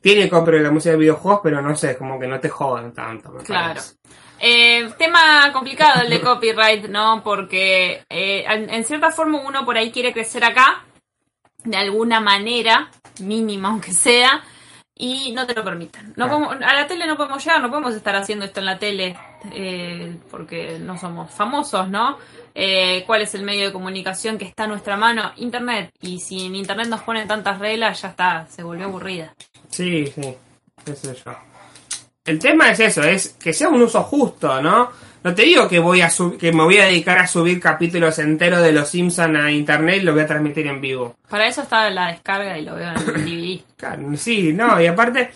Tiene 0.00 0.28
copyright 0.28 0.62
la 0.64 0.70
música 0.70 0.90
de 0.92 0.98
videojuegos, 0.98 1.40
pero 1.44 1.62
no 1.62 1.76
sé, 1.76 1.96
como 1.96 2.18
que 2.18 2.26
no 2.26 2.40
te 2.40 2.48
jodan 2.48 2.92
tanto. 2.92 3.30
me 3.30 3.44
Claro. 3.44 3.68
parece. 3.74 3.94
Eh, 4.42 4.88
tema 4.98 5.52
complicado 5.52 6.02
el 6.02 6.10
de 6.10 6.20
copyright, 6.22 6.86
¿no? 6.88 7.22
Porque 7.22 8.02
eh, 8.08 8.44
en, 8.48 8.70
en 8.70 8.84
cierta 8.84 9.10
forma 9.10 9.40
uno 9.46 9.64
por 9.64 9.76
ahí 9.76 9.90
quiere 9.92 10.12
crecer 10.14 10.42
acá, 10.44 10.84
de 11.64 11.76
alguna 11.76 12.20
manera, 12.20 12.90
mínima 13.20 13.68
aunque 13.68 13.92
sea, 13.92 14.42
y 14.94 15.32
no 15.32 15.46
te 15.46 15.54
lo 15.54 15.64
permiten. 15.64 16.08
No 16.08 16.26
Claro. 16.26 16.30
podemos- 16.44 16.62
a 16.62 16.74
la 16.74 16.86
tele 16.86 17.06
no 17.06 17.16
podemos 17.16 17.42
llegar, 17.42 17.62
no 17.62 17.70
podemos 17.70 17.94
estar 17.94 18.14
haciendo 18.16 18.44
esto 18.44 18.60
en 18.60 18.66
la 18.66 18.78
tele 18.78 19.16
eh, 19.52 20.18
porque 20.30 20.78
no 20.78 20.98
somos 20.98 21.30
famosos, 21.30 21.88
¿no? 21.88 22.18
Eh, 22.54 23.04
¿Cuál 23.06 23.22
es 23.22 23.34
el 23.34 23.42
medio 23.42 23.64
de 23.66 23.72
comunicación 23.72 24.36
que 24.36 24.44
está 24.44 24.64
a 24.64 24.66
nuestra 24.66 24.96
mano? 24.98 25.32
Internet. 25.36 25.90
Y 26.02 26.20
si 26.20 26.44
en 26.44 26.54
Internet 26.56 26.88
nos 26.88 27.00
ponen 27.00 27.26
tantas 27.26 27.58
reglas, 27.58 28.02
ya 28.02 28.08
está, 28.08 28.46
se 28.50 28.62
volvió 28.62 28.84
aburrida. 28.86 29.34
Sí, 29.70 30.06
sí, 30.08 30.34
qué 30.84 30.94
sé 30.94 31.14
yo. 31.24 31.32
El 32.30 32.38
tema 32.38 32.70
es 32.70 32.80
eso, 32.80 33.02
es 33.02 33.36
que 33.40 33.52
sea 33.52 33.68
un 33.68 33.82
uso 33.82 34.02
justo, 34.04 34.62
¿no? 34.62 34.90
No 35.22 35.34
te 35.34 35.42
digo 35.42 35.68
que 35.68 35.78
voy 35.78 36.00
a 36.00 36.08
sub- 36.08 36.38
que 36.38 36.50
me 36.52 36.62
voy 36.62 36.78
a 36.78 36.86
dedicar 36.86 37.18
a 37.18 37.26
subir 37.26 37.60
capítulos 37.60 38.18
enteros 38.18 38.62
de 38.62 38.72
Los 38.72 38.88
Simpsons 38.88 39.36
a 39.38 39.50
internet 39.50 39.98
y 40.00 40.04
lo 40.04 40.12
voy 40.12 40.22
a 40.22 40.26
transmitir 40.26 40.66
en 40.66 40.80
vivo. 40.80 41.16
Para 41.28 41.46
eso 41.48 41.62
está 41.62 41.90
la 41.90 42.08
descarga 42.12 42.56
y 42.56 42.64
lo 42.64 42.74
veo 42.76 42.90
en 42.90 42.96
el 42.96 43.04
DVD. 43.04 43.60
Claro, 43.76 44.16
sí, 44.16 44.52
no, 44.52 44.80
y 44.80 44.86
aparte, 44.86 45.30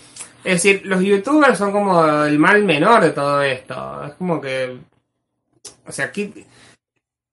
es 0.44 0.62
decir, 0.62 0.83
los 0.85 1.02
youtubers 1.02 1.59
son 1.59 1.72
como 1.72 2.24
el 2.24 2.38
mal 2.38 2.62
menor 2.64 3.02
de 3.02 3.11
todo 3.11 3.42
esto. 3.42 4.04
Es 4.07 4.14
como 4.14 4.40
que. 4.40 4.76
O 5.87 5.92
sea, 5.92 6.07
aquí. 6.07 6.33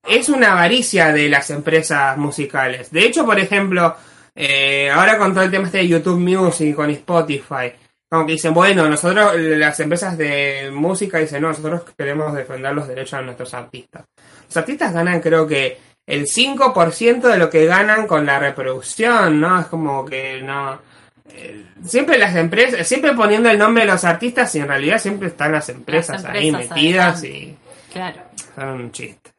Es 0.06 0.28
una 0.28 0.52
avaricia 0.52 1.12
de 1.12 1.28
las 1.28 1.48
empresas 1.50 2.16
musicales. 2.18 2.90
De 2.90 3.04
hecho, 3.06 3.24
por 3.24 3.38
ejemplo, 3.38 3.94
eh, 4.34 4.90
ahora 4.90 5.16
con 5.16 5.32
todo 5.32 5.44
el 5.44 5.50
tema 5.50 5.66
este 5.66 5.78
de 5.78 5.88
YouTube 5.88 6.18
Music, 6.18 6.74
con 6.74 6.90
Spotify, 6.90 7.72
como 8.12 8.26
que 8.26 8.32
dicen, 8.32 8.52
bueno, 8.52 8.86
nosotros, 8.90 9.34
las 9.36 9.80
empresas 9.80 10.18
de 10.18 10.70
música 10.70 11.16
dicen, 11.16 11.40
no, 11.40 11.48
nosotros 11.48 11.82
queremos 11.96 12.34
defender 12.34 12.74
los 12.74 12.86
derechos 12.86 13.18
de 13.20 13.24
nuestros 13.24 13.54
artistas. 13.54 14.04
Los 14.48 14.56
artistas 14.58 14.92
ganan, 14.92 15.18
creo 15.20 15.46
que, 15.46 15.78
el 16.06 16.26
5% 16.26 17.22
de 17.22 17.38
lo 17.38 17.48
que 17.48 17.64
ganan 17.64 18.06
con 18.06 18.26
la 18.26 18.38
reproducción, 18.38 19.40
¿no? 19.40 19.58
Es 19.60 19.66
como 19.68 20.04
que 20.04 20.42
no. 20.42 20.78
eh, 21.30 21.64
Siempre 21.86 22.18
las 22.18 22.36
empresas, 22.36 22.86
siempre 22.86 23.14
poniendo 23.14 23.48
el 23.48 23.56
nombre 23.56 23.86
de 23.86 23.92
los 23.92 24.04
artistas 24.04 24.54
y 24.56 24.58
en 24.58 24.68
realidad 24.68 24.98
siempre 24.98 25.28
están 25.28 25.52
las 25.52 25.70
empresas, 25.70 26.22
ahí 26.26 26.48
empresas 26.48 26.70
metidas 26.76 27.24
y 27.24 27.56
Claro. 27.94 28.20
son 28.54 28.68
un 28.68 28.92
chiste. 28.92 29.30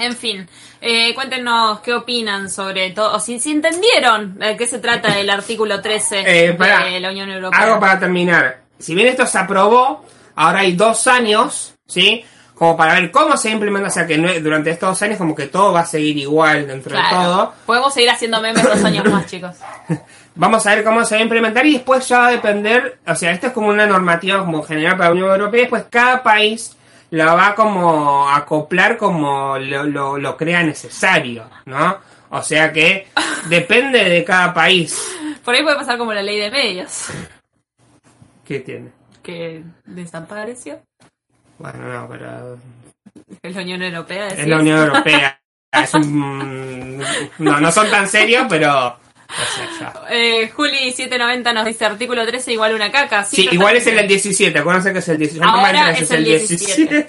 En 0.00 0.16
fin, 0.16 0.48
eh, 0.80 1.14
cuéntenos 1.14 1.80
qué 1.80 1.92
opinan 1.94 2.48
sobre 2.50 2.90
todo, 2.90 3.14
o 3.14 3.20
si, 3.20 3.38
si 3.38 3.52
entendieron 3.52 4.38
de 4.38 4.56
qué 4.56 4.66
se 4.66 4.78
trata 4.78 5.18
el 5.18 5.28
artículo 5.30 5.80
13 5.80 6.24
Eh, 6.48 6.52
pará. 6.54 6.84
de 6.86 7.00
la 7.00 7.10
Unión 7.10 7.30
Europea. 7.30 7.60
Algo 7.60 7.78
para 7.80 7.98
terminar. 8.00 8.60
Si 8.78 8.94
bien 8.94 9.08
esto 9.08 9.26
se 9.26 9.36
aprobó, 9.38 10.04
ahora 10.36 10.60
hay 10.60 10.72
dos 10.72 11.06
años, 11.06 11.74
¿sí? 11.86 12.24
Como 12.54 12.76
para 12.76 12.94
ver 12.94 13.10
cómo 13.10 13.36
se 13.38 13.50
implementa, 13.50 13.88
o 13.88 13.90
sea 13.90 14.06
que 14.06 14.18
durante 14.40 14.70
estos 14.70 14.90
dos 14.90 15.02
años 15.02 15.16
como 15.18 15.34
que 15.34 15.46
todo 15.46 15.72
va 15.72 15.80
a 15.80 15.86
seguir 15.86 16.16
igual 16.18 16.66
dentro 16.66 16.94
de 16.96 17.02
todo. 17.10 17.54
Podemos 17.64 17.92
seguir 17.94 18.10
haciendo 18.10 18.38
memes 18.40 18.62
dos 18.62 18.84
años 18.84 19.04
más, 19.06 19.26
chicos. 19.26 19.56
Vamos 20.34 20.66
a 20.66 20.74
ver 20.74 20.84
cómo 20.84 21.04
se 21.04 21.14
va 21.14 21.20
a 21.20 21.24
implementar 21.24 21.64
y 21.66 21.72
después 21.74 22.06
ya 22.08 22.18
va 22.18 22.26
a 22.28 22.30
depender, 22.32 22.98
o 23.06 23.14
sea, 23.14 23.32
esto 23.32 23.48
es 23.48 23.52
como 23.54 23.68
una 23.68 23.86
normativa 23.86 24.38
como 24.40 24.62
general 24.62 24.96
para 24.96 25.08
la 25.10 25.14
Unión 25.14 25.30
Europea, 25.30 25.58
y 25.58 25.62
después 25.62 25.84
cada 25.90 26.22
país 26.22 26.76
la 27.10 27.34
va 27.34 27.54
como 27.54 28.28
a 28.28 28.36
acoplar 28.36 28.96
como 28.96 29.58
lo, 29.58 29.84
lo, 29.84 30.18
lo 30.18 30.36
crea 30.36 30.62
necesario, 30.62 31.48
¿no? 31.66 31.98
O 32.30 32.42
sea 32.42 32.72
que 32.72 33.08
depende 33.48 34.04
de 34.04 34.24
cada 34.24 34.52
país. 34.54 35.16
Por 35.44 35.54
ahí 35.54 35.62
puede 35.62 35.76
pasar 35.76 35.98
como 35.98 36.12
la 36.12 36.22
ley 36.22 36.38
de 36.38 36.50
medios, 36.50 37.06
¿Qué 38.44 38.60
tiene? 38.60 38.90
que 39.22 39.62
desapareció. 39.84 40.80
Bueno, 41.58 41.78
no, 41.86 42.08
pero 42.08 42.58
Es 43.42 43.54
la 43.54 43.62
Unión 43.62 43.82
Europea. 43.82 44.28
es 44.28 44.46
la 44.48 44.56
Unión 44.58 44.78
Europea. 44.86 45.40
Es 45.72 45.94
un- 45.94 46.98
no, 47.38 47.60
no 47.60 47.70
son 47.72 47.90
tan 47.90 48.08
serios, 48.08 48.46
pero... 48.48 48.96
Eh, 50.10 50.52
Juli790 50.54 51.54
nos 51.54 51.64
dice 51.64 51.84
artículo 51.84 52.26
13 52.26 52.52
igual 52.52 52.74
una 52.74 52.90
caca. 52.90 53.24
Sí, 53.24 53.44
pero 53.44 53.54
igual 53.54 53.76
es 53.76 53.86
el 53.86 54.06
17, 54.08 54.58
acuérdense 54.58 54.92
que 54.92 54.98
es 54.98 55.08
el 55.08 55.18
17. 55.18 55.46
Ahora 55.48 55.90
Ese 55.92 56.04
es 56.04 56.10
el 56.10 56.24
17. 56.24 57.08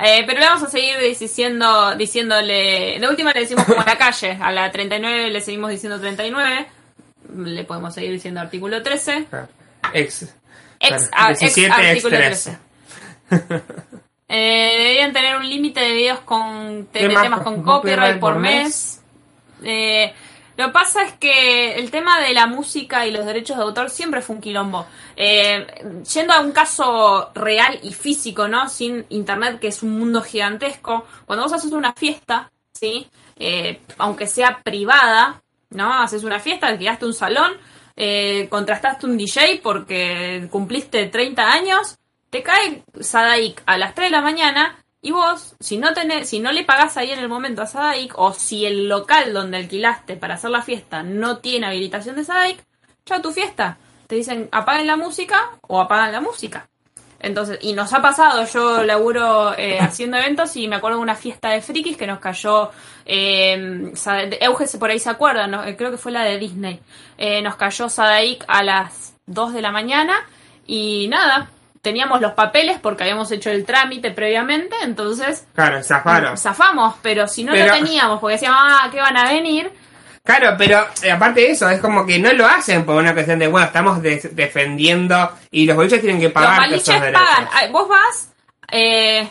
Eh, 0.00 0.24
pero 0.26 0.40
le 0.40 0.46
vamos 0.46 0.62
a 0.62 0.70
seguir 0.70 0.96
diciendo, 0.98 1.94
diciéndole. 1.96 2.98
De 3.00 3.08
última 3.08 3.32
le 3.32 3.40
decimos 3.40 3.64
como 3.64 3.80
a 3.80 3.84
la 3.84 3.98
calle. 3.98 4.38
A 4.40 4.50
la 4.52 4.70
39 4.70 5.30
le 5.30 5.40
seguimos 5.40 5.70
diciendo 5.70 6.00
39. 6.00 6.66
Le 7.36 7.64
podemos 7.64 7.92
seguir 7.94 8.12
diciendo 8.12 8.40
artículo 8.40 8.82
13. 8.82 9.26
Ex. 9.92 10.22
Ex, 10.80 11.08
Claro, 11.08 11.08
ah, 11.12 11.30
ex 11.32 11.40
17, 11.40 11.66
ex 11.68 11.86
artículo 11.88 12.16
13. 12.16 12.58
13. 13.28 13.62
Eh, 14.30 14.74
deberían 14.76 15.12
tener 15.14 15.36
un 15.36 15.48
límite 15.48 15.80
de 15.80 15.92
videos 15.94 16.20
con 16.20 16.86
te- 16.92 16.98
de 16.98 17.08
Temas 17.08 17.40
con 17.40 17.62
copyright 17.62 18.18
por 18.20 18.34
por 18.34 18.42
mes. 18.42 19.00
Eh, 19.64 20.12
lo 20.58 20.66
que 20.66 20.72
pasa 20.72 21.04
es 21.04 21.12
que 21.12 21.76
el 21.76 21.92
tema 21.92 22.18
de 22.18 22.34
la 22.34 22.48
música 22.48 23.06
y 23.06 23.12
los 23.12 23.24
derechos 23.24 23.56
de 23.56 23.62
autor 23.62 23.90
siempre 23.90 24.20
fue 24.20 24.34
un 24.34 24.42
quilombo. 24.42 24.86
Eh, 25.14 25.64
yendo 26.12 26.34
a 26.34 26.40
un 26.40 26.50
caso 26.50 27.30
real 27.32 27.78
y 27.84 27.92
físico, 27.92 28.48
¿no? 28.48 28.68
Sin 28.68 29.06
internet, 29.10 29.60
que 29.60 29.68
es 29.68 29.84
un 29.84 29.96
mundo 29.96 30.20
gigantesco. 30.20 31.06
Cuando 31.26 31.44
vos 31.44 31.52
haces 31.52 31.70
una 31.70 31.92
fiesta, 31.92 32.50
¿sí? 32.72 33.08
Eh, 33.36 33.80
aunque 33.98 34.26
sea 34.26 34.60
privada, 34.64 35.40
¿no? 35.70 35.94
Haces 35.94 36.24
una 36.24 36.40
fiesta, 36.40 36.66
alquilaste 36.66 37.06
un 37.06 37.14
salón, 37.14 37.52
eh, 37.94 38.48
contrastaste 38.50 39.06
un 39.06 39.16
DJ 39.16 39.60
porque 39.62 40.48
cumpliste 40.50 41.06
30 41.06 41.52
años, 41.52 41.98
te 42.30 42.42
cae 42.42 42.82
Sadaik 42.98 43.62
a 43.64 43.78
las 43.78 43.94
3 43.94 44.08
de 44.08 44.16
la 44.16 44.22
mañana 44.22 44.84
y 45.08 45.10
vos, 45.10 45.56
si 45.58 45.78
no 45.78 45.94
tenés, 45.94 46.28
si 46.28 46.38
no 46.38 46.52
le 46.52 46.64
pagás 46.64 46.98
ahí 46.98 47.10
en 47.10 47.18
el 47.18 47.30
momento 47.30 47.62
a 47.62 47.66
Sadaik, 47.66 48.12
o 48.18 48.34
si 48.34 48.66
el 48.66 48.90
local 48.90 49.32
donde 49.32 49.56
alquilaste 49.56 50.16
para 50.16 50.34
hacer 50.34 50.50
la 50.50 50.60
fiesta 50.60 51.02
no 51.02 51.38
tiene 51.38 51.66
habilitación 51.66 52.14
de 52.14 52.24
Sadaik, 52.24 52.62
chao 53.06 53.22
tu 53.22 53.32
fiesta. 53.32 53.78
Te 54.06 54.16
dicen 54.16 54.50
apaguen 54.52 54.86
la 54.86 54.96
música 54.96 55.52
o 55.62 55.80
apagan 55.80 56.12
la 56.12 56.20
música. 56.20 56.68
Entonces, 57.20 57.58
y 57.62 57.72
nos 57.72 57.90
ha 57.94 58.02
pasado, 58.02 58.44
yo 58.44 58.84
laburo 58.84 59.56
eh, 59.56 59.78
haciendo 59.80 60.18
eventos 60.18 60.54
y 60.56 60.68
me 60.68 60.76
acuerdo 60.76 60.98
de 60.98 61.04
una 61.04 61.14
fiesta 61.14 61.48
de 61.48 61.62
frikis 61.62 61.96
que 61.96 62.06
nos 62.06 62.18
cayó, 62.18 62.70
eh, 63.06 63.90
Euge 64.42 64.78
por 64.78 64.90
ahí 64.90 64.98
se 64.98 65.08
acuerda, 65.08 65.46
¿no? 65.46 65.64
Eh, 65.64 65.74
creo 65.74 65.90
que 65.90 65.96
fue 65.96 66.12
la 66.12 66.22
de 66.22 66.36
Disney. 66.36 66.80
Eh, 67.16 67.40
nos 67.40 67.56
cayó 67.56 67.88
Sadaik 67.88 68.44
a 68.46 68.62
las 68.62 69.14
2 69.24 69.54
de 69.54 69.62
la 69.62 69.72
mañana 69.72 70.26
y 70.66 71.08
nada, 71.08 71.50
teníamos 71.82 72.20
los 72.20 72.32
papeles 72.32 72.78
porque 72.80 73.04
habíamos 73.04 73.30
hecho 73.30 73.50
el 73.50 73.64
trámite 73.64 74.10
previamente, 74.10 74.74
entonces 74.82 75.46
Claro, 75.54 75.82
zafaron. 75.82 76.36
zafamos, 76.36 76.94
pero 77.02 77.26
si 77.28 77.44
no 77.44 77.52
Pero- 77.52 77.66
lo 77.66 77.72
teníamos 77.84 78.20
porque 78.20 78.34
decíamos, 78.34 78.60
ah, 78.64 78.88
que 78.90 79.00
van 79.00 79.16
a 79.16 79.24
venir, 79.30 79.70
Claro, 80.24 80.56
pero 80.58 80.86
eh, 81.02 81.10
aparte 81.10 81.40
de 81.40 81.50
eso, 81.52 81.70
es 81.70 81.80
como 81.80 82.04
que 82.04 82.18
no 82.18 82.30
lo 82.34 82.44
hacen 82.46 82.84
por 82.84 82.96
una 82.96 83.14
cuestión 83.14 83.38
de, 83.38 83.46
bueno, 83.46 83.66
estamos 83.66 84.02
de- 84.02 84.28
defendiendo 84.32 85.32
y 85.50 85.64
los 85.64 85.74
boliches 85.74 86.02
tienen 86.02 86.18
que 86.20 86.24
Los 86.26 86.34
pagar 86.34 86.60
boliches 86.68 86.88
esos 86.88 87.12
pagan. 87.12 87.48
Ah, 87.50 87.66
Vos 87.70 87.88
vas, 87.88 88.28
eh, 88.70 89.26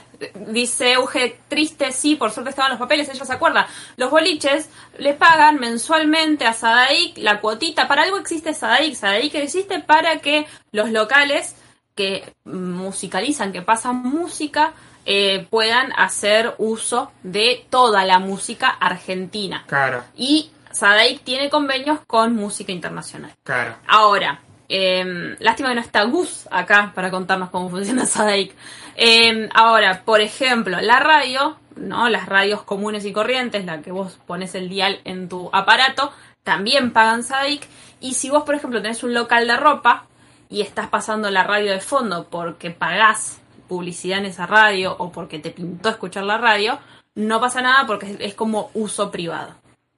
dice 0.48 0.93
Euge, 0.93 1.38
triste, 1.48 1.91
sí, 1.91 2.16
por 2.16 2.32
suerte 2.32 2.50
estaban 2.50 2.72
los 2.72 2.80
papeles, 2.80 3.08
ella 3.10 3.26
se 3.26 3.34
acuerda. 3.34 3.68
Los 3.95 4.10
boliches 4.10 4.70
le 4.98 5.14
pagan 5.14 5.60
mensualmente 5.60 6.48
a 6.48 6.54
Sadaic 6.54 7.16
la 7.20 7.41
cuotita. 7.41 7.88
Para 7.88 8.02
algo 8.02 8.18
existe 8.18 8.56
Sadaic. 8.56 8.95
Sadaic 8.95 9.36
existe 9.36 9.80
para 9.82 10.18
que 10.18 10.48
los 10.72 10.89
locales 10.89 11.56
que 11.98 12.34
musicalizan, 12.45 13.52
que 13.52 13.62
pasan 13.62 13.98
música, 13.98 14.72
eh, 15.06 15.45
puedan 15.50 15.91
hacer 15.98 16.54
uso 16.60 17.12
de 17.24 17.66
toda 17.70 18.06
la 18.06 18.20
música 18.20 18.70
argentina. 18.70 19.66
Claro, 19.68 20.04
Y 20.16 20.52
Sadaic 20.72 21.22
tiene 21.24 21.50
convenios 21.50 22.00
con 22.08 22.36
música 22.36 22.72
internacional. 22.72 23.32
claro. 23.43 23.76
Ahora, 23.88 24.39
eh, 24.70 25.36
lástima 25.39 25.70
que 25.70 25.76
no 25.76 25.82
está 25.82 26.04
Gus 26.04 26.48
acá 26.52 26.91
para 26.93 27.10
contarnos 27.10 27.50
cómo 27.50 27.70
funciona 27.70 28.06
Sadaic. 28.16 28.54
Eh, 28.95 29.50
ahora, 29.54 30.04
por 30.06 30.22
ejemplo, 30.22 30.80
la 30.82 31.00
radio, 31.00 31.58
¿no? 31.76 32.10
Las 32.10 32.26
radios 32.28 32.64
comunes 32.64 33.06
y 33.06 33.14
corrientes, 33.14 33.66
la 33.66 33.82
que 33.82 33.91
vos 33.91 34.20
pones 34.28 34.56
el 34.56 34.70
dial 34.70 35.00
en 35.06 35.30
tu 35.30 35.50
aparato, 35.54 36.12
también 36.43 36.91
pagan 36.91 37.24
Sadaic. 37.24 37.68
Y 38.00 38.14
si 38.14 38.30
vos, 38.30 38.43
por 38.43 38.56
ejemplo, 38.56 38.82
tenés 38.82 39.04
un 39.04 39.14
local 39.14 39.48
de 39.48 39.58
ropa 39.58 40.06
y 40.50 40.62
estás 40.62 40.88
pasando 40.88 41.30
la 41.30 41.43
radio 41.43 41.72
de 41.72 41.80
fondo 41.80 42.28
porque 42.30 42.72
pagás 42.72 43.39
publicidad 43.68 44.20
en 44.20 44.26
esa 44.26 44.45
radio 44.45 44.95
o 44.98 45.12
porque 45.12 45.39
te 45.39 45.50
pintó 45.52 45.89
escuchar 45.89 46.24
la 46.24 46.38
radio, 46.38 46.80
no 47.16 47.41
pasa 47.41 47.62
nada 47.62 47.86
porque 47.86 48.16
es- 48.20 48.34
como 48.34 48.70
uso 48.74 49.12
privado 49.12 49.54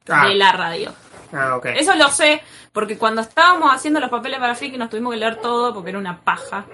Ah. 0.07 0.27
de 0.27 0.35
la 0.35 0.51
radio. 0.51 0.91
Ah, 1.31 1.55
ok. 1.57 1.67
Eso 1.75 1.93
lo 1.95 2.07
sé, 2.09 2.41
porque 2.73 2.97
cuando 2.97 3.21
estábamos 3.21 3.71
haciendo 3.71 3.99
los 3.99 4.09
papeles 4.09 4.39
para 4.39 4.55
Friki 4.55 4.77
nos 4.77 4.89
tuvimos 4.89 5.13
que 5.13 5.19
leer 5.19 5.35
todo 5.35 5.73
porque 5.73 5.91
era 5.91 5.99
una 5.99 6.17
paja. 6.19 6.65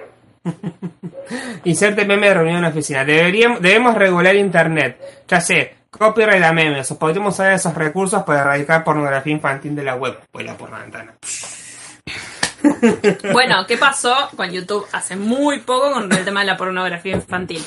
Inserte 1.66 2.06
meme 2.06 2.28
de 2.28 2.34
reunión 2.36 2.56
en 2.58 2.62
la 2.62 2.70
oficina. 2.70 3.04
Deberíamos, 3.04 3.62
debemos 3.62 3.96
regular 3.96 4.36
internet. 4.36 5.26
Ya 5.28 5.42
sé, 5.42 5.76
copyright 5.90 6.44
a 6.44 6.54
memes. 6.54 6.90
O 6.92 7.00
podríamos 7.00 7.34
usar 7.34 7.52
esos 7.52 7.74
recursos 7.74 8.24
para 8.24 8.42
erradicar 8.42 8.84
pornografía 8.84 9.34
infantil 9.34 9.76
de 9.76 9.84
la 9.84 9.96
web. 9.96 10.18
Vuela 10.32 10.56
por 10.56 10.70
la 10.70 10.80
ventana. 10.80 11.14
Bueno, 13.34 13.66
¿qué 13.68 13.78
pasó 13.78 14.16
con 14.36 14.52
YouTube 14.52 14.86
hace 14.92 15.16
muy 15.16 15.60
poco 15.60 15.92
con 15.94 16.12
el 16.12 16.26
tema 16.26 16.42
de 16.42 16.48
la 16.48 16.58
pornografía 16.58 17.14
infantil? 17.14 17.64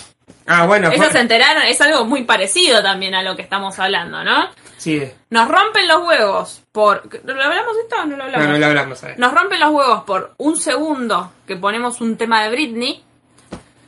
Ah, 0.46 0.66
bueno. 0.66 0.90
Ellos 0.90 1.08
se 1.12 1.20
enteraron, 1.20 1.62
es 1.64 1.80
algo 1.80 2.04
muy 2.04 2.24
parecido 2.24 2.82
también 2.82 3.14
a 3.14 3.22
lo 3.22 3.36
que 3.36 3.42
estamos 3.42 3.78
hablando, 3.78 4.24
¿no? 4.24 4.48
Sí. 4.78 5.02
Nos 5.30 5.48
rompen 5.48 5.88
los 5.88 6.02
huevos 6.06 6.62
por... 6.72 7.02
¿Lo 7.24 7.32
hablamos 7.42 7.76
esto 7.82 7.96
o 8.00 8.04
no 8.06 8.16
lo 8.16 8.16
No, 8.18 8.24
hablamos? 8.24 8.48
no 8.48 8.58
lo 8.58 8.66
hablamos. 8.66 8.98
¿sabes? 8.98 9.18
Nos 9.18 9.32
rompen 9.34 9.60
los 9.60 9.70
huevos 9.70 10.04
por 10.04 10.34
un 10.38 10.56
segundo 10.56 11.32
que 11.46 11.56
ponemos 11.56 12.00
un 12.00 12.16
tema 12.16 12.44
de 12.44 12.50
Britney, 12.50 13.02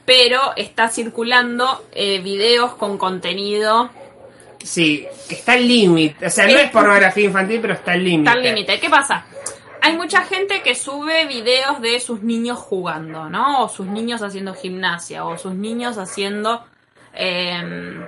pero 0.05 0.53
está 0.57 0.89
circulando 0.89 1.87
eh, 1.93 2.21
videos 2.21 2.75
con 2.75 2.99
contenido 2.99 3.91
Sí, 4.63 5.07
está 5.31 5.53
al 5.53 5.67
límite. 5.67 6.27
O 6.27 6.31
sea, 6.31 6.45
no 6.47 6.53
Eh, 6.53 6.65
es 6.65 6.71
pornografía 6.71 7.25
infantil, 7.25 7.61
pero 7.63 7.73
está 7.73 7.93
al 7.93 8.05
límite. 8.05 8.29
Está 8.29 8.33
al 8.39 8.43
límite. 8.45 8.79
¿Qué 8.79 8.91
pasa? 8.91 9.25
Hay 9.83 9.97
mucha 9.97 10.23
gente 10.23 10.63
que 10.63 10.75
sube 10.75 11.27
videos 11.27 11.81
de 11.81 11.99
sus 12.01 12.23
niños 12.23 12.59
jugando, 12.59 13.29
¿no? 13.29 13.65
O 13.65 13.69
sus 13.69 13.87
niños 13.87 14.23
haciendo 14.23 14.55
gimnasia, 14.55 15.25
o 15.25 15.37
sus 15.39 15.55
niños 15.55 15.99
haciendo. 15.99 16.65
em, 17.13 18.07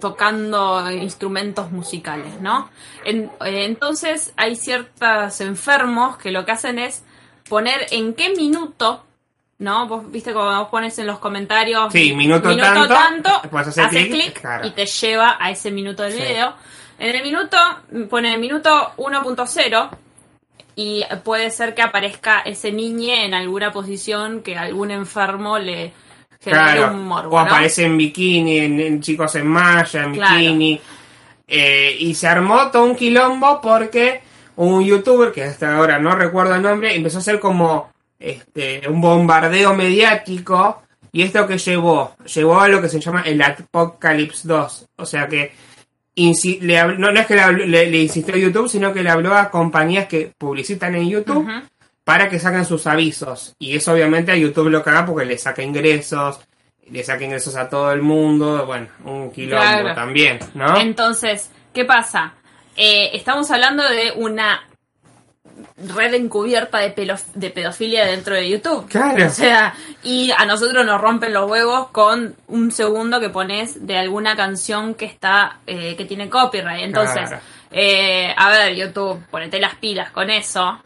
tocando 0.00 0.90
instrumentos 0.90 1.70
musicales, 1.70 2.40
¿no? 2.40 2.70
En- 3.04 3.30
eh, 3.44 3.66
entonces 3.66 4.32
hay 4.38 4.56
ciertos 4.56 5.38
enfermos 5.42 6.16
que 6.16 6.30
lo 6.30 6.46
que 6.46 6.52
hacen 6.52 6.78
es 6.78 7.04
poner 7.48 7.86
en 7.90 8.14
qué 8.14 8.30
minuto, 8.34 9.04
¿no? 9.58 9.86
Vos 9.86 10.10
viste 10.10 10.32
como 10.32 10.46
vos 10.60 10.68
pones 10.70 10.98
en 10.98 11.06
los 11.06 11.18
comentarios 11.18 11.92
Sí, 11.92 12.14
minuto 12.14 12.56
tanto, 12.56 12.88
tanto, 12.88 13.42
puedes 13.50 13.68
hacer 13.68 13.84
haces 13.84 14.06
clic, 14.06 14.22
clic 14.32 14.40
claro. 14.40 14.66
y 14.66 14.70
te 14.70 14.86
lleva 14.86 15.36
a 15.38 15.50
ese 15.50 15.70
minuto 15.70 16.02
del 16.04 16.14
Sí. 16.14 16.20
video. 16.22 16.54
En 16.98 17.14
el 17.14 17.22
minuto, 17.22 17.58
pone 18.08 18.32
el 18.32 18.40
minuto 18.40 18.92
1.0 18.96 19.90
y 20.76 21.04
puede 21.24 21.50
ser 21.50 21.74
que 21.74 21.82
aparezca 21.82 22.40
ese 22.40 22.72
niñe 22.72 23.24
en 23.26 23.34
alguna 23.34 23.72
posición 23.72 24.42
que 24.42 24.56
algún 24.56 24.90
enfermo 24.90 25.58
le 25.58 25.92
genere 26.40 26.72
Claro. 26.78 26.94
un 26.94 27.06
morbo, 27.06 27.36
o 27.36 27.40
¿no? 27.40 27.46
aparece 27.46 27.84
en 27.84 27.96
bikini, 27.96 28.58
en, 28.58 28.80
en 28.80 29.00
chicos 29.00 29.34
en 29.36 29.46
malla, 29.46 30.04
en 30.04 30.14
Claro. 30.14 30.36
bikini. 30.38 30.80
Eh, 31.46 31.96
y 31.98 32.14
se 32.14 32.26
armó 32.28 32.70
todo 32.70 32.84
un 32.84 32.96
quilombo 32.96 33.60
porque 33.60 34.22
un 34.56 34.84
youtuber, 34.84 35.32
que 35.32 35.44
hasta 35.44 35.76
ahora 35.76 35.98
no 35.98 36.14
recuerdo 36.14 36.54
el 36.54 36.62
nombre, 36.62 36.94
empezó 36.94 37.18
a 37.18 37.20
hacer 37.20 37.38
como 37.40 37.90
este, 38.18 38.82
un 38.88 39.00
bombardeo 39.00 39.74
mediático. 39.74 40.82
Y 41.14 41.22
esto 41.22 41.46
que 41.46 41.58
llevó, 41.58 42.14
llevó 42.34 42.58
a 42.60 42.68
lo 42.68 42.80
que 42.80 42.88
se 42.88 42.98
llama 42.98 43.22
el 43.26 43.42
Apocalypse 43.42 44.48
2. 44.48 44.86
O 44.96 45.04
sea 45.06 45.28
que 45.28 45.52
le 46.16 46.78
habl- 46.80 46.98
no, 46.98 47.10
no 47.10 47.20
es 47.20 47.26
que 47.26 47.34
le, 47.34 47.42
habló- 47.42 47.64
le- 47.66 47.90
le 47.90 47.98
insistió 48.02 48.34
a 48.34 48.38
YouTube, 48.38 48.68
sino 48.68 48.92
que 48.92 49.02
le 49.02 49.10
habló 49.10 49.34
a 49.34 49.50
compañías 49.50 50.06
que 50.06 50.32
publicitan 50.36 50.94
en 50.94 51.08
YouTube 51.08 51.48
para 52.04 52.28
que 52.28 52.38
saquen 52.38 52.64
sus 52.64 52.86
avisos. 52.86 53.54
Y 53.58 53.76
eso 53.76 53.92
obviamente 53.92 54.32
a 54.32 54.36
YouTube 54.36 54.68
lo 54.70 54.82
caga 54.82 55.06
porque 55.06 55.24
le 55.24 55.38
saca 55.38 55.62
ingresos, 55.62 56.40
le 56.90 57.02
saca 57.04 57.24
ingresos 57.24 57.56
a 57.56 57.68
todo 57.68 57.92
el 57.92 58.02
mundo, 58.02 58.66
bueno, 58.66 58.88
un 59.04 59.30
quilombo 59.30 59.62
Claro. 59.62 59.94
también, 59.94 60.38
¿no? 60.54 60.76
Entonces, 60.78 61.50
¿qué 61.72 61.84
pasa? 61.84 62.34
Eh, 62.76 63.10
estamos 63.14 63.50
hablando 63.50 63.82
de 63.88 64.12
una 64.16 64.62
red 65.94 66.14
encubierta 66.14 66.78
de, 66.78 67.50
pedofilia 67.50 68.04
dentro 68.06 68.34
de 68.34 68.48
YouTube. 68.48 68.88
Claro. 68.88 69.26
O 69.26 69.30
sea, 69.30 69.74
y 70.02 70.30
a 70.36 70.44
nosotros 70.44 70.84
nos 70.86 71.00
rompen 71.00 71.32
los 71.32 71.50
huevos 71.50 71.88
con 71.88 72.34
un 72.48 72.70
segundo 72.72 73.20
que 73.20 73.30
pones 73.30 73.86
de 73.86 73.96
alguna 73.98 74.36
canción 74.36 74.94
que 74.94 75.04
está 75.06 75.58
eh, 75.66 75.96
que 75.96 76.04
tiene 76.04 76.28
copyright. 76.28 76.84
Entonces, 76.84 77.28
Claro. 77.28 77.42
eh, 77.70 78.34
a 78.36 78.50
ver, 78.50 78.74
YouTube, 78.74 79.24
ponete 79.30 79.60
las 79.60 79.74
pilas 79.76 80.10
con 80.10 80.30
eso. 80.30 80.78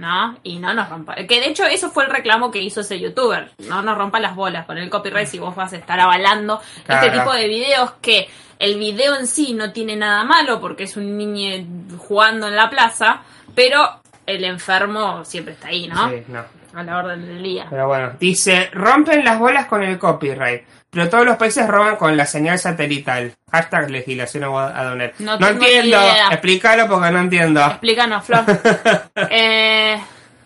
¿No? 0.00 0.38
Y 0.44 0.60
no 0.60 0.72
nos 0.74 0.88
rompa. 0.88 1.16
Que 1.16 1.40
de 1.40 1.48
hecho, 1.48 1.64
eso 1.64 1.90
fue 1.90 2.04
el 2.04 2.10
reclamo 2.10 2.52
que 2.52 2.62
hizo 2.62 2.82
ese 2.82 3.00
youtuber. 3.00 3.50
No 3.66 3.82
nos 3.82 3.98
rompa 3.98 4.20
las 4.20 4.36
bolas 4.36 4.64
con 4.64 4.78
el 4.78 4.88
copyright 4.88 5.26
si 5.26 5.40
vos 5.40 5.56
vas 5.56 5.72
a 5.72 5.76
estar 5.76 5.98
avalando 5.98 6.60
Claro. 6.86 7.04
este 7.04 7.18
tipo 7.18 7.32
de 7.32 7.48
videos 7.48 7.90
que 8.00 8.28
el 8.60 8.78
video 8.78 9.16
en 9.16 9.26
sí 9.26 9.54
no 9.54 9.72
tiene 9.72 9.96
nada 9.96 10.22
malo 10.22 10.60
porque 10.60 10.84
es 10.84 10.96
un 10.96 11.18
niño 11.18 11.66
jugando 11.98 12.46
en 12.46 12.54
la 12.54 12.70
plaza, 12.70 13.22
pero 13.58 14.00
el 14.24 14.44
enfermo 14.44 15.24
siempre 15.24 15.54
está 15.54 15.68
ahí, 15.68 15.88
¿no? 15.88 16.08
Sí, 16.10 16.22
no. 16.28 16.44
A 16.74 16.82
la 16.84 16.98
orden 16.98 17.26
del 17.26 17.42
día. 17.42 17.66
Pero 17.68 17.88
bueno, 17.88 18.12
dice, 18.20 18.68
rompen 18.72 19.24
las 19.24 19.38
bolas 19.38 19.66
con 19.66 19.82
el 19.82 19.98
copyright, 19.98 20.62
pero 20.90 21.08
todos 21.08 21.24
los 21.24 21.36
países 21.36 21.66
roban 21.66 21.96
con 21.96 22.16
la 22.16 22.24
señal 22.26 22.58
satelital. 22.58 23.32
Hashtag 23.50 23.90
legislación 23.90 24.44
aduanera. 24.44 25.12
No 25.18 25.38
No, 25.38 25.46
ni 25.50 25.52
entiendo, 25.54 25.96
idea. 25.98 26.28
explícalo 26.30 26.86
porque 26.86 27.10
no 27.10 27.18
entiendo. 27.18 27.60
Explícanos, 27.66 28.24
Flor. 28.24 28.44
eh, 29.30 30.00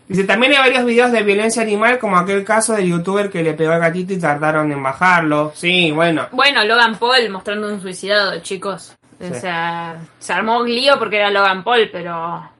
Dice, 0.08 0.24
también 0.24 0.52
hay 0.52 0.58
varios 0.58 0.84
videos 0.84 1.12
de 1.12 1.22
violencia 1.22 1.62
animal, 1.62 1.98
como 1.98 2.16
aquel 2.18 2.44
caso 2.44 2.74
del 2.74 2.86
youtuber 2.88 3.30
que 3.30 3.42
le 3.42 3.54
pegó 3.54 3.72
al 3.72 3.80
gatito 3.80 4.12
y 4.12 4.18
tardaron 4.18 4.70
en 4.72 4.82
bajarlo. 4.82 5.52
Sí, 5.54 5.90
bueno. 5.90 6.28
bueno, 6.32 6.64
Logan 6.64 6.96
Paul 6.98 7.28
mostrando 7.30 7.68
un 7.68 7.80
suicidado, 7.80 8.38
chicos. 8.40 8.94
O 9.20 9.34
sea, 9.34 9.96
se 10.18 10.32
armó 10.32 10.64
lío 10.64 10.98
porque 10.98 11.16
era 11.18 11.30
Logan 11.30 11.62
Paul, 11.64 11.88
pero 11.92 12.50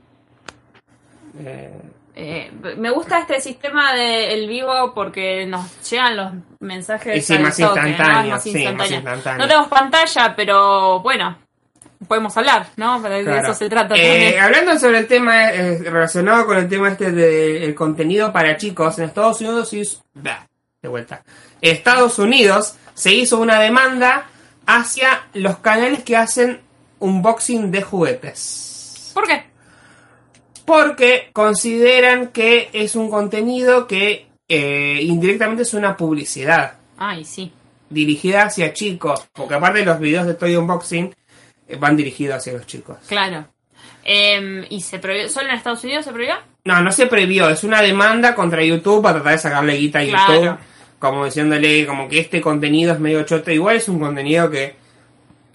eh, 1.39 1.81
Eh, 2.15 2.51
me 2.77 2.91
gusta 2.91 3.21
este 3.21 3.41
sistema 3.41 3.95
del 3.95 4.47
vivo 4.47 4.93
porque 4.95 5.47
nos 5.47 5.65
llegan 5.91 6.15
los 6.17 6.33
mensajes 6.61 7.17
Y 7.17 7.21
sí, 7.23 7.39
más 7.39 7.57
toque, 7.57 7.81
¿no? 7.81 7.87
Es 7.87 7.89
instantáneos, 7.91 8.29
más 8.35 8.43
sí, 8.43 8.51
más 8.53 8.61
instantáneo. 8.61 8.97
instantáneos. 8.97 9.39
No 9.39 9.47
tenemos 9.49 9.69
pantalla, 9.69 10.37
pero 10.37 11.01
bueno, 11.01 11.39
podemos 12.07 12.37
hablar, 12.37 12.67
¿no? 12.77 13.01
Pero 13.03 13.15
de 13.15 13.25
Claro. 13.25 13.43
eso 13.45 13.55
se 13.55 13.71
trata 13.71 13.95
Eh, 13.97 14.39
hablando 14.39 14.79
sobre 14.79 14.99
el 14.99 15.07
tema 15.07 15.51
eh, 15.53 15.79
relacionado 15.79 16.45
con 16.45 16.59
el 16.59 16.69
tema 16.69 16.91
este 16.91 17.13
del 17.13 17.75
contenido 17.75 18.31
para 18.31 18.59
chicos, 18.59 18.99
en 18.99 19.05
Estados 19.07 19.41
Unidos 19.41 19.73
hizo- 19.73 20.03
bah, 20.13 20.47
de 20.83 20.89
vuelta. 20.91 21.23
Estados 21.63 22.19
Unidos 22.19 22.77
se 22.93 23.15
hizo 23.15 23.39
una 23.39 23.59
demanda 23.59 24.27
hacia 24.67 25.23
los 25.33 25.57
canales 25.61 26.03
que 26.05 26.15
hacen 26.19 26.61
unboxing 26.99 27.71
de 27.71 27.81
juguetes. 27.81 29.13
¿Por 29.15 29.27
qué? 29.27 29.45
Porque 30.65 31.31
consideran 31.33 32.29
que 32.29 32.71
es 32.73 32.95
un 32.97 33.11
contenido 33.11 33.87
que 33.87 34.27
eh, 34.49 34.99
indirectamente 35.03 35.63
es 35.63 35.75
una 35.75 35.97
publicidad 35.97 36.75
Ay, 36.99 37.25
sí. 37.25 37.53
dirigida 37.91 38.45
hacia 38.45 38.73
chicos. 38.73 39.27
Porque 39.33 39.55
aparte 39.55 39.85
los 39.85 39.99
videos 39.99 40.27
de 40.27 40.35
Toy 40.35 40.57
Unboxing 40.57 41.15
eh, 41.69 41.77
van 41.77 41.97
dirigidos 41.97 42.37
hacia 42.37 42.53
los 42.55 42.67
chicos. 42.67 42.99
Claro. 43.09 43.47
Eh, 44.05 44.67
¿Y 44.71 44.81
se 44.81 44.99
prohibió? 44.99 45.29
¿Solo 45.29 45.49
en 45.49 45.55
Estados 45.55 45.83
Unidos 45.85 46.05
se 46.05 46.13
prohibió? 46.13 46.35
No, 46.65 46.81
no 46.81 46.93
se 46.93 47.07
previó, 47.07 47.49
es 47.51 47.65
una 47.65 47.83
demanda 47.83 48.35
contra 48.35 48.63
YouTube 48.65 49.03
para 49.03 49.15
tratar 49.17 49.33
de 49.33 49.39
sacarle 49.39 49.75
guita 49.75 49.99
a 50.01 50.05
Claro. 50.05 50.35
YouTube, 50.35 50.59
como 50.99 51.25
diciéndole 51.25 51.87
como 51.87 52.09
que 52.09 52.21
este 52.21 52.41
contenido 52.41 52.93
es 52.93 53.01
medio 53.01 53.23
choto, 53.25 53.51
igual 53.51 53.77
es 53.77 53.89
un 53.89 53.99
contenido 53.99 54.49
que 54.51 54.75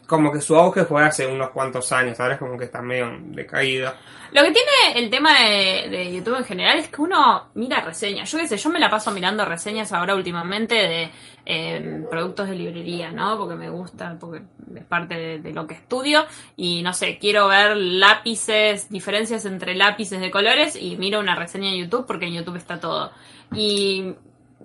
como 0.07 0.31
que 0.31 0.41
su 0.41 0.55
auge 0.55 0.85
fue 0.85 1.03
hace 1.03 1.27
unos 1.27 1.49
cuantos 1.49 1.91
años, 1.91 2.19
ahora 2.19 2.35
es 2.35 2.39
como 2.39 2.57
que 2.57 2.65
está 2.65 2.81
medio 2.81 3.11
decaído. 3.19 3.93
Lo 4.31 4.41
que 4.41 4.51
tiene 4.51 4.99
el 4.99 5.09
tema 5.09 5.37
de, 5.39 5.89
de 5.89 6.13
YouTube 6.13 6.37
en 6.37 6.45
general 6.45 6.79
es 6.79 6.87
que 6.87 7.01
uno 7.01 7.49
mira 7.55 7.81
reseñas. 7.81 8.31
Yo 8.31 8.37
qué 8.37 8.47
sé, 8.47 8.57
yo 8.57 8.69
me 8.69 8.79
la 8.79 8.89
paso 8.89 9.11
mirando 9.11 9.45
reseñas 9.45 9.91
ahora 9.93 10.15
últimamente 10.15 10.75
de 10.75 11.09
eh, 11.45 12.05
productos 12.09 12.49
de 12.49 12.55
librería, 12.55 13.11
¿no? 13.11 13.37
Porque 13.37 13.55
me 13.55 13.69
gusta, 13.69 14.17
porque 14.19 14.43
es 14.75 14.83
parte 14.85 15.15
de, 15.15 15.39
de 15.39 15.53
lo 15.53 15.67
que 15.67 15.75
estudio. 15.75 16.25
Y 16.55 16.81
no 16.83 16.93
sé, 16.93 17.17
quiero 17.19 17.47
ver 17.47 17.75
lápices, 17.77 18.89
diferencias 18.89 19.45
entre 19.45 19.75
lápices 19.75 20.19
de 20.19 20.31
colores 20.31 20.75
y 20.75 20.97
miro 20.97 21.19
una 21.19 21.35
reseña 21.35 21.69
en 21.69 21.83
YouTube 21.83 22.05
porque 22.05 22.25
en 22.25 22.33
YouTube 22.33 22.57
está 22.57 22.79
todo. 22.79 23.11
Y 23.53 24.13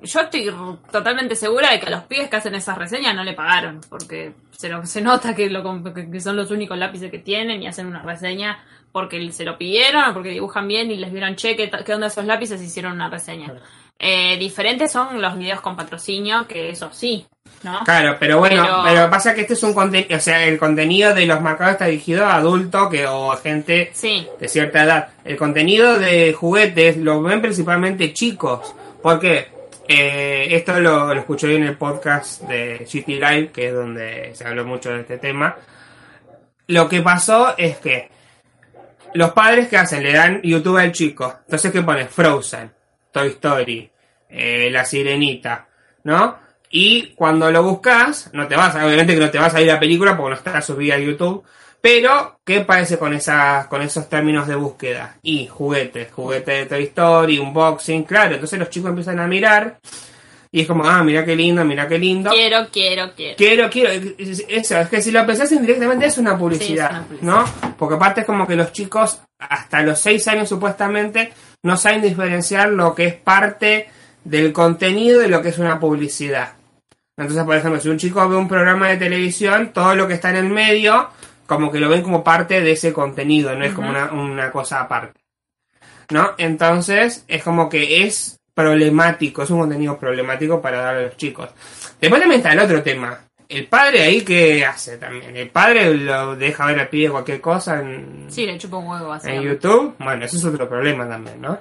yo 0.03 0.21
estoy 0.21 0.53
totalmente 0.91 1.37
segura 1.37 1.71
de 1.71 1.81
que 1.81 1.87
a 1.87 1.91
los 1.91 2.05
pibes 2.05 2.29
que 2.29 2.37
hacen 2.37 2.55
esas 2.55 2.77
reseñas 2.77 3.15
no 3.15 3.25
le 3.25 3.35
pagaron, 3.35 3.81
porque 3.89 4.35
se, 4.63 4.69
lo- 4.69 4.87
se 4.87 5.01
nota 5.01 5.35
que, 5.35 5.51
lo, 5.51 5.63
que- 5.93 6.21
son 6.21 6.37
los 6.37 6.51
únicos 6.53 6.79
lápices 6.79 7.11
que 7.11 7.19
tienen 7.19 7.61
y 7.63 7.67
hacen 7.67 7.87
una 7.87 8.01
reseña 8.03 8.59
porque 8.93 9.33
se 9.33 9.45
lo 9.45 9.59
pidieron 9.59 10.05
o 10.05 10.15
porque 10.15 10.29
dibujan 10.31 10.69
bien 10.69 10.91
y 10.93 10.97
les 10.97 11.11
dieron 11.13 11.35
cheque, 11.35 11.67
ta- 11.67 11.83
qué 11.83 11.93
onda 11.95 12.07
esos 12.07 12.25
lápices, 12.25 12.63
hicieron 12.63 12.93
una 12.93 13.11
reseña. 13.11 13.53
Eh, 13.99 14.37
diferentes 14.39 14.93
son 14.93 15.21
los 15.21 15.37
videos 15.37 15.61
con 15.61 15.77
patrocinio, 15.77 16.47
que 16.47 16.71
eso 16.71 16.91
sí, 16.93 17.27
¿no? 17.65 17.81
Claro, 17.85 18.17
pero 18.21 18.39
bueno, 18.39 18.63
Pero- 18.63 18.83
pero, 18.85 19.11
pasa 19.11 19.35
que 19.35 19.41
este 19.43 19.55
es 19.55 19.63
un 19.65 19.75
contenido, 19.75 20.17
o 20.17 20.21
sea, 20.21 20.45
el 20.47 20.59
contenido 20.59 21.13
de 21.15 21.27
los 21.27 21.41
marcados 21.41 21.73
está 21.75 21.87
dirigido 21.87 22.25
a 22.27 22.37
adultos 22.37 22.89
que, 22.91 23.07
o 23.07 23.33
a 23.33 23.37
gente 23.39 23.91
Sí, 23.95 24.27
de 24.41 24.49
cierta 24.49 24.85
edad. 24.85 25.09
El 25.25 25.37
contenido 25.37 25.99
de 25.99 26.33
juguetes 26.33 26.97
lo 26.99 27.21
ven 27.23 27.41
principalmente 27.43 28.13
chicos. 28.13 28.75
Porque 29.83 30.55
esto 30.55 30.79
lo, 30.81 31.13
lo 31.13 31.21
escuché 31.21 31.57
en 31.57 31.65
el 31.65 31.77
podcast 31.77 32.43
de 32.43 32.85
City 32.87 33.15
Live, 33.15 33.51
que 33.53 33.69
es 33.69 33.75
donde 33.75 34.33
se 34.35 34.47
habló 34.47 34.65
mucho 34.65 34.91
de 34.91 35.01
este 35.01 35.19
tema. 35.19 35.57
Lo 36.69 36.89
que 36.89 37.03
pasó 37.03 37.55
es 37.59 37.79
que 37.79 38.09
los 39.15 39.33
padres 39.33 39.69
que 39.69 39.77
hacen 39.77 40.03
le 40.03 40.13
dan 40.13 40.41
YouTube 40.43 40.79
al 40.79 40.93
chico. 40.93 41.41
Entonces, 41.45 41.73
¿qué 41.73 41.83
pone? 41.83 42.07
Frozen, 42.07 42.73
Toy 43.11 43.29
Story, 43.29 43.91
eh, 44.29 44.69
La 44.71 44.85
Sirenita, 44.85 45.67
¿no? 46.05 46.39
Y 46.71 47.09
cuando 47.15 47.51
lo 47.51 47.63
buscas, 47.63 48.31
no 48.33 48.47
te 48.49 48.57
vas, 48.57 48.75
obviamente 48.77 49.15
que 49.15 49.21
no 49.21 49.31
te 49.31 49.39
vas 49.39 49.55
a 49.55 49.61
ir 49.61 49.71
a 49.71 49.75
la 49.75 49.81
película 49.81 50.17
porque 50.17 50.31
no 50.31 50.37
está 50.37 50.63
subida 50.63 50.95
a 50.95 50.99
YouTube. 50.99 51.45
Pero, 51.83 52.39
¿qué 52.47 52.61
parece 52.61 52.97
con 52.97 53.13
esas, 53.13 53.67
con 53.67 53.83
esos 53.83 54.09
términos 54.09 54.47
de 54.47 54.55
búsqueda? 54.55 55.17
Y 55.23 55.49
juguetes, 55.49 56.13
juguetes 56.13 56.61
de 56.61 56.67
Toy 56.67 56.85
Story, 56.85 57.39
unboxing, 57.41 58.05
claro. 58.05 58.35
Entonces 58.35 58.59
los 58.59 58.71
chicos 58.71 58.91
empiezan 58.91 59.19
a 59.19 59.27
mirar 59.27 59.81
y 60.53 60.61
es 60.61 60.67
como, 60.69 60.85
ah, 60.85 61.03
mira 61.03 61.25
qué 61.25 61.35
lindo, 61.35 61.65
mira 61.65 61.89
qué 61.89 61.99
lindo. 61.99 62.31
quiero, 62.31 62.69
quiero, 62.73 63.11
quiero. 63.17 63.37
Quiero, 63.37 63.69
quiero, 63.71 63.91
es- 63.91 64.45
eso, 64.49 64.79
es 64.79 64.89
que 64.89 65.03
si 65.03 65.11
lo 65.11 65.27
pensás 65.27 65.51
indirectamente 65.51 66.07
es 66.07 66.19
una 66.19 66.39
publicidad, 66.39 66.67
Sí, 66.69 66.75
es 66.75 66.91
una 66.91 67.03
publicidad. 67.03 67.47
¿no? 67.67 67.75
Porque 67.77 67.95
aparte 67.97 68.21
es 68.21 68.27
como 68.27 68.47
que 68.47 68.55
los 68.55 68.71
chicos, 68.73 69.21
hasta 69.41 69.83
los 69.83 69.99
6 69.99 70.29
años 70.29 70.49
supuestamente, 70.49 71.33
no 71.65 71.77
saben 71.77 72.01
diferenciar 72.03 72.69
lo 72.69 72.95
que 72.95 73.07
es 73.07 73.15
parte 73.15 73.89
del 74.23 74.53
contenido 74.53 75.19
de 75.21 75.27
lo 75.29 75.43
que 75.43 75.49
es 75.49 75.59
una 75.59 75.81
publicidad. 75.81 76.53
Entonces, 77.17 77.45
por 77.45 77.57
ejemplo, 77.57 77.81
si 77.81 77.89
un 77.89 77.99
chico 77.99 78.29
ve 78.29 78.37
un 78.37 78.47
programa 78.47 78.89
de 78.89 78.99
televisión, 78.99 79.73
todo 79.73 79.97
lo 79.97 80.07
que 80.07 80.15
está 80.15 80.31
en 80.31 80.37
el 80.37 80.49
medio, 80.49 81.09
como 81.55 81.71
que 81.71 81.81
lo 81.81 81.89
ven 81.89 82.03
como 82.03 82.25
parte 82.25 82.61
de 82.61 82.73
ese 82.73 82.93
contenido, 82.93 83.55
no 83.55 83.65
es 83.65 83.73
como 83.73 83.91
una, 83.91 84.13
una 84.13 84.51
cosa 84.51 84.81
aparte. 84.81 85.21
¿No? 86.11 86.33
Entonces, 86.37 87.25
es 87.29 87.43
como 87.43 87.69
que 87.69 88.05
es 88.05 88.39
problemático, 88.55 89.43
es 89.43 89.51
un 89.51 89.61
contenido 89.61 89.99
problemático 89.99 90.61
para 90.61 90.83
dar 90.83 90.97
a 90.97 91.03
los 91.03 91.17
chicos. 91.17 91.49
Después 92.01 92.21
también 92.21 92.41
está 92.41 92.53
el 92.53 92.61
otro 92.61 92.83
tema. 92.83 93.19
El 93.49 93.67
padre 93.67 94.03
ahí, 94.03 94.23
¿qué 94.23 94.65
hace 94.65 94.97
también? 94.97 95.37
¿El 95.37 95.51
padre 95.51 95.95
lo 95.95 96.37
deja 96.37 96.67
ver 96.67 96.81
al 96.81 96.89
pibe 96.89 97.11
cualquier 97.11 97.41
cosa 97.41 97.81
en, 97.81 98.27
Sí, 98.29 98.47
le 98.47 98.57
chupo 98.57 98.79
un 98.79 98.87
huevo, 98.87 99.15
en. 99.23 99.43
YouTube? 99.43 99.95
Bueno, 99.99 100.25
eso 100.25 100.39
es 100.39 100.45
otro 100.45 100.69
problema 100.69 101.07
también, 101.07 101.41
¿no? 101.41 101.59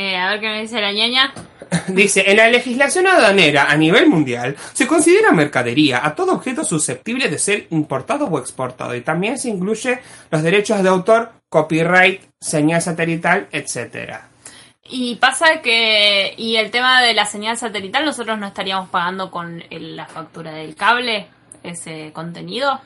Eh, 0.00 0.16
a 0.16 0.30
ver 0.30 0.40
qué 0.40 0.48
me 0.48 0.62
dice 0.62 0.80
la 0.80 0.92
ñaña. 0.92 1.30
Dice, 1.88 2.28
en 2.30 2.38
la 2.38 2.48
legislación 2.48 3.06
aduanera 3.06 3.70
a 3.70 3.76
nivel 3.76 4.08
mundial 4.08 4.56
se 4.72 4.86
considera 4.86 5.30
mercadería 5.32 6.00
a 6.04 6.14
todo 6.14 6.32
objeto 6.32 6.64
susceptible 6.64 7.28
de 7.28 7.38
ser 7.38 7.66
importado 7.70 8.24
o 8.26 8.38
exportado 8.38 8.94
y 8.94 9.02
también 9.02 9.38
se 9.38 9.50
incluye 9.50 10.00
los 10.30 10.42
derechos 10.42 10.82
de 10.82 10.88
autor, 10.88 11.32
copyright, 11.50 12.22
señal 12.40 12.80
satelital, 12.80 13.46
etcétera. 13.52 14.26
Y 14.84 15.16
pasa 15.16 15.60
que, 15.60 16.32
y 16.36 16.56
el 16.56 16.70
tema 16.70 17.02
de 17.02 17.12
la 17.14 17.26
señal 17.26 17.56
satelital, 17.58 18.04
nosotros 18.06 18.38
no 18.38 18.46
estaríamos 18.46 18.88
pagando 18.88 19.30
con 19.30 19.62
el- 19.70 19.94
la 19.96 20.06
factura 20.06 20.52
del 20.52 20.74
cable 20.74 21.26
ese 21.62 22.10
contenido. 22.14 22.80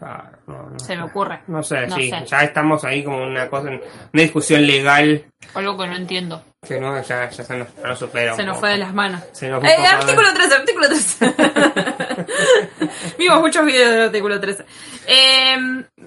Ah, 0.00 0.28
no, 0.46 0.70
no 0.70 0.78
Se 0.78 0.86
sé. 0.86 0.96
me 0.96 1.04
ocurre. 1.04 1.40
No 1.46 1.62
sé, 1.62 1.86
No 1.86 1.96
sí, 1.96 2.10
sé. 2.10 2.24
ya 2.26 2.40
estamos 2.42 2.84
ahí 2.84 3.02
como 3.04 3.22
una 3.22 3.48
cosa, 3.48 3.68
una 3.70 3.80
discusión 4.12 4.66
legal 4.66 5.24
Algo 5.54 5.78
que 5.78 5.86
no 5.86 5.96
entiendo. 5.96 6.42
que 6.66 6.78
no, 6.80 7.00
ya, 7.02 7.30
ya 7.30 7.44
se 7.44 7.56
nos, 7.56 7.98
supera. 7.98 8.34
Se 8.34 8.42
nos 8.42 8.54
poco. 8.56 8.60
fue 8.60 8.70
de 8.70 8.78
las 8.78 8.92
manos. 8.92 9.22
Se 9.32 9.48
nos 9.48 9.62
Eh, 9.64 9.68
artículo 9.86 10.34
13, 10.34 10.54
artículo 10.54 10.88
13. 10.88 11.34
Vimos 13.18 13.40
muchos 13.40 13.64
videos 13.64 13.90
del 13.92 14.02
artículo 14.02 14.40
13. 14.40 14.64
Eh, 15.06 15.56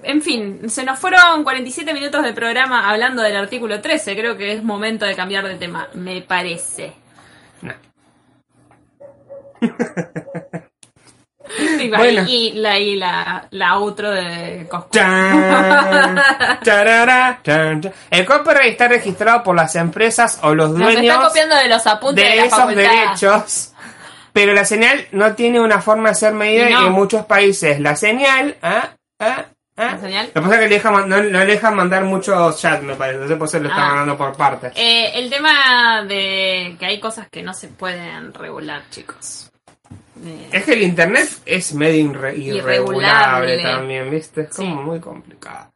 en 0.02 0.22
fin, 0.22 0.68
se 0.70 0.84
nos 0.84 0.98
fueron 0.98 1.42
47 1.42 1.92
minutos 1.94 2.22
de 2.22 2.32
programa 2.34 2.88
hablando 2.90 3.22
del 3.22 3.36
artículo 3.36 3.80
13. 3.80 4.14
Creo 4.16 4.36
que 4.36 4.52
es 4.52 4.62
momento 4.62 5.06
de 5.06 5.16
cambiar 5.16 5.46
de 5.48 5.56
tema, 5.56 5.88
me 5.94 6.20
parece. 6.22 6.92
No. 7.62 7.72
Y, 11.80 11.88
Bueno. 11.90 12.24
y 12.28 12.52
la, 12.52 12.78
y 12.78 12.96
la, 12.96 13.46
la 13.50 13.74
outro 13.74 14.10
de 14.10 14.66
Coscu. 14.68 14.98
El 18.10 18.26
copyright 18.26 18.72
está 18.72 18.88
registrado 18.88 19.42
por 19.42 19.56
las 19.56 19.74
empresas 19.76 20.38
o 20.42 20.54
los 20.54 20.70
Nos 20.70 20.78
dueños 20.94 21.14
está 21.14 21.28
copiando 21.28 21.56
de 21.56 21.68
los 21.68 21.86
apuntes 21.86 22.24
de, 22.24 22.38
esos 22.38 22.58
facultad. 22.58 22.82
derechos. 22.82 23.72
Pero 24.32 24.52
la 24.52 24.64
señal 24.64 25.06
no 25.12 25.34
tiene 25.34 25.60
una 25.60 25.80
forma 25.80 26.10
de 26.10 26.14
ser 26.14 26.32
medida 26.34 26.68
no. 26.70 26.86
en 26.86 26.92
muchos 26.92 27.24
países 27.26 27.80
la 27.80 27.96
señal, 27.96 28.56
ah, 28.62 28.90
ah, 29.18 29.44
ah, 29.76 29.90
¿La 29.92 29.98
señal? 29.98 30.26
Lo 30.26 30.32
que 30.34 30.40
pasa 30.40 30.54
es 30.54 30.60
que 30.60 30.68
le 30.68 30.74
deja 30.74 30.90
no, 30.90 31.06
no 31.06 31.20
le 31.22 31.46
dejan 31.46 31.74
mandar 31.74 32.04
muchos 32.04 32.60
chats, 32.60 32.82
me 32.82 32.94
parece. 32.94 33.14
Entonces 33.16 33.38
por 33.38 33.48
eso 33.48 33.58
lo 33.60 33.68
están 33.68 33.84
Ah. 33.84 33.88
mandando 33.88 34.16
por 34.16 34.36
partes. 34.36 34.72
Eh, 34.76 35.10
el 35.14 35.30
tema 35.30 36.04
de 36.06 36.76
que 36.78 36.86
hay 36.86 37.00
cosas 37.00 37.28
que 37.30 37.42
no 37.42 37.54
se 37.54 37.68
pueden 37.68 38.32
regular, 38.34 38.82
chicos. 38.90 39.50
Eh, 40.24 40.48
Es 40.52 40.64
que 40.64 40.72
el 40.72 40.82
internet 40.82 41.28
es 41.46 41.74
medio 41.74 42.04
irre- 42.12 42.36
Irregulable. 42.36 43.54
irregulable 43.56 43.62
también, 43.62 44.10
¿viste? 44.10 44.42
Es 44.42 44.56
como 44.56 44.78
Sí. 44.80 44.84
muy 44.86 45.00
complicado. 45.00 45.70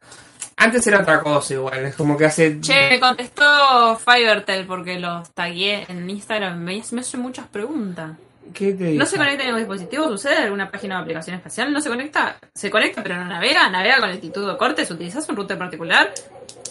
Antes 0.57 0.87
era 0.87 1.01
otra 1.01 1.21
cosa 1.21 1.55
igual, 1.55 1.87
es 1.87 1.97
como 1.97 2.17
que 2.17 2.25
hace... 2.27 2.61
Che, 2.61 2.89
me 2.91 3.01
contestó 3.01 3.97
Fivertel 3.97 4.67
porque 4.67 4.99
los 5.01 5.31
tagué 5.33 5.85
en 5.89 6.09
Instagram. 6.09 6.59
Me, 6.59 6.81
me 6.93 7.01
hace 7.01 7.17
muchas 7.17 7.47
preguntas. 7.49 8.13
¿Qué 8.53 8.73
te 8.75 8.93
¿No 8.95 9.07
se 9.07 9.17
conecta 9.17 9.45
en 9.45 9.51
los 9.53 9.59
dispositivos? 9.61 10.09
¿Sucede 10.09 10.37
alguna 10.37 10.71
página 10.71 10.97
de 10.97 11.03
aplicación 11.03 11.37
espacial? 11.37 11.73
¿No 11.73 11.81
se 11.81 11.89
conecta? 11.89 12.37
¿Se 12.55 12.71
conecta 12.71 13.03
pero 13.03 13.17
no 13.17 13.25
navega? 13.25 13.69
¿Navega 13.71 13.99
con 14.01 14.11
lentitud 14.11 14.49
o 14.49 14.59
cortes? 14.59 14.91
¿Utilizas 14.91 15.29
un 15.29 15.37
router 15.37 15.57
particular? 15.59 16.13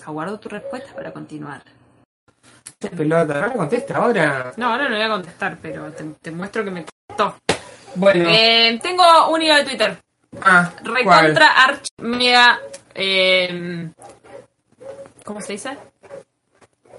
Aguardo 0.06 0.40
tu 0.40 0.48
respuesta 0.50 0.94
para 0.94 1.12
continuar. 1.12 1.64
Pelota, 2.96 3.42
no 3.42 3.48
me 3.50 3.54
contesta 3.56 3.98
ahora. 3.98 4.54
No, 4.58 4.72
ahora 4.72 4.90
no 4.90 4.96
voy 4.96 5.06
a 5.06 5.10
contestar, 5.10 5.58
pero 5.62 5.92
te, 5.92 6.04
te 6.22 6.32
muestro 6.32 6.64
que 6.64 6.72
me 6.72 6.86
costó. 7.08 7.36
Bueno, 7.96 8.26
Eh, 8.30 8.80
tengo 8.82 9.30
un 9.30 9.42
hilo 9.42 9.56
de 9.56 9.64
Twitter. 9.64 9.98
ah. 10.42 10.72
Recontra 10.84 11.64
arch 11.64 11.88
mega. 11.98 12.60
eh, 12.94 13.89
¿Cómo 15.24 15.42
se 15.42 15.54
dice? 15.54 15.78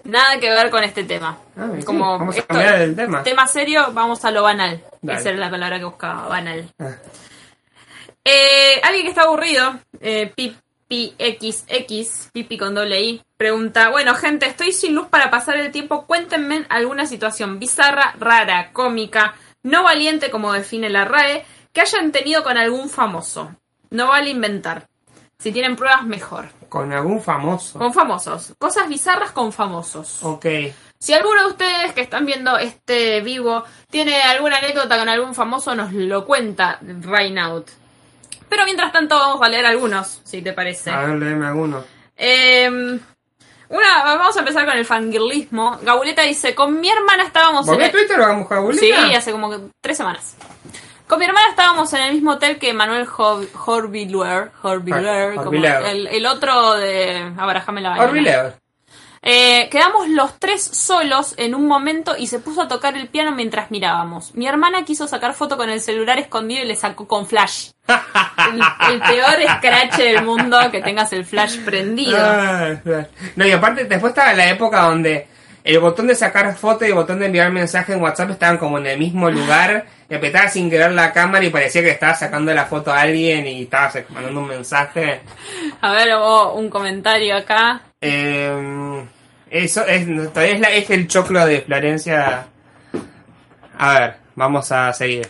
Nada 0.04 0.38
que 0.40 0.48
ver 0.50 0.70
con 0.70 0.82
este 0.84 1.04
tema. 1.04 1.38
Ah, 1.56 1.68
sí, 1.78 1.84
Como 1.84 2.18
vamos 2.18 2.36
esto- 2.36 2.58
el 2.60 2.96
tema. 2.96 3.22
Tema 3.22 3.46
serio, 3.46 3.88
vamos 3.92 4.24
a 4.24 4.30
lo 4.30 4.42
banal. 4.42 4.82
Dale. 5.00 5.18
Esa 5.20 5.28
era 5.30 5.38
la 5.38 5.50
palabra 5.50 5.78
que 5.78 5.84
buscaba, 5.84 6.28
banal. 6.28 6.68
Ah. 6.78 6.96
Eh, 8.24 8.80
alguien 8.82 9.04
que 9.04 9.10
está 9.10 9.22
aburrido, 9.22 9.78
eh, 10.00 10.32
Pipi 10.34 11.14
XX, 11.18 12.30
Pipi 12.32 12.56
con 12.58 12.74
doble 12.74 13.00
I, 13.00 13.22
pregunta, 13.36 13.90
bueno 13.90 14.14
gente, 14.14 14.46
estoy 14.46 14.72
sin 14.72 14.94
luz 14.94 15.08
para 15.08 15.30
pasar 15.30 15.56
el 15.56 15.72
tiempo, 15.72 16.06
cuéntenme 16.06 16.64
alguna 16.68 17.06
situación 17.06 17.58
bizarra, 17.58 18.14
rara, 18.18 18.70
cómica, 18.72 19.34
no 19.62 19.82
valiente 19.82 20.30
como 20.30 20.52
define 20.52 20.90
la 20.90 21.04
RAE, 21.04 21.44
que 21.72 21.80
hayan 21.80 22.12
tenido 22.12 22.42
con 22.42 22.56
algún 22.56 22.88
famoso. 22.88 23.54
No 23.90 24.08
vale 24.08 24.30
inventar. 24.30 24.88
Si 25.38 25.52
tienen 25.52 25.76
pruebas, 25.76 26.04
mejor. 26.04 26.50
Con 26.68 26.92
algún 26.92 27.20
famoso. 27.20 27.78
Con 27.78 27.92
famosos. 27.92 28.54
Cosas 28.58 28.88
bizarras 28.88 29.32
con 29.32 29.52
famosos. 29.52 30.22
Ok. 30.22 30.46
Si 30.98 31.12
alguno 31.12 31.42
de 31.42 31.48
ustedes 31.48 31.92
que 31.94 32.00
están 32.00 32.24
viendo 32.24 32.56
este 32.58 33.20
vivo 33.22 33.64
tiene 33.90 34.22
alguna 34.22 34.58
anécdota 34.58 34.96
con 34.96 35.08
algún 35.08 35.34
famoso, 35.34 35.74
nos 35.74 35.92
lo 35.92 36.24
cuenta 36.24 36.78
right 36.80 37.34
now. 37.34 37.64
Pero 38.48 38.64
mientras 38.64 38.92
tanto 38.92 39.16
vamos 39.16 39.42
a 39.42 39.48
leer 39.48 39.66
algunos, 39.66 40.20
si 40.24 40.42
te 40.42 40.52
parece. 40.52 40.90
A 40.90 41.02
ver, 41.02 41.18
léeme 41.18 41.46
alguno. 41.46 41.82
Eh, 42.16 43.00
una, 43.72 44.04
vamos 44.04 44.36
a 44.36 44.40
empezar 44.40 44.66
con 44.66 44.76
el 44.76 44.84
fangirlismo. 44.84 45.78
Gabuleta 45.82 46.22
dice, 46.22 46.54
con 46.54 46.78
mi 46.78 46.90
hermana 46.90 47.24
estábamos 47.24 47.66
en 47.66 47.72
¿Volvió 47.72 47.86
el... 47.86 47.92
Twitter 47.92 48.18
vamos 48.18 48.52
a 48.52 48.72
Sí, 48.74 48.92
hace 48.92 49.32
como 49.32 49.50
que 49.50 49.58
tres 49.80 49.96
semanas. 49.96 50.36
Con 51.06 51.18
mi 51.18 51.24
hermana 51.24 51.48
estábamos 51.50 51.92
en 51.94 52.02
el 52.02 52.14
mismo 52.14 52.32
hotel 52.32 52.58
que 52.58 52.72
Manuel 52.72 53.06
Horviller, 53.08 54.50
Horviller, 54.62 55.34
como 55.36 55.52
el, 55.52 56.06
el, 56.06 56.26
otro 56.26 56.74
de 56.74 57.32
Abraham 57.36 57.78
la. 57.78 58.54
Eh, 59.24 59.68
quedamos 59.70 60.08
los 60.08 60.40
tres 60.40 60.62
solos 60.62 61.34
en 61.36 61.54
un 61.54 61.68
momento 61.68 62.16
y 62.18 62.26
se 62.26 62.40
puso 62.40 62.62
a 62.62 62.68
tocar 62.68 62.96
el 62.96 63.06
piano 63.06 63.30
mientras 63.30 63.70
mirábamos. 63.70 64.34
Mi 64.34 64.48
hermana 64.48 64.84
quiso 64.84 65.06
sacar 65.06 65.34
foto 65.34 65.56
con 65.56 65.70
el 65.70 65.80
celular 65.80 66.18
escondido 66.18 66.64
y 66.64 66.66
le 66.66 66.74
sacó 66.74 67.06
con 67.06 67.26
flash. 67.26 67.70
el, 67.86 69.00
peor 69.00 69.58
scratch 69.58 69.96
del 69.98 70.24
mundo 70.24 70.58
que 70.72 70.82
tengas 70.82 71.12
el 71.12 71.24
flash 71.24 71.58
prendido. 71.64 72.18
Ah, 72.18 72.74
no, 73.36 73.46
y 73.46 73.52
aparte 73.52 73.84
después 73.84 74.10
estaba 74.10 74.32
la 74.32 74.50
época 74.50 74.82
donde 74.82 75.28
el 75.62 75.78
botón 75.78 76.08
de 76.08 76.16
sacar 76.16 76.56
foto 76.56 76.84
y 76.84 76.88
el 76.88 76.94
botón 76.94 77.20
de 77.20 77.26
enviar 77.26 77.52
mensaje 77.52 77.92
en 77.92 78.02
WhatsApp 78.02 78.30
estaban 78.30 78.58
como 78.58 78.78
en 78.78 78.86
el 78.86 78.98
mismo 78.98 79.30
lugar. 79.30 79.86
Y 80.12 80.14
apretaba 80.14 80.46
sin 80.50 80.68
querer 80.68 80.92
la 80.92 81.10
cámara 81.10 81.42
y 81.42 81.48
parecía 81.48 81.80
que 81.80 81.88
estaba 81.88 82.14
sacando 82.14 82.52
la 82.52 82.66
foto 82.66 82.92
a 82.92 83.00
alguien 83.00 83.46
y 83.46 83.62
estaba 83.62 83.90
mandando 84.10 84.42
un 84.42 84.48
mensaje. 84.48 85.22
A 85.80 85.92
ver, 85.92 86.14
hubo 86.14 86.52
un 86.52 86.68
comentario 86.68 87.34
acá. 87.34 87.80
Eh, 87.98 89.06
eso 89.52 89.86
es, 89.86 90.08
la, 90.08 90.70
es 90.70 90.88
el 90.88 91.06
choclo 91.06 91.44
de 91.44 91.60
Florencia. 91.60 92.46
A 93.78 93.98
ver, 93.98 94.14
vamos 94.34 94.72
a 94.72 94.92
seguir. 94.94 95.28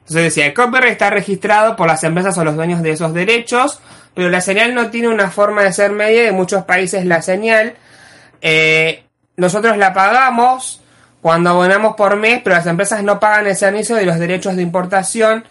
Entonces 0.00 0.24
decía, 0.24 0.46
el 0.46 0.54
copyright 0.54 0.92
está 0.92 1.10
registrado 1.10 1.76
por 1.76 1.86
las 1.86 2.02
empresas 2.02 2.36
o 2.36 2.44
los 2.44 2.56
dueños 2.56 2.82
de 2.82 2.90
esos 2.90 3.14
derechos, 3.14 3.80
pero 4.12 4.28
la 4.28 4.40
señal 4.40 4.74
no 4.74 4.90
tiene 4.90 5.08
una 5.08 5.30
forma 5.30 5.62
de 5.62 5.72
ser 5.72 5.92
media. 5.92 6.28
En 6.28 6.34
muchos 6.34 6.64
países 6.64 7.06
la 7.06 7.22
señal, 7.22 7.74
eh, 8.40 9.04
nosotros 9.36 9.76
la 9.76 9.94
pagamos 9.94 10.82
cuando 11.22 11.50
abonamos 11.50 11.94
por 11.94 12.16
mes, 12.16 12.40
pero 12.42 12.56
las 12.56 12.66
empresas 12.66 13.04
no 13.04 13.20
pagan 13.20 13.46
el 13.46 13.56
servicio 13.56 13.94
de 13.94 14.04
los 14.04 14.18
derechos 14.18 14.56
de 14.56 14.62
importación 14.62 15.44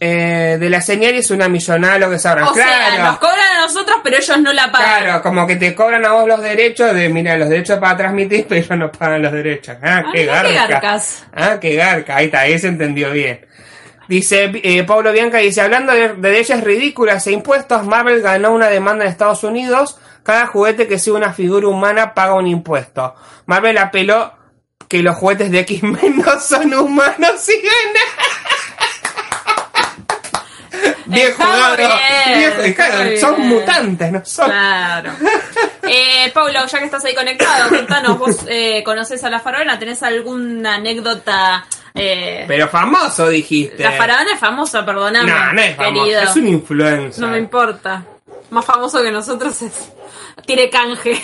eh, 0.00 0.56
de 0.60 0.70
la 0.70 0.80
señal 0.80 1.14
es 1.14 1.30
una 1.30 1.48
millonada 1.48 1.98
lo 1.98 2.10
que 2.10 2.18
sabrán. 2.18 2.48
O 2.48 2.54
sea, 2.54 2.98
nos 2.98 3.18
cobran 3.18 3.56
a 3.56 3.60
nosotros, 3.62 3.96
pero 4.02 4.16
ellos 4.16 4.40
no 4.40 4.52
la 4.52 4.70
pagan. 4.70 5.02
Claro, 5.02 5.22
como 5.22 5.46
que 5.46 5.56
te 5.56 5.74
cobran 5.74 6.04
a 6.04 6.12
vos 6.12 6.28
los 6.28 6.40
derechos 6.40 6.94
de, 6.94 7.08
mira, 7.08 7.36
los 7.36 7.48
derechos 7.48 7.78
para 7.78 7.96
transmitir, 7.96 8.46
pero 8.48 8.60
ellos 8.60 8.78
no 8.78 8.92
pagan 8.92 9.22
los 9.22 9.32
derechos. 9.32 9.76
Ah, 9.82 10.04
qué 10.12 10.24
garca. 10.24 11.00
ah, 11.34 11.58
qué 11.60 11.74
garca. 11.74 12.16
Ahí 12.16 12.26
está, 12.26 12.40
ahí 12.40 12.58
se 12.58 12.68
entendió 12.68 13.10
bien. 13.10 13.46
Dice 14.08 14.50
eh, 14.62 14.84
Pablo 14.84 15.12
Bianca, 15.12 15.38
dice, 15.38 15.60
hablando 15.60 15.92
de, 15.92 16.14
de, 16.14 16.30
leyes 16.30 16.64
ridículas 16.64 17.26
e 17.26 17.32
impuestos, 17.32 17.84
Marvel 17.84 18.22
ganó 18.22 18.52
una 18.52 18.68
demanda 18.68 19.04
en 19.04 19.10
Estados 19.10 19.44
Unidos. 19.44 19.98
Cada 20.22 20.46
juguete 20.46 20.86
que 20.86 20.98
sea 20.98 21.14
una 21.14 21.32
figura 21.32 21.68
humana 21.68 22.14
paga 22.14 22.34
un 22.34 22.46
impuesto. 22.46 23.14
Marvel 23.46 23.76
apeló 23.78 24.32
que 24.88 25.02
los 25.02 25.16
juguetes 25.16 25.50
de 25.50 25.60
X-Men 25.60 26.22
no 26.24 26.40
son 26.40 26.72
humanos 26.74 27.48
y 27.48 27.60
Viejo, 31.08 31.42
viejo, 32.36 33.18
son 33.18 33.48
mutantes, 33.48 34.12
no 34.12 34.24
son. 34.24 34.46
Claro. 34.46 35.12
Eh, 35.90 36.30
Paulo, 36.34 36.66
ya 36.66 36.78
que 36.80 36.84
estás 36.84 37.02
ahí 37.06 37.14
conectado, 37.14 37.70
contanos, 37.70 38.18
vos 38.18 38.36
eh, 38.46 38.82
conoces 38.84 39.24
a 39.24 39.30
la 39.30 39.40
faraona, 39.40 39.78
¿tenés 39.78 40.02
alguna 40.02 40.74
anécdota? 40.74 41.64
Eh... 41.94 42.44
Pero 42.46 42.68
famoso 42.68 43.30
dijiste. 43.30 43.82
La 43.82 43.92
faraona 43.92 44.34
es 44.34 44.38
famosa, 44.38 44.84
perdóname. 44.84 45.30
No, 45.30 45.52
no 45.54 45.60
es 45.62 45.76
famoso, 45.76 46.20
es 46.20 46.36
un 46.36 46.48
influencer. 46.48 47.24
No 47.24 47.30
me 47.30 47.38
importa. 47.38 48.04
Más 48.50 48.66
famoso 48.66 49.02
que 49.02 49.10
nosotros 49.10 49.62
es. 49.62 49.90
Tiene 50.44 50.68
canje. 50.68 51.22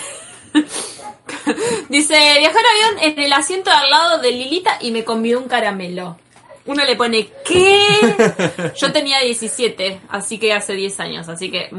Dice, 1.89 2.15
viajé 2.39 2.57
en 2.57 2.65
avión 2.65 3.03
en 3.03 3.19
el 3.23 3.33
asiento 3.33 3.69
de 3.69 3.75
al 3.75 3.89
lado 3.91 4.17
de 4.19 4.31
Lilita 4.31 4.77
y 4.81 4.89
me 4.89 5.03
convidó 5.03 5.39
un 5.39 5.47
caramelo. 5.47 6.17
Uno 6.65 6.83
le 6.83 6.95
pone, 6.95 7.29
¿qué? 7.45 8.73
Yo 8.75 8.91
tenía 8.91 9.19
17, 9.19 10.01
así 10.09 10.39
que 10.39 10.53
hace 10.53 10.73
10 10.73 10.99
años, 10.99 11.29
así 11.29 11.51
que 11.51 11.69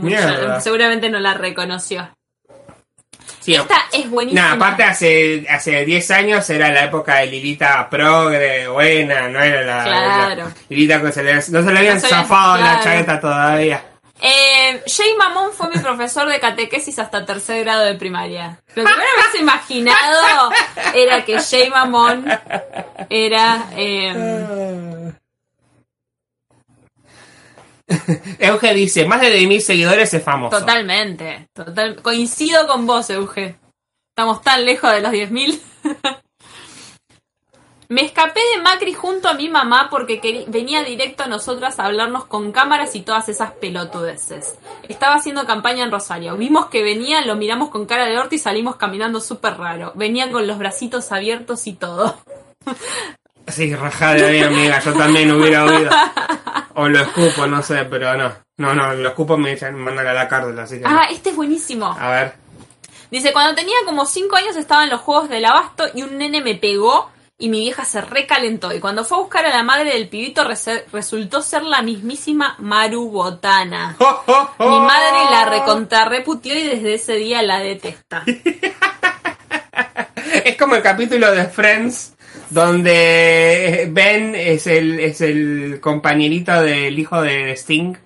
seguramente 0.61 1.11
no 1.11 1.19
la 1.19 1.35
reconoció. 1.35 2.09
Esta 3.47 3.77
es 3.93 4.11
buenísima. 4.11 4.49
No, 4.49 4.55
aparte 4.55 4.83
hace, 4.83 5.47
hace 5.49 5.85
10 5.85 6.11
años 6.11 6.51
era 6.51 6.73
la 6.73 6.85
época 6.85 7.19
de 7.19 7.27
Lilita 7.27 7.89
progre, 7.89 8.67
buena, 8.69 9.29
no 9.29 9.41
era 9.41 9.63
la, 9.63 9.85
claro. 9.85 10.53
Lilita 10.69 11.01
que 11.01 11.13
se 11.13 11.23
le, 11.23 11.35
no 11.35 11.41
se 11.41 11.73
le 11.73 11.79
habían 11.79 12.01
zafado 12.01 12.57
la 12.57 12.81
chaqueta 12.83 13.21
todavía. 13.21 13.83
Eh, 14.21 14.83
Jay 14.87 15.15
Mamón 15.19 15.53
fue 15.53 15.69
mi 15.69 15.79
profesor 15.79 16.29
de 16.29 16.41
catequesis 16.41 16.99
hasta 16.99 17.27
tercer 17.27 17.65
grado 17.65 17.85
de 17.85 17.95
primaria. 17.95 18.59
Lo 18.75 18.85
que 18.85 18.91
me 18.91 18.91
habías 18.91 19.35
imaginado 19.41 20.51
era 20.95 21.25
que 21.25 21.39
Jay 21.41 21.69
Mamón 21.71 22.27
era... 23.11 23.69
Eh... 23.77 25.13
Euge 28.41 28.75
dice, 28.75 29.05
más 29.07 29.21
de 29.21 29.39
10.000 29.39 29.61
seguidores 29.61 30.13
es 30.13 30.23
famoso. 30.23 30.59
Totalmente. 30.59 31.49
Total... 31.53 32.01
Coincido 32.03 32.67
con 32.67 32.87
vos, 32.87 33.11
Euge. 33.11 33.57
Estamos 34.11 34.43
tan 34.43 34.65
lejos 34.65 34.91
de 34.93 35.03
los 35.03 35.13
10.000. 35.13 35.61
Me 37.89 38.03
escapé 38.03 38.41
de 38.55 38.63
Macri 38.63 38.95
junto 38.95 39.29
a 39.29 39.35
mi 39.35 39.49
mamá 39.49 39.89
porque 39.91 40.45
venía 40.49 40.83
directo 40.83 41.23
a 41.23 41.29
nosotras 41.29 41.79
a 41.79 41.85
hablarnos 41.85 42.25
con 42.25 42.51
cámaras 42.51 42.95
y 42.97 43.03
todas 43.03 43.29
esas 43.29 43.53
pelotudeces. 43.53 44.59
Estaba 44.89 45.15
haciendo 45.15 45.47
campaña 45.47 45.85
en 45.85 45.93
Rosario. 45.93 46.37
Vimos 46.37 46.67
que 46.67 46.83
venía, 46.83 47.25
lo 47.25 47.37
miramos 47.37 47.71
con 47.71 47.87
cara 47.87 48.07
de 48.07 48.19
orto 48.19 48.35
y 48.35 48.39
salimos 48.39 48.77
caminando 48.77 49.21
súper 49.21 49.57
raro. 49.57 49.93
Venía 49.95 50.31
con 50.31 50.47
los 50.47 50.59
bracitos 50.59 51.13
abiertos 51.13 51.67
y 51.67 51.75
todo. 51.75 52.19
Sí, 53.49 53.73
rajada 53.77 54.15
de 54.15 54.27
ahí, 54.27 54.43
amiga. 54.43 54.81
Yo 54.81 54.93
también 54.93 55.31
hubiera 55.31 55.65
oído. 55.65 55.89
O 56.75 56.89
lo 56.89 56.99
escupo, 56.99 57.47
no 57.47 57.63
sé, 57.63 57.85
pero 57.85 58.17
no. 58.17 58.33
No, 58.57 58.75
no, 58.75 58.93
lo 58.95 59.09
escupo 59.09 59.37
me 59.37 59.53
echan, 59.53 59.77
mandan 59.77 60.07
a 60.07 60.13
la 60.13 60.29
cárcel, 60.29 60.59
así 60.59 60.79
que. 60.79 60.85
Ah, 60.85 61.07
este 61.11 61.31
es 61.31 61.37
buenísimo. 61.37 61.87
A 61.87 62.11
ver. 62.11 62.35
Dice, 63.11 63.33
cuando 63.33 63.55
tenía 63.55 63.77
como 63.85 64.05
5 64.05 64.35
años 64.35 64.57
estaba 64.57 64.83
en 64.83 64.91
los 64.91 65.01
juegos 65.01 65.29
del 65.29 65.45
abasto 65.45 65.85
y 65.95 66.03
un 66.03 66.19
nene 66.19 66.41
me 66.41 66.57
pegó 66.57 67.11
y 67.39 67.49
mi 67.49 67.61
vieja 67.61 67.85
se 67.85 68.01
recalentó. 68.01 68.73
Y 68.73 68.81
cuando 68.81 69.05
fue 69.05 69.19
a 69.19 69.21
buscar 69.21 69.47
a 69.47 69.51
la 69.51 69.63
madre 69.63 69.93
del 69.93 70.09
pibito 70.09 70.43
resultó 70.93 71.43
ser 71.43 71.63
la 71.65 71.83
mismísima 71.83 72.57
Maru 72.59 73.11
Botana. 73.11 73.97
Mi 74.59 74.81
madre 74.81 75.31
la 75.31 75.45
recontrarreputió 75.51 76.57
y 76.57 76.65
desde 76.65 76.95
ese 76.95 77.17
día 77.17 77.43
la 77.43 77.59
detesta. 77.59 78.25
es 80.45 80.57
como 80.57 80.77
el 80.77 80.83
capítulo 80.83 81.31
de 81.33 81.45
Friends 81.45 82.15
donde 82.51 83.89
Ben 83.91 84.35
es 84.35 84.67
el, 84.67 85.01
es 85.01 85.21
el 85.21 85.79
compañerito 85.81 86.63
del 86.63 86.99
hijo 86.99 87.21
de 87.21 87.53
Sting. 87.53 87.97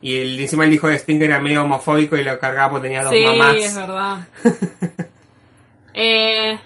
Y 0.00 0.18
el, 0.18 0.40
encima 0.40 0.64
el 0.64 0.72
hijo 0.72 0.88
de 0.88 0.96
Sting 0.96 1.22
era 1.22 1.40
medio 1.40 1.62
homofóbico 1.62 2.16
y 2.16 2.24
lo 2.24 2.36
cargaba 2.40 2.70
porque 2.70 2.88
tenía 2.88 3.04
dos 3.04 3.14
mamás. 3.14 3.54
Sí, 3.54 3.62
es 3.62 3.76
verdad. 3.76 4.26
eh, 5.94 6.58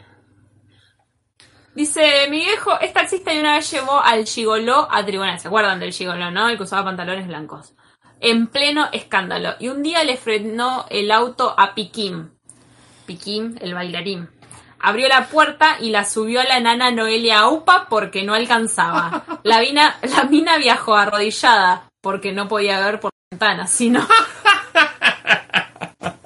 Dice, 1.77 2.27
mi 2.31 2.39
viejo 2.39 2.81
es 2.81 2.95
taxista 2.95 3.35
y 3.35 3.39
una 3.39 3.57
vez 3.57 3.71
llevó 3.71 4.01
al 4.01 4.25
gigoló 4.25 4.89
a 4.91 5.05
tribunal. 5.05 5.39
¿Se 5.39 5.49
acuerdan 5.49 5.79
del 5.79 5.93
gigoló, 5.93 6.31
no? 6.31 6.49
El 6.49 6.57
que 6.57 6.63
usaba 6.63 6.87
pantalones 6.87 7.27
blancos. 7.27 7.75
En 8.19 8.47
pleno 8.47 8.89
escándalo. 8.93 9.57
Y 9.59 9.69
un 9.69 9.83
día 9.83 10.03
le 10.03 10.17
frenó 10.17 10.87
el 10.89 11.11
auto 11.11 11.55
a 11.55 11.75
Piquín. 11.75 12.33
Piquín, 13.05 13.59
el 13.61 13.75
bailarín. 13.75 14.31
Abrió 14.81 15.07
la 15.09 15.27
puerta 15.27 15.77
y 15.79 15.91
la 15.91 16.07
subió 16.07 16.41
a 16.41 16.45
la 16.45 16.61
nana 16.61 16.91
Noelia 16.91 17.47
Upa 17.47 17.89
porque 17.91 18.23
no 18.23 18.33
alcanzaba. 18.33 19.25
La, 19.43 19.63
la 19.63 20.25
mina 20.31 20.57
viajó 20.57 20.95
arrodillada 20.95 21.91
porque 22.01 22.33
no 22.33 22.49
podía 22.49 22.81
ver 22.81 23.01
por 23.01 23.11
la 23.13 23.37
ventana, 23.37 23.67
sino... 23.67 24.01
ah, 24.81 26.17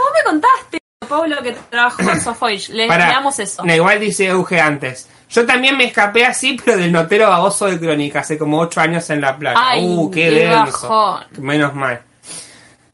vos 0.00 0.12
me 0.14 0.22
Pablo 1.04 1.36
que 1.42 1.56
trabajó 1.70 2.02
en 2.02 2.20
Sofoich. 2.22 2.68
Le 2.70 2.84
enseñamos 2.84 3.38
eso. 3.38 3.64
igual 3.66 4.00
dice 4.00 4.26
Euge 4.26 4.60
antes. 4.60 5.08
Yo 5.30 5.44
también 5.44 5.76
me 5.76 5.84
escapé 5.84 6.24
así, 6.24 6.56
pero 6.64 6.76
del 6.76 6.92
notero 6.92 7.28
baboso 7.28 7.66
de 7.66 7.78
Crónica, 7.78 8.20
hace 8.20 8.38
como 8.38 8.60
ocho 8.60 8.80
años 8.80 9.08
en 9.10 9.20
la 9.20 9.36
playa. 9.36 9.58
uh, 9.80 10.10
qué, 10.10 10.30
denso. 10.30 11.20
Menos 11.38 11.74
mal. 11.74 12.00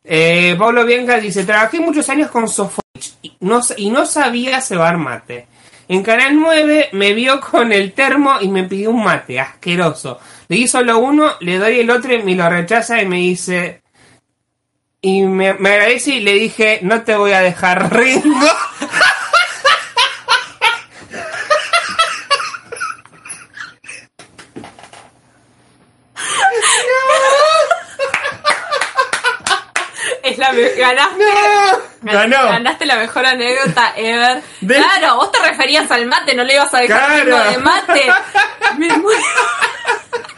Eh, 0.03 0.57
Pablo 0.59 0.85
Bianca 0.85 1.19
dice, 1.19 1.45
trabajé 1.45 1.79
muchos 1.79 2.09
años 2.09 2.31
con 2.31 2.49
Sofoich 2.49 3.15
y 3.23 3.37
no, 3.41 3.61
y 3.77 3.91
no 3.91 4.07
sabía 4.07 4.61
cebar 4.61 4.97
mate. 4.97 5.47
En 5.89 6.03
Canal 6.03 6.37
9 6.37 6.91
me 6.93 7.15
vio 7.15 7.41
con 7.41 7.73
el 7.73 7.93
termo 7.93 8.35
y 8.41 8.49
me 8.49 8.65
pidió 8.65 8.91
un 8.91 9.03
mate, 9.03 9.41
asqueroso. 9.41 10.21
Le 10.49 10.57
di 10.57 10.69
solo 10.69 10.99
uno, 10.99 11.33
le 11.41 11.59
doy 11.59 11.81
el 11.81 11.91
otro 11.91 12.15
y 12.15 12.23
me 12.23 12.35
lo 12.35 12.49
rechaza 12.49 13.03
y 13.03 13.07
me 13.07 13.17
dice, 13.17 13.83
y 15.03 15.23
me, 15.23 15.55
me 15.55 15.71
agradece 15.73 16.11
y 16.11 16.21
le 16.21 16.35
dije, 16.35 16.81
no 16.83 17.03
te 17.03 17.17
voy 17.17 17.33
a 17.33 17.41
dejar 17.41 17.93
Ringo. 17.97 18.47
Es 30.23 30.39
la 30.39 30.53
ganaste, 30.53 31.25
Ganó. 32.03 32.45
ganaste 32.45 32.87
la 32.87 32.97
mejor 32.97 33.27
anécdota 33.27 33.93
ever. 33.97 34.43
Claro, 34.67 35.17
vos 35.17 35.33
te 35.33 35.39
referías 35.41 35.91
al 35.91 36.07
mate, 36.07 36.35
no 36.35 36.45
le 36.45 36.55
ibas 36.55 36.73
a 36.75 36.79
dejar 36.79 37.25
claro. 37.25 37.51
de 37.51 37.59
mate. 37.59 38.13
Me 38.79 38.89
muero. 38.99 39.21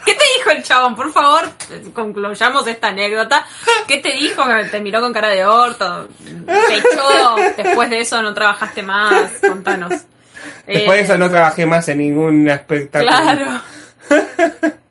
¿Qué 0.05 0.13
te 0.13 0.23
dijo 0.37 0.51
el 0.51 0.63
chabón? 0.63 0.95
Por 0.95 1.11
favor, 1.13 1.49
concluyamos 1.93 2.67
esta 2.67 2.89
anécdota. 2.89 3.45
¿Qué 3.87 3.97
te 3.97 4.11
dijo? 4.13 4.43
Te 4.71 4.79
miró 4.81 5.01
con 5.01 5.13
cara 5.13 5.29
de 5.29 5.45
orto. 5.45 6.07
Te 6.45 6.75
echó. 6.75 7.35
Después 7.57 7.89
de 7.89 7.99
eso 8.01 8.21
no 8.21 8.33
trabajaste 8.33 8.83
más. 8.83 9.31
Contanos. 9.47 9.89
Después 10.67 10.87
de 10.97 10.99
Eh, 10.99 11.01
eso 11.01 11.17
no 11.17 11.29
trabajé 11.29 11.65
más 11.65 11.87
en 11.89 11.99
ningún 11.99 12.49
espectáculo. 12.49 13.11
Claro. 13.11 13.61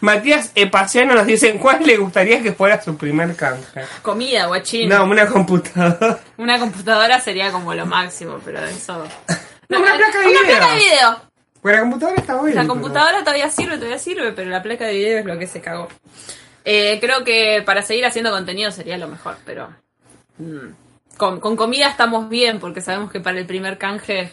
Matías 0.00 0.52
Epaciano 0.54 1.14
nos 1.14 1.26
dice, 1.26 1.54
¿cuál 1.54 1.82
le 1.84 1.96
gustaría 1.96 2.42
que 2.42 2.52
fuera 2.52 2.80
su 2.80 2.96
primer 2.96 3.34
canje? 3.36 3.82
Comida, 4.02 4.46
guachín. 4.46 4.88
No, 4.88 5.04
una 5.04 5.26
computadora. 5.26 6.18
Una 6.36 6.58
computadora 6.58 7.20
sería 7.20 7.50
como 7.50 7.74
lo 7.74 7.86
máximo, 7.86 8.40
pero 8.44 8.64
eso. 8.64 9.04
No, 9.68 9.78
una 9.80 9.94
placa 9.96 10.18
de 10.20 10.26
Una 10.28 10.40
video. 10.42 10.56
placa 10.58 10.72
de 10.72 10.76
video. 10.78 11.20
Pues 11.62 11.74
la 11.74 11.80
computadora 11.82 12.20
está 12.20 12.36
buena. 12.36 12.62
La 12.62 12.68
computadora 12.68 13.20
todavía 13.20 13.50
sirve, 13.50 13.76
todavía 13.76 13.98
sirve, 13.98 14.32
pero 14.32 14.50
la 14.50 14.62
placa 14.62 14.86
de 14.86 14.94
video 14.94 15.18
es 15.18 15.26
lo 15.26 15.38
que 15.38 15.46
se 15.46 15.60
cagó. 15.60 15.88
Eh, 16.64 16.98
creo 17.00 17.24
que 17.24 17.62
para 17.64 17.82
seguir 17.82 18.06
haciendo 18.06 18.30
contenido 18.30 18.70
sería 18.70 18.96
lo 18.98 19.08
mejor, 19.08 19.36
pero. 19.44 19.68
mm, 20.38 20.68
con, 21.16 21.38
con 21.40 21.56
comida 21.56 21.88
estamos 21.88 22.28
bien, 22.30 22.60
porque 22.60 22.80
sabemos 22.80 23.10
que 23.12 23.20
para 23.20 23.38
el 23.38 23.46
primer 23.46 23.76
canje. 23.76 24.30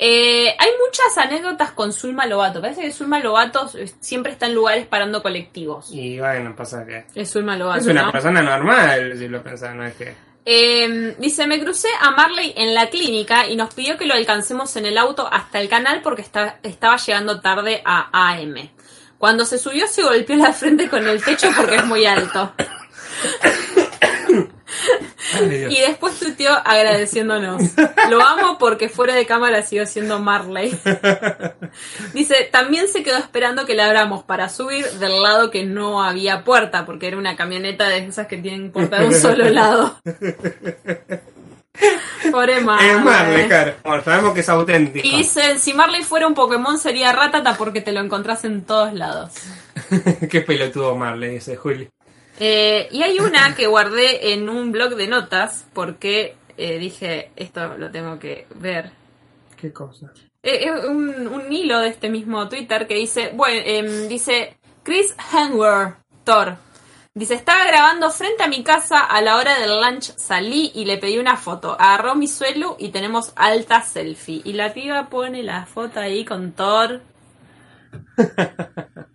Eh, 0.00 0.54
hay 0.56 0.70
muchas 0.86 1.18
anécdotas 1.18 1.72
con 1.72 1.92
Zulma 1.92 2.26
Lobato. 2.26 2.60
Parece 2.60 2.82
que 2.82 2.92
Zulma 2.92 3.18
Lobato 3.18 3.68
siempre 3.98 4.30
está 4.30 4.46
en 4.46 4.54
lugares 4.54 4.86
parando 4.86 5.20
colectivos. 5.22 5.90
Y 5.92 6.20
bueno, 6.20 6.54
pasa 6.54 6.86
que... 6.86 7.04
Es 7.16 7.32
Zulma 7.32 7.56
Lobato. 7.56 7.80
Es 7.80 7.86
una 7.88 8.02
¿no? 8.04 8.12
persona 8.12 8.40
normal, 8.40 9.14
si 9.18 9.26
lo 9.26 9.42
pensás, 9.42 9.74
no 9.74 9.84
es 9.84 9.94
que... 9.96 10.14
Eh, 10.44 11.14
dice, 11.18 11.46
me 11.46 11.60
crucé 11.60 11.88
a 12.00 12.12
Marley 12.12 12.54
en 12.56 12.74
la 12.74 12.88
clínica 12.88 13.46
y 13.46 13.56
nos 13.56 13.74
pidió 13.74 13.98
que 13.98 14.06
lo 14.06 14.14
alcancemos 14.14 14.74
en 14.76 14.86
el 14.86 14.96
auto 14.96 15.28
hasta 15.30 15.60
el 15.60 15.68
canal 15.68 16.00
porque 16.02 16.22
estaba 16.22 16.96
llegando 16.96 17.40
tarde 17.40 17.82
a 17.84 18.30
AM. 18.30 18.70
Cuando 19.18 19.44
se 19.44 19.58
subió 19.58 19.86
se 19.88 20.02
golpeó 20.02 20.36
la 20.36 20.52
frente 20.52 20.88
con 20.88 21.06
el 21.06 21.22
techo 21.22 21.50
porque 21.56 21.76
es 21.76 21.84
muy 21.84 22.06
alto. 22.06 22.52
Y 25.70 25.80
después 25.80 26.18
tuiteó 26.18 26.52
agradeciéndonos. 26.64 27.62
Lo 28.10 28.22
amo 28.22 28.58
porque 28.58 28.88
fuera 28.88 29.14
de 29.14 29.26
cámara 29.26 29.62
siguió 29.62 29.86
siendo 29.86 30.18
Marley. 30.18 30.78
Dice, 32.14 32.48
también 32.50 32.88
se 32.88 33.02
quedó 33.02 33.18
esperando 33.18 33.66
que 33.66 33.74
le 33.74 33.82
abramos 33.82 34.24
para 34.24 34.48
subir 34.48 34.86
del 34.92 35.22
lado 35.22 35.50
que 35.50 35.64
no 35.64 36.02
había 36.02 36.44
puerta, 36.44 36.86
porque 36.86 37.08
era 37.08 37.18
una 37.18 37.36
camioneta 37.36 37.88
de 37.88 37.98
esas 37.98 38.26
que 38.26 38.38
tienen 38.38 38.70
puerta 38.70 39.00
de 39.00 39.06
un 39.08 39.14
solo 39.14 39.48
lado. 39.48 39.98
Pobre 42.30 42.60
Marley. 42.60 42.90
Es 42.90 43.04
Marley, 43.04 43.46
claro. 43.46 43.74
Bueno, 43.84 44.02
sabemos 44.02 44.34
que 44.34 44.40
es 44.40 44.48
auténtico. 44.48 45.06
Y 45.06 45.18
dice, 45.18 45.58
si 45.58 45.72
Marley 45.74 46.02
fuera 46.02 46.26
un 46.26 46.34
Pokémon 46.34 46.78
sería 46.78 47.12
Ratata 47.12 47.56
porque 47.56 47.80
te 47.80 47.92
lo 47.92 48.00
encontrás 48.00 48.44
en 48.44 48.62
todos 48.62 48.92
lados. 48.94 49.32
Qué 50.30 50.40
pelotudo 50.40 50.96
Marley, 50.96 51.34
dice 51.34 51.56
Juli. 51.56 51.88
Eh, 52.38 52.88
y 52.92 53.02
hay 53.02 53.18
una 53.18 53.54
que 53.54 53.66
guardé 53.66 54.32
en 54.32 54.48
un 54.48 54.70
blog 54.70 54.94
de 54.94 55.08
notas 55.08 55.66
porque 55.72 56.36
eh, 56.56 56.78
dije, 56.78 57.30
esto 57.36 57.76
lo 57.76 57.90
tengo 57.90 58.18
que 58.18 58.46
ver. 58.56 58.90
Qué 59.56 59.72
cosa. 59.72 60.12
Eh, 60.42 60.70
un, 60.70 61.26
un 61.26 61.52
hilo 61.52 61.80
de 61.80 61.88
este 61.88 62.08
mismo 62.08 62.48
Twitter 62.48 62.86
que 62.86 62.94
dice, 62.94 63.32
bueno, 63.34 63.60
em, 63.64 64.08
dice 64.08 64.56
Chris 64.82 65.14
Hemsworth, 65.32 65.96
Thor. 66.24 66.56
Dice, 67.14 67.34
estaba 67.34 67.64
grabando 67.66 68.10
frente 68.12 68.44
a 68.44 68.48
mi 68.48 68.62
casa, 68.62 69.00
a 69.00 69.20
la 69.20 69.36
hora 69.36 69.58
del 69.58 69.80
lunch 69.80 70.14
salí 70.16 70.70
y 70.74 70.84
le 70.84 70.98
pedí 70.98 71.18
una 71.18 71.36
foto. 71.36 71.76
Agarró 71.78 72.14
mi 72.14 72.28
suelo 72.28 72.76
y 72.78 72.90
tenemos 72.90 73.32
alta 73.34 73.82
selfie. 73.82 74.42
Y 74.44 74.52
la 74.52 74.72
piba 74.72 75.08
pone 75.08 75.42
la 75.42 75.66
foto 75.66 75.98
ahí 75.98 76.24
con 76.24 76.52
Thor. 76.52 77.00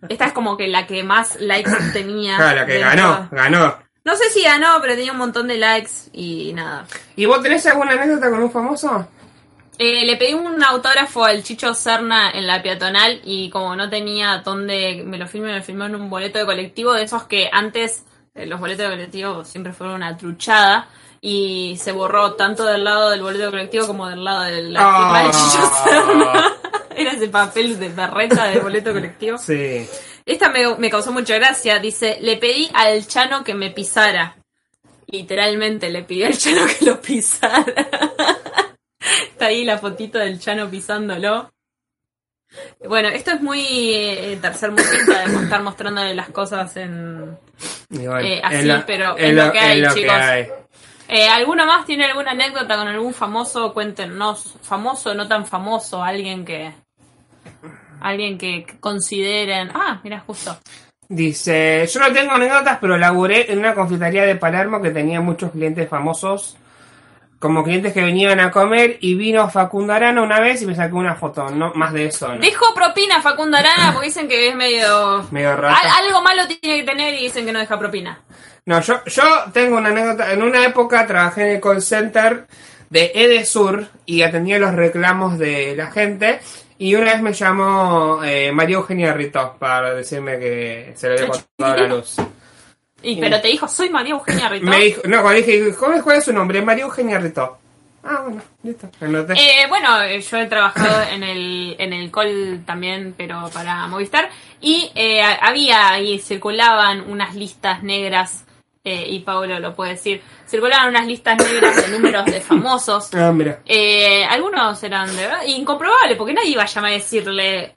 Esta 0.09 0.25
es 0.25 0.33
como 0.33 0.57
que 0.57 0.67
la 0.67 0.85
que 0.85 1.03
más 1.03 1.39
likes 1.39 1.71
tenía. 1.93 2.37
Claro, 2.37 2.55
la 2.61 2.65
que 2.65 2.79
ganó, 2.79 3.29
ganó. 3.31 3.77
No 4.05 4.15
sé 4.15 4.29
si 4.31 4.43
ganó, 4.43 4.79
pero 4.81 4.95
tenía 4.95 5.13
un 5.13 5.17
montón 5.17 5.47
de 5.47 5.57
likes 5.57 5.91
y 6.11 6.51
nada. 6.53 6.85
¿Y 7.15 7.25
vos 7.25 7.41
tenés 7.41 7.65
alguna 7.67 7.93
anécdota 7.93 8.29
con 8.29 8.43
un 8.43 8.51
famoso? 8.51 9.07
Eh, 9.79 10.05
le 10.05 10.17
pedí 10.17 10.33
un 10.33 10.61
autógrafo 10.63 11.25
al 11.25 11.41
Chicho 11.41 11.73
Serna 11.73 12.29
en 12.31 12.45
la 12.45 12.61
peatonal 12.61 13.21
y 13.23 13.49
como 13.49 13.75
no 13.75 13.89
tenía 13.89 14.41
dónde 14.45 15.03
me 15.05 15.17
lo 15.17 15.27
firme, 15.27 15.51
me 15.51 15.63
firmó 15.63 15.85
en 15.85 15.95
un 15.95 16.09
boleto 16.09 16.37
de 16.37 16.45
colectivo 16.45 16.93
de 16.93 17.03
esos 17.03 17.23
que 17.23 17.49
antes 17.51 18.03
eh, 18.35 18.45
los 18.45 18.59
boletos 18.59 18.85
de 18.85 18.91
colectivo 18.91 19.43
siempre 19.45 19.73
fueron 19.73 19.95
una 19.95 20.15
truchada 20.15 20.87
y 21.21 21.77
se 21.81 21.91
borró 21.91 22.33
tanto 22.33 22.65
del 22.65 22.83
lado 22.83 23.09
del 23.09 23.21
boleto 23.21 23.45
de 23.45 23.51
colectivo 23.51 23.87
como 23.87 24.07
del 24.09 24.23
lado 24.23 24.43
de 24.43 24.61
la 24.63 24.79
firma 24.79 25.23
del 25.23 25.31
Chicho 25.31 25.71
Serna. 25.83 26.53
Era 26.95 27.11
ese 27.11 27.27
papel 27.29 27.79
de 27.79 27.89
berreta 27.89 28.45
del 28.47 28.61
boleto 28.61 28.91
colectivo. 28.93 29.37
Sí. 29.37 29.87
Esta 30.25 30.49
me, 30.49 30.75
me 30.77 30.89
causó 30.89 31.11
mucha 31.11 31.35
gracia. 31.35 31.79
Dice, 31.79 32.17
le 32.21 32.37
pedí 32.37 32.69
al 32.73 33.05
Chano 33.07 33.43
que 33.43 33.53
me 33.53 33.71
pisara. 33.71 34.35
Literalmente 35.07 35.89
le 35.89 36.03
pidió 36.03 36.27
al 36.27 36.37
Chano 36.37 36.61
que 36.67 36.85
lo 36.85 37.01
pisara. 37.01 37.65
Está 39.31 39.47
ahí 39.47 39.65
la 39.65 39.77
fotito 39.77 40.17
del 40.17 40.39
Chano 40.39 40.69
pisándolo. 40.69 41.51
Bueno, 42.87 43.09
esto 43.09 43.31
es 43.31 43.41
muy 43.41 43.65
eh, 43.93 44.37
tercer 44.41 44.69
mundista 44.69 45.25
de 45.27 45.43
estar 45.43 45.63
mostrándole 45.63 46.13
las 46.13 46.29
cosas 46.29 46.75
en... 46.77 47.37
Bueno, 47.89 48.19
Eh, 48.19 48.39
así, 48.43 48.65
lo- 48.65 48.85
pero 48.85 49.17
es 49.17 49.33
lo 49.33 49.51
que 49.51 49.59
hay, 49.59 49.81
lo 49.81 49.93
chicos. 49.93 50.13
hay. 50.13 50.47
Eh, 51.07 51.27
¿Alguno 51.27 51.65
más 51.65 51.85
tiene 51.85 52.05
alguna 52.05 52.31
anécdota 52.31 52.77
con 52.77 52.87
algún 52.87 53.13
famoso? 53.13 53.73
Cuéntenos. 53.73 54.55
Famoso, 54.61 55.13
no 55.15 55.27
tan 55.27 55.45
famoso, 55.45 56.01
alguien 56.03 56.45
que... 56.45 56.71
Alguien 58.03 58.37
que 58.37 58.65
consideren... 58.79 59.71
Ah, 59.73 59.99
mira, 60.03 60.19
justo. 60.27 60.57
Dice, 61.09 61.87
yo 61.91 61.99
no 61.99 62.11
tengo 62.13 62.31
anécdotas, 62.33 62.77
pero 62.79 62.97
laburé 62.97 63.51
en 63.51 63.59
una 63.59 63.73
confitería 63.73 64.23
de 64.23 64.35
Palermo 64.35 64.81
que 64.81 64.91
tenía 64.91 65.21
muchos 65.21 65.51
clientes 65.51 65.87
famosos, 65.89 66.57
como 67.39 67.63
clientes 67.63 67.93
que 67.93 68.01
venían 68.01 68.39
a 68.39 68.51
comer, 68.51 68.97
y 69.01 69.15
vino 69.15 69.49
Facundo 69.49 69.93
Arana 69.93 70.21
una 70.21 70.39
vez 70.39 70.61
y 70.61 70.65
me 70.65 70.75
sacó 70.75 70.97
una 70.97 71.15
foto, 71.15 71.49
no 71.49 71.73
más 71.75 71.91
de 71.93 72.05
eso, 72.05 72.29
¿no? 72.33 72.39
Dejó 72.39 72.73
propina 72.73 73.21
Facundo 73.21 73.57
Arana 73.57 73.91
porque 73.91 74.07
dicen 74.07 74.27
que 74.27 74.47
es 74.47 74.55
medio... 74.55 75.27
Medio 75.31 75.55
raro. 75.55 75.75
Al- 75.75 76.05
algo 76.05 76.21
malo 76.21 76.43
tiene 76.47 76.79
que 76.79 76.83
tener 76.83 77.13
y 77.15 77.23
dicen 77.23 77.45
que 77.45 77.51
no 77.51 77.59
deja 77.59 77.77
propina. 77.77 78.21
No, 78.65 78.79
yo, 78.79 79.03
yo 79.05 79.23
tengo 79.51 79.77
una 79.77 79.89
anécdota. 79.89 80.31
En 80.31 80.41
una 80.41 80.65
época 80.65 81.05
trabajé 81.05 81.41
en 81.43 81.55
el 81.55 81.61
call 81.61 81.81
center 81.81 82.47
de 82.89 83.11
Edesur 83.13 83.87
y 84.05 84.21
atendía 84.21 84.57
los 84.57 84.73
reclamos 84.73 85.37
de 85.37 85.75
la 85.75 85.91
gente. 85.91 86.39
Y 86.83 86.95
una 86.95 87.13
vez 87.13 87.21
me 87.21 87.31
llamó 87.31 88.21
eh, 88.25 88.51
María 88.51 88.75
Eugenia 88.75 89.13
Rito 89.13 89.55
para 89.57 89.93
decirme 89.93 90.37
que 90.37 90.91
se 90.97 91.07
le 91.07 91.13
había 91.13 91.27
cortado 91.27 91.77
la 91.77 91.87
luz. 91.87 92.17
Y, 93.01 93.21
pero 93.21 93.39
te 93.39 93.47
dijo, 93.47 93.69
soy 93.69 93.89
María 93.89 94.11
Eugenia 94.11 94.49
Rito. 94.49 94.65
Me 94.65 94.79
dijo, 94.79 95.01
no, 95.05 95.21
cuando 95.21 95.41
dije, 95.41 95.73
¿cuál 95.77 96.17
es, 96.17 96.25
su 96.25 96.33
nombre? 96.33 96.61
María 96.61 96.83
Eugenia 96.83 97.19
Rito. 97.19 97.57
Ah, 98.03 98.19
bueno, 98.25 98.41
listo. 98.63 98.89
Eh, 98.99 99.65
bueno, 99.69 100.01
eh, 100.01 100.19
yo 100.19 100.37
he 100.37 100.45
trabajado 100.47 101.09
en 101.09 101.23
el, 101.23 101.77
en 101.79 101.93
el 101.93 102.11
call 102.11 102.63
también, 102.65 103.13
pero 103.15 103.49
para 103.53 103.87
Movistar. 103.87 104.29
Y 104.59 104.91
eh, 104.93 105.21
había 105.21 105.91
ahí, 105.91 106.19
circulaban 106.19 107.09
unas 107.09 107.33
listas 107.33 107.81
negras, 107.81 108.43
eh, 108.85 109.05
y 109.09 109.19
Pablo 109.19 109.59
lo 109.59 109.73
puede 109.73 109.91
decir, 109.91 110.21
circulaban 110.45 110.89
unas 110.89 111.07
listas 111.07 111.37
negras 111.37 111.75
de 111.75 111.87
números 111.97 112.25
de 112.25 112.41
famosos. 112.41 113.13
Ah, 113.13 113.31
mira. 113.31 113.61
Eh, 113.65 114.25
algunos 114.25 114.83
eran 114.83 115.07
de 115.15 115.21
verdad 115.21 115.43
incomprobables, 115.47 116.17
porque 116.17 116.33
nadie 116.33 116.49
iba 116.49 116.63
a 116.63 116.67
llamar 116.67 116.91
a 116.91 116.93
decirle, 116.95 117.75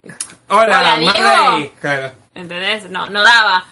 Hola, 0.49 0.81
Hola, 0.81 0.97
Diego. 0.99 1.73
Claro. 1.81 2.13
¿entendés? 2.35 2.91
No, 2.91 3.09
no 3.09 3.23
daba. 3.23 3.65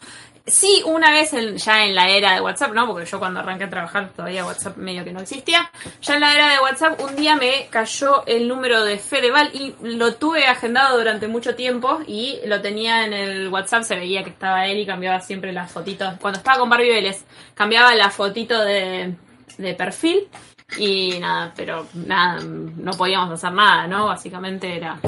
Sí, 0.46 0.82
una 0.84 1.10
vez 1.10 1.32
en- 1.32 1.56
ya 1.56 1.86
en 1.86 1.94
la 1.94 2.10
era 2.10 2.34
de 2.34 2.40
WhatsApp, 2.42 2.74
¿no? 2.74 2.86
Porque 2.86 3.06
yo 3.06 3.18
cuando 3.18 3.40
arranqué 3.40 3.64
a 3.64 3.70
trabajar 3.70 4.10
todavía 4.10 4.44
WhatsApp 4.44 4.76
medio 4.76 5.02
que 5.02 5.10
no 5.10 5.20
existía. 5.20 5.70
Ya 6.02 6.14
en 6.14 6.20
la 6.20 6.34
era 6.34 6.50
de 6.52 6.58
WhatsApp 6.58 7.00
un 7.00 7.16
día 7.16 7.34
me 7.36 7.66
cayó 7.70 8.26
el 8.26 8.46
número 8.46 8.84
de 8.84 8.98
Fedeval 8.98 9.50
y 9.54 9.74
lo 9.96 10.16
tuve 10.16 10.44
agendado 10.46 10.98
durante 10.98 11.28
mucho 11.28 11.54
tiempo 11.54 12.00
y 12.06 12.40
lo 12.44 12.60
tenía 12.60 13.06
en 13.06 13.14
el 13.14 13.48
WhatsApp, 13.48 13.84
se 13.84 13.96
veía 13.96 14.22
que 14.22 14.28
estaba 14.30 14.66
él 14.66 14.78
y 14.80 14.84
cambiaba 14.86 15.18
siempre 15.22 15.50
las 15.50 15.72
fotitos. 15.72 16.12
Cuando 16.20 16.38
estaba 16.38 16.58
con 16.58 16.68
Barbie 16.68 16.90
Vélez, 16.90 17.24
cambiaba 17.54 17.94
la 17.94 18.10
fotito 18.10 18.62
de, 18.62 19.14
de 19.56 19.74
perfil 19.74 20.28
y 20.76 21.18
nada, 21.20 21.54
pero 21.56 21.86
nada, 21.94 22.40
no 22.42 22.90
podíamos 22.92 23.30
hacer 23.32 23.52
nada, 23.52 23.86
¿no? 23.86 24.06
Básicamente 24.06 24.76
era... 24.76 24.98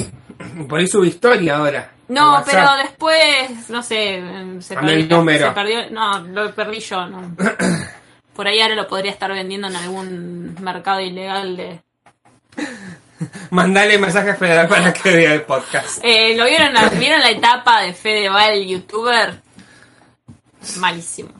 Por 0.68 0.78
ahí 0.78 0.86
su 0.86 1.04
historia 1.04 1.56
ahora. 1.56 1.90
No, 2.08 2.42
pero 2.46 2.76
después, 2.76 3.68
no 3.68 3.82
sé, 3.82 4.14
em, 4.18 4.60
se 4.62 4.74
Cambió 4.74 4.94
el 4.94 5.00
perdió, 5.02 5.16
número. 5.18 5.48
se 5.48 5.54
perdió- 5.54 5.90
no, 5.90 6.20
lo 6.20 6.54
perdí 6.54 6.78
yo, 6.80 7.06
no. 7.06 7.34
Por 8.36 8.46
ahí 8.46 8.60
ahora 8.60 8.74
lo 8.74 8.86
podría 8.86 9.10
estar 9.12 9.32
vendiendo 9.32 9.66
en 9.68 9.76
algún 9.76 10.56
mercado 10.60 11.00
ilegal 11.00 11.56
de... 11.56 11.80
Mandale 13.50 13.98
mensaje 13.98 14.34
federal 14.34 14.68
para 14.68 14.92
que 14.92 15.10
vea 15.16 15.34
el 15.34 15.42
podcast. 15.42 15.98
Eh, 16.02 16.34
¿Lo 16.36 16.44
vieron? 16.44 16.74
¿Vieron 16.98 17.20
la 17.20 17.30
etapa 17.30 17.80
de 17.80 17.94
Fedeval, 17.94 18.62
youtuber? 18.66 19.40
Malísimo. 20.78 21.30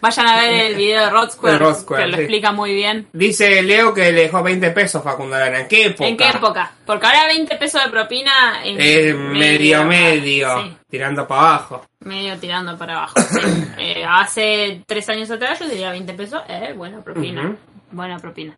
Vayan 0.00 0.26
a 0.28 0.36
ver 0.40 0.52
el 0.66 0.74
video 0.76 1.04
de 1.04 1.10
Rod 1.10 1.30
Square, 1.30 1.52
De 1.54 1.58
Rod 1.58 1.74
Square, 1.76 2.02
que 2.04 2.08
lo 2.10 2.16
sí. 2.16 2.22
explica 2.22 2.52
muy 2.52 2.72
bien. 2.74 3.08
Dice 3.12 3.62
Leo 3.62 3.92
que 3.92 4.12
le 4.12 4.22
dejó 4.22 4.42
20 4.42 4.70
pesos 4.70 5.02
Facundo 5.02 5.34
Arana. 5.34 5.60
¿En 5.60 5.68
qué 5.68 5.86
época? 5.86 6.06
¿En 6.08 6.16
qué 6.16 6.28
época? 6.28 6.72
Porque 6.84 7.06
ahora 7.06 7.26
20 7.26 7.56
pesos 7.56 7.82
de 7.82 7.90
propina 7.90 8.62
es 8.64 8.76
Eh, 8.78 9.14
medio, 9.14 9.84
medio. 9.84 10.62
Sí, 10.62 10.76
Tirando 10.88 11.26
para 11.26 11.40
abajo. 11.40 11.86
medio 12.00 12.38
tirando 12.38 12.76
para 12.78 12.98
abajo. 12.98 13.20
sí. 13.20 13.38
Eh, 13.78 14.04
hace 14.08 14.82
tres 14.86 15.08
años 15.08 15.30
atrás 15.30 15.58
yo 15.58 15.68
diría 15.68 15.90
20 15.90 16.12
pesos. 16.14 16.42
Eh, 16.48 16.72
buena 16.76 17.02
propina. 17.02 17.56
Buena 17.90 18.18
propina. 18.18 18.56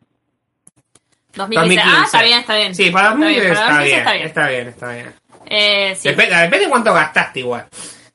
2015. 1.34 1.82
Ah, 1.84 2.02
está 2.04 2.22
bien, 2.22 2.38
está 2.40 2.56
bien. 2.56 2.74
Sí, 2.74 2.90
para 2.90 3.10
2015 3.10 3.48
Está 3.52 3.62
está, 3.62 3.78
bien, 3.82 3.84
bien, 3.84 4.04
para 4.04 4.16
2015 4.16 4.26
está 4.26 4.48
bien. 4.48 4.68
Está 4.68 4.92
bien, 4.92 5.14
Eh, 5.46 5.94
sí. 5.96 6.08
Dep- 6.08 6.16
depende 6.42 6.58
de 6.60 6.68
cuánto 6.68 6.92
gastaste 6.92 7.40
igual. 7.40 7.66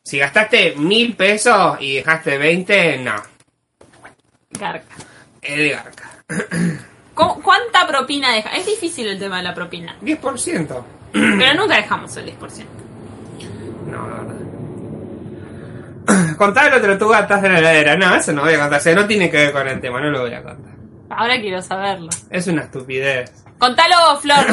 Si 0.03 0.17
gastaste 0.19 0.75
mil 0.75 1.15
pesos 1.15 1.77
y 1.79 1.95
dejaste 1.95 2.37
20, 2.37 2.97
no. 2.99 3.15
Garca. 4.51 4.95
Es 5.41 5.57
de 5.57 5.69
garca. 5.69 6.09
¿Cómo- 7.13 7.41
¿Cuánta 7.41 7.87
propina 7.87 8.33
deja? 8.33 8.49
Es 8.49 8.65
difícil 8.65 9.07
el 9.07 9.17
tema 9.19 9.37
de 9.37 9.43
la 9.43 9.53
propina. 9.53 9.95
10%. 10.01 10.83
Pero 11.13 11.53
nunca 11.55 11.75
dejamos 11.77 12.15
el 12.17 12.37
10%. 12.37 12.65
No, 13.87 14.07
no, 14.07 14.23
no. 14.27 14.43
Contá 16.37 16.69
lo 16.69 16.81
tortuga 16.81 17.19
atrás 17.19 17.41
de 17.41 17.49
la 17.49 17.59
heladera. 17.59 17.95
No, 17.95 18.13
eso 18.15 18.33
no 18.33 18.41
voy 18.41 18.53
a 18.55 18.59
contar. 18.59 18.79
O 18.79 18.83
sea, 18.83 18.93
no 18.95 19.07
tiene 19.07 19.29
que 19.31 19.37
ver 19.37 19.53
con 19.53 19.65
el 19.67 19.79
tema, 19.79 20.01
no 20.01 20.09
lo 20.11 20.21
voy 20.21 20.33
a 20.33 20.43
contar. 20.43 20.73
Ahora 21.09 21.39
quiero 21.39 21.61
saberlo. 21.61 22.09
Es 22.29 22.47
una 22.47 22.63
estupidez. 22.63 23.31
Contalo, 23.57 24.19
Flor. 24.19 24.45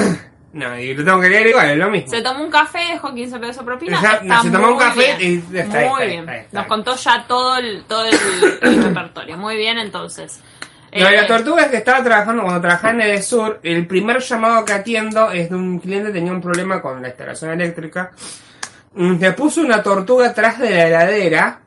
No, 0.53 0.77
y 0.79 0.95
lo 0.95 1.05
tengo 1.05 1.21
que 1.21 1.29
leer 1.29 1.47
igual, 1.47 1.71
es 1.71 1.77
lo 1.77 1.91
mismo. 1.91 2.11
Se 2.11 2.23
tomó 2.23 2.43
un 2.43 2.51
café, 2.51 2.81
dejó 2.93 3.15
15 3.15 3.39
pesos 3.39 3.59
de 3.59 3.65
propina. 3.65 3.97
Está 3.97 4.43
se 4.43 4.51
tomó 4.51 4.73
un 4.73 4.79
café 4.79 5.17
bien. 5.19 5.45
y 5.53 5.59
está 5.59 5.79
Muy 5.81 5.87
está 5.87 6.05
bien. 6.07 6.29
está 6.29 6.59
Nos 6.59 6.67
contó 6.67 6.97
ya 6.97 7.25
todo 7.29 7.57
el, 7.59 7.85
todo 7.85 8.05
el, 8.05 8.15
el 8.63 8.83
repertorio. 8.85 9.37
Muy 9.39 9.57
bien, 9.57 9.79
entonces. 9.79 10.41
Lo 10.93 11.07
de 11.07 11.15
Eh, 11.15 11.17
la 11.21 11.27
tortuga 11.29 11.63
es 11.63 11.69
que 11.71 11.77
estaba 11.77 12.03
trabajando, 12.03 12.43
cuando 12.43 12.61
trabajaba 12.61 12.95
en 12.95 13.01
el 13.03 13.23
sur, 13.23 13.61
el 13.63 13.87
primer 13.87 14.19
llamado 14.21 14.65
que 14.65 14.73
atiendo 14.73 15.31
es 15.31 15.49
de 15.51 15.55
un 15.55 15.79
cliente 15.79 16.09
que 16.09 16.15
tenía 16.15 16.33
un 16.33 16.41
problema 16.41 16.83
con 16.83 17.01
la 17.01 17.09
instalación 17.09 17.53
eléctrica. 17.53 18.11
Mm, 18.95 19.21
Le 19.21 19.33
puso 19.35 19.61
una 19.61 19.81
tortuga 19.85 20.31
atrás 20.31 20.59
de 20.59 20.69
la 20.71 20.87
heladera 20.89 21.61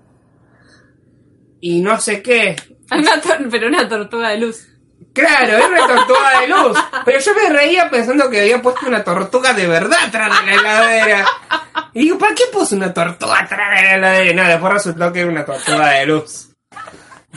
y 1.62 1.80
no 1.82 1.98
sé 2.02 2.22
qué. 2.22 2.58
una 2.92 3.14
pero 3.50 3.68
una 3.70 3.88
tortuga 3.88 4.30
de 4.32 4.40
luz. 4.40 4.68
Claro, 5.14 5.58
era 5.58 5.68
una 5.68 5.88
tortuga 5.88 6.40
de 6.42 6.48
luz. 6.48 6.78
Pero 7.06 7.20
yo 7.20 7.32
me 7.36 7.50
reía 7.50 7.90
pensando 7.90 8.30
que 8.30 8.42
había 8.42 8.62
puesto 8.62 8.86
una 8.88 9.04
tortuga 9.04 9.54
de 9.54 9.68
verdad 9.68 9.98
atrás 10.08 10.30
de 10.46 10.46
la 10.46 10.54
heladera. 10.60 11.26
Y 11.94 12.02
digo, 12.04 12.18
¿para 12.18 12.34
qué 12.36 12.44
puso 12.52 12.76
una 12.76 12.94
tortuga 12.94 13.40
atrás 13.40 13.70
de 13.72 13.82
la 13.84 13.96
heladera? 13.96 14.32
Y 14.32 14.34
nada, 14.36 14.50
después 14.50 14.74
resultó 14.74 15.12
que 15.14 15.22
era 15.22 15.30
una 15.30 15.46
tortuga 15.46 15.90
de 15.90 16.06
luz. 16.06 16.50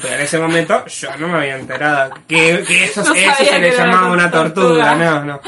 Pero 0.02 0.14
en 0.14 0.20
ese 0.20 0.38
momento 0.38 0.84
yo 0.86 1.16
no 1.16 1.28
me 1.28 1.38
había 1.38 1.56
enterado 1.56 2.12
que, 2.28 2.62
que 2.68 2.84
eso, 2.84 3.02
No 3.02 3.14
eso 3.14 3.44
se 3.44 3.58
le 3.58 3.70
llamaba 3.74 4.08
una 4.12 4.30
tortuga. 4.30 4.90
tortuga. 4.90 4.94
No, 4.94 5.24
no. 5.24 5.40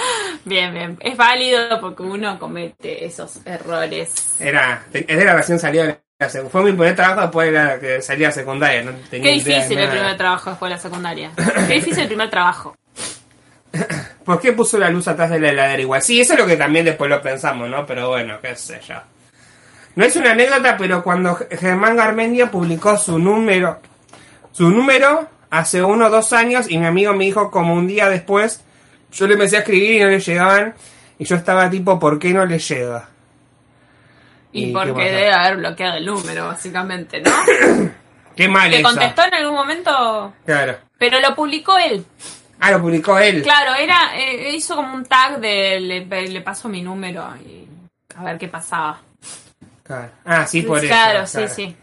Bien, 0.46 0.72
bien. 0.72 0.96
Es 1.00 1.16
válido 1.18 1.78
porque 1.82 2.02
uno 2.02 2.38
comete 2.38 3.04
esos 3.04 3.44
errores. 3.44 4.14
Era, 4.40 4.86
era 4.92 5.34
recién 5.36 5.58
salida 5.58 5.84
de 5.84 6.00
Fue 6.50 6.64
mi 6.64 6.72
primer 6.72 6.96
trabajo 6.96 7.20
después 7.20 7.52
de 7.52 7.78
que 7.78 8.02
salía 8.02 8.32
secundaria. 8.32 8.82
No 8.82 8.90
tenía 9.08 9.30
Qué 9.30 9.34
difícil 9.34 9.78
el 9.78 9.88
primer 9.88 10.16
trabajo 10.16 10.50
después 10.50 10.68
de 10.68 10.74
la 10.74 10.82
secundaria. 10.82 11.30
Qué 11.68 11.74
difícil 11.74 12.00
el 12.00 12.08
primer 12.08 12.28
trabajo. 12.28 12.76
¿Por 14.24 14.40
qué 14.40 14.52
puso 14.52 14.78
la 14.78 14.90
luz 14.90 15.06
atrás 15.06 15.30
de 15.30 15.38
la 15.38 15.50
heladera 15.50 15.80
igual? 15.80 16.02
Sí, 16.02 16.20
eso 16.20 16.32
es 16.32 16.40
lo 16.40 16.46
que 16.46 16.56
también 16.56 16.84
después 16.84 17.08
lo 17.08 17.22
pensamos, 17.22 17.70
¿no? 17.70 17.86
Pero 17.86 18.08
bueno, 18.08 18.40
qué 18.42 18.56
sé 18.56 18.80
yo. 18.86 18.96
No 19.94 20.04
es 20.04 20.16
una 20.16 20.32
anécdota, 20.32 20.76
pero 20.76 21.04
cuando 21.04 21.38
Germán 21.52 21.96
Garmendia 21.96 22.50
publicó 22.50 22.96
su 22.96 23.20
número, 23.20 23.78
su 24.50 24.70
número 24.70 25.28
hace 25.50 25.84
uno 25.84 26.06
o 26.06 26.10
dos 26.10 26.32
años, 26.32 26.68
y 26.68 26.78
mi 26.78 26.86
amigo 26.86 27.12
me 27.12 27.26
dijo 27.26 27.52
como 27.52 27.74
un 27.74 27.86
día 27.86 28.08
después, 28.08 28.64
yo 29.12 29.28
le 29.28 29.34
empecé 29.34 29.56
a 29.56 29.60
escribir 29.60 29.92
y 29.94 30.00
no 30.00 30.08
le 30.08 30.18
llegaban, 30.18 30.74
y 31.16 31.24
yo 31.24 31.36
estaba 31.36 31.70
tipo, 31.70 31.96
¿por 32.00 32.18
qué 32.18 32.34
no 32.34 32.44
le 32.44 32.58
llega? 32.58 33.08
Y, 34.52 34.64
¿Y 34.64 34.66
qué 34.66 34.72
porque 34.72 35.04
debe 35.04 35.32
haber 35.32 35.56
bloqueado 35.58 35.96
el 35.98 36.06
número, 36.06 36.46
básicamente, 36.46 37.20
¿no? 37.20 37.30
Qué 38.36 38.48
mal 38.48 38.70
¿Te 38.70 38.76
eso. 38.76 38.88
contestó 38.88 39.24
en 39.24 39.34
algún 39.34 39.54
momento? 39.56 40.32
Claro. 40.46 40.78
Pero 40.96 41.20
lo 41.20 41.34
publicó 41.34 41.76
él. 41.76 42.04
Ah, 42.60 42.70
lo 42.70 42.80
publicó 42.80 43.18
él. 43.18 43.42
Claro, 43.42 43.74
era 43.74 44.16
eh, 44.16 44.54
hizo 44.54 44.76
como 44.76 44.94
un 44.94 45.04
tag 45.04 45.40
de 45.40 45.80
le, 45.80 46.28
le 46.28 46.40
paso 46.40 46.68
mi 46.68 46.80
número 46.80 47.34
y 47.44 47.66
a 48.16 48.24
ver 48.24 48.38
qué 48.38 48.46
pasaba. 48.46 49.00
Claro. 49.82 50.10
Ah, 50.24 50.46
sí, 50.46 50.62
por 50.62 50.78
eso. 50.78 50.86
claro, 50.86 51.26
sí, 51.26 51.48
sí. 51.48 51.76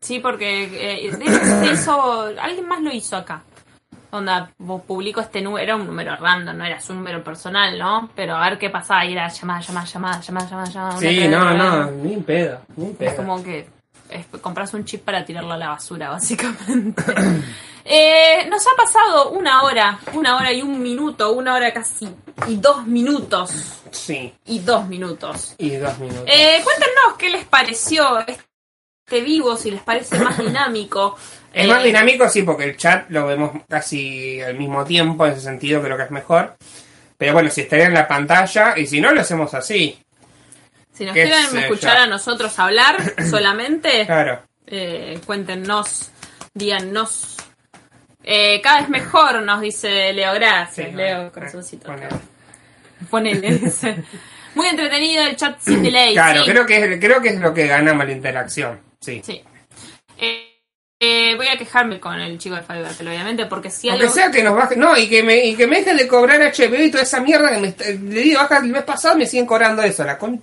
Sí, 0.00 0.18
porque 0.18 0.64
eh, 1.06 1.12
se 1.12 1.72
hizo, 1.72 2.22
alguien 2.40 2.66
más 2.66 2.80
lo 2.82 2.92
hizo 2.92 3.16
acá. 3.16 3.42
Onda, 4.14 4.50
vos 4.58 4.82
publico 4.82 5.22
este 5.22 5.40
número, 5.40 5.62
era 5.64 5.74
un 5.76 5.86
número 5.86 6.14
random, 6.16 6.58
no 6.58 6.64
era 6.66 6.78
su 6.82 6.92
número 6.92 7.24
personal, 7.24 7.78
¿no? 7.78 8.10
Pero 8.14 8.36
a 8.36 8.50
ver 8.50 8.58
qué 8.58 8.68
pasaba, 8.68 9.06
y 9.06 9.12
era 9.14 9.26
llamada, 9.28 9.60
llamada, 9.62 9.86
llamada, 9.86 10.20
llamada, 10.20 10.46
llamada, 10.50 10.70
llamada. 10.70 10.90
una 10.98 11.00
Sí, 11.00 11.28
no, 11.28 11.54
no, 11.54 11.90
ni 11.92 12.16
un 12.16 12.22
pedo, 12.24 12.60
ni 12.76 12.84
un 12.84 12.94
pedo. 12.96 13.08
Es 13.10 13.16
como 13.16 13.42
que 13.42 13.66
es- 14.10 14.26
compras 14.42 14.74
un 14.74 14.84
chip 14.84 15.02
para 15.02 15.24
tirarlo 15.24 15.52
a 15.52 15.56
la 15.56 15.68
basura, 15.70 16.10
básicamente. 16.10 17.02
Eh, 17.86 18.46
nos 18.50 18.66
ha 18.66 18.76
pasado 18.76 19.30
una 19.30 19.62
hora, 19.62 19.98
una 20.12 20.36
hora 20.36 20.52
y 20.52 20.60
un 20.60 20.82
minuto, 20.82 21.32
una 21.32 21.54
hora 21.54 21.72
casi, 21.72 22.06
y 22.48 22.56
dos 22.56 22.86
minutos, 22.86 23.50
Sí, 23.92 24.34
y 24.44 24.58
dos 24.58 24.86
minutos. 24.88 25.54
y 25.56 25.70
dos 25.76 25.98
minutos. 25.98 26.24
Eh, 26.26 26.60
cuéntenos 26.62 27.14
qué 27.18 27.30
les 27.30 27.46
pareció 27.46 28.18
este 28.26 29.20
vivo, 29.22 29.56
si 29.56 29.70
les 29.70 29.80
parece 29.80 30.18
más 30.18 30.36
dinámico. 30.36 31.16
Es 31.52 31.64
Eh, 31.64 31.68
más 31.68 31.84
dinámico, 31.84 32.28
sí, 32.28 32.42
porque 32.42 32.64
el 32.64 32.76
chat 32.76 33.10
lo 33.10 33.26
vemos 33.26 33.50
casi 33.68 34.40
al 34.40 34.54
mismo 34.56 34.84
tiempo, 34.84 35.26
en 35.26 35.32
ese 35.32 35.42
sentido 35.42 35.82
creo 35.82 35.96
que 35.96 36.04
es 36.04 36.10
mejor. 36.10 36.56
Pero 37.18 37.34
bueno, 37.34 37.50
si 37.50 37.60
estaría 37.62 37.86
en 37.86 37.94
la 37.94 38.08
pantalla, 38.08 38.74
y 38.76 38.86
si 38.86 39.00
no, 39.00 39.12
lo 39.12 39.20
hacemos 39.20 39.52
así. 39.54 39.98
Si 40.92 41.04
nos 41.04 41.12
quieren 41.14 41.46
sé 41.46 41.60
escuchar 41.60 41.96
a 41.98 42.06
nosotros 42.06 42.58
hablar 42.58 42.96
solamente, 43.30 44.04
Claro. 44.06 44.42
eh, 44.66 45.18
cuéntenos, 45.26 46.10
díganos. 46.54 47.36
Eh, 48.24 48.60
cada 48.62 48.80
vez 48.80 48.88
mejor, 48.88 49.42
nos 49.42 49.60
dice 49.60 50.12
Leo. 50.12 50.32
Gracias, 50.34 50.86
Sí, 50.88 50.92
Leo, 50.94 51.16
bueno, 51.16 51.32
corazoncito. 51.32 51.92
Ponele, 53.10 53.58
dice. 53.58 53.96
Muy 54.54 54.66
entretenido 54.68 55.24
el 55.24 55.34
chat 55.36 55.58
sin 55.60 55.82
delay. 55.82 56.12
Claro, 56.14 56.44
sí. 56.44 56.50
creo, 56.50 56.66
que 56.66 56.76
es, 56.94 57.00
creo 57.00 57.20
que 57.20 57.28
es 57.30 57.40
lo 57.40 57.52
que 57.54 57.66
ganamos 57.66 58.04
la 58.06 58.12
interacción. 58.12 58.80
Sí. 59.00 59.20
Sí. 59.24 59.42
Eh, 60.18 60.51
eh, 61.04 61.34
voy 61.36 61.48
a 61.48 61.56
quejarme 61.58 61.98
con 61.98 62.14
el 62.20 62.38
chico 62.38 62.54
de 62.54 62.62
Fiverr, 62.62 63.08
obviamente, 63.08 63.46
porque 63.46 63.70
si 63.70 63.88
Aunque 63.88 64.04
algo... 64.04 64.14
sea 64.14 64.30
que 64.30 64.40
nos 64.40 64.54
baje. 64.54 64.76
No, 64.76 64.96
y 64.96 65.08
que 65.08 65.24
me, 65.24 65.44
y 65.44 65.56
que 65.56 65.66
me 65.66 65.78
dejen 65.80 65.96
de 65.96 66.06
cobrar 66.06 66.38
HBO 66.40 66.76
y 66.80 66.90
toda 66.92 67.02
esa 67.02 67.20
mierda 67.20 67.50
que 67.50 67.58
me, 67.60 67.68
está- 67.68 67.86
le 67.86 68.20
di 68.20 68.34
baja 68.34 68.58
el 68.58 68.66
mes 68.68 68.84
pasado 68.84 69.16
me 69.16 69.26
siguen 69.26 69.44
cobrando 69.46 69.82
eso. 69.82 70.04
La 70.04 70.16
con... 70.16 70.40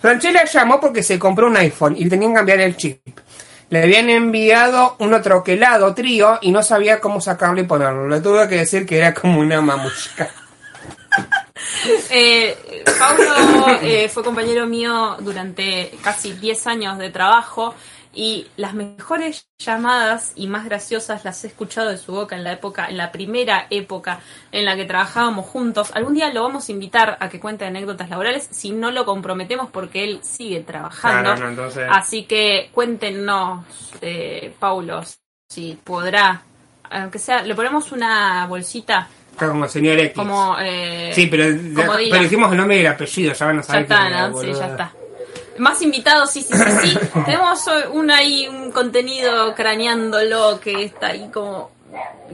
Franchella 0.00 0.44
llamó 0.44 0.80
porque 0.80 1.02
se 1.04 1.16
compró 1.16 1.46
un 1.46 1.56
iPhone 1.58 1.94
y 1.96 2.08
tenían 2.08 2.32
que 2.32 2.36
cambiar 2.38 2.60
el 2.60 2.76
chip. 2.76 3.00
Le 3.70 3.82
habían 3.84 4.10
enviado 4.10 4.96
uno 4.98 5.22
troquelado 5.22 5.94
trío 5.94 6.38
y 6.42 6.50
no 6.50 6.62
sabía 6.62 6.98
cómo 7.00 7.20
sacarlo 7.20 7.60
y 7.60 7.64
ponerlo. 7.64 8.08
Le 8.08 8.20
tuve 8.20 8.48
que 8.48 8.56
decir 8.56 8.84
que 8.84 8.98
era 8.98 9.14
como 9.14 9.38
una 9.40 9.60
mamushka. 9.60 10.28
Eh, 12.10 12.84
Pablo 12.98 13.78
eh, 13.82 14.08
fue 14.08 14.22
compañero 14.24 14.66
mío 14.66 15.16
durante 15.20 15.92
casi 16.02 16.32
10 16.32 16.66
años 16.66 16.98
de 16.98 17.10
trabajo 17.10 17.74
y 18.14 18.46
las 18.56 18.74
mejores 18.74 19.46
llamadas 19.58 20.32
y 20.36 20.46
más 20.46 20.64
graciosas 20.66 21.24
las 21.24 21.42
he 21.44 21.46
escuchado 21.46 21.88
de 21.88 21.96
su 21.96 22.12
boca 22.12 22.36
en 22.36 22.44
la 22.44 22.52
época, 22.52 22.88
en 22.88 22.96
la 22.98 23.10
primera 23.10 23.66
época 23.70 24.20
en 24.50 24.64
la 24.66 24.76
que 24.76 24.84
trabajábamos 24.84 25.46
juntos. 25.46 25.90
Algún 25.94 26.14
día 26.14 26.32
lo 26.32 26.42
vamos 26.42 26.68
a 26.68 26.72
invitar 26.72 27.16
a 27.20 27.28
que 27.30 27.40
cuente 27.40 27.64
anécdotas 27.64 28.10
laborales 28.10 28.46
si 28.50 28.70
no 28.72 28.90
lo 28.90 29.04
comprometemos 29.06 29.70
porque 29.70 30.04
él 30.04 30.20
sigue 30.22 30.60
trabajando. 30.60 31.22
Claro, 31.30 31.44
no, 31.44 31.48
entonces- 31.50 31.88
Así 31.90 32.24
que 32.24 32.68
cuéntenos, 32.72 33.64
eh, 34.02 34.52
Paulo, 34.58 35.02
si 35.48 35.78
podrá, 35.82 36.42
aunque 36.90 37.18
sea, 37.18 37.42
le 37.42 37.54
ponemos 37.54 37.92
una 37.92 38.46
bolsita 38.46 39.08
Está 39.30 39.48
como 39.48 39.66
señor 39.66 39.98
X. 39.98 40.12
como... 40.14 40.56
eh, 40.60 41.10
sí, 41.14 41.26
pero, 41.28 41.50
diga. 41.50 41.86
pero 42.10 42.22
dijimos 42.22 42.50
el 42.52 42.58
nombre 42.58 42.76
y 42.76 42.80
el 42.80 42.86
apellido, 42.88 43.32
ya 43.32 43.46
van 43.46 43.58
a 43.58 43.62
Ya 43.62 43.66
saber 43.66 43.82
está, 43.84 43.96
quién 44.00 44.06
era, 44.12 44.28
¿no? 44.28 44.40
Sí, 44.40 44.52
ya 44.52 44.66
está. 44.68 44.92
Más 45.62 45.80
invitados, 45.80 46.28
sí, 46.32 46.42
sí, 46.42 46.54
sí, 46.54 46.88
sí. 46.88 46.98
Tenemos 47.24 47.64
un 47.92 48.10
ahí 48.10 48.48
un 48.48 48.72
contenido 48.72 49.54
craneándolo 49.54 50.58
que 50.58 50.86
está 50.86 51.08
ahí 51.08 51.30
como 51.32 51.70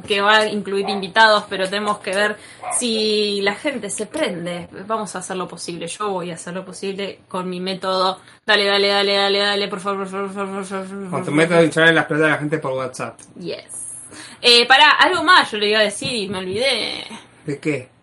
que 0.06 0.22
va 0.22 0.38
a 0.38 0.46
incluir 0.46 0.88
invitados, 0.88 1.44
pero 1.46 1.68
tenemos 1.68 1.98
que 1.98 2.14
ver 2.14 2.38
si 2.78 3.42
la 3.42 3.54
gente 3.54 3.90
se 3.90 4.06
prende. 4.06 4.68
Vamos 4.86 5.14
a 5.14 5.18
hacer 5.18 5.36
lo 5.36 5.46
posible. 5.46 5.88
Yo 5.88 6.08
voy 6.08 6.30
a 6.30 6.34
hacer 6.36 6.54
lo 6.54 6.64
posible 6.64 7.20
con 7.28 7.50
mi 7.50 7.60
método. 7.60 8.18
Dale, 8.46 8.64
dale, 8.64 8.88
dale, 8.88 9.14
dale, 9.14 9.38
dale, 9.40 9.68
por 9.68 9.80
favor, 9.80 10.08
por 10.08 10.30
favor, 10.32 10.54
por 10.54 10.64
favor, 10.64 11.10
Con 11.10 11.24
tu 11.26 11.30
método 11.30 11.58
de 11.58 11.64
hinchar 11.66 11.92
las 11.92 12.06
pelotas 12.06 12.28
a 12.28 12.32
la 12.32 12.38
gente 12.38 12.58
por 12.58 12.72
WhatsApp. 12.72 13.20
Yes. 13.38 13.98
Eh, 14.40 14.66
para 14.66 14.92
algo 14.92 15.22
más 15.22 15.50
yo 15.50 15.58
le 15.58 15.68
iba 15.68 15.80
a 15.80 15.82
decir 15.82 16.14
y 16.14 16.28
me 16.28 16.38
olvidé. 16.38 17.04
¿De 17.44 17.58
qué? 17.58 17.97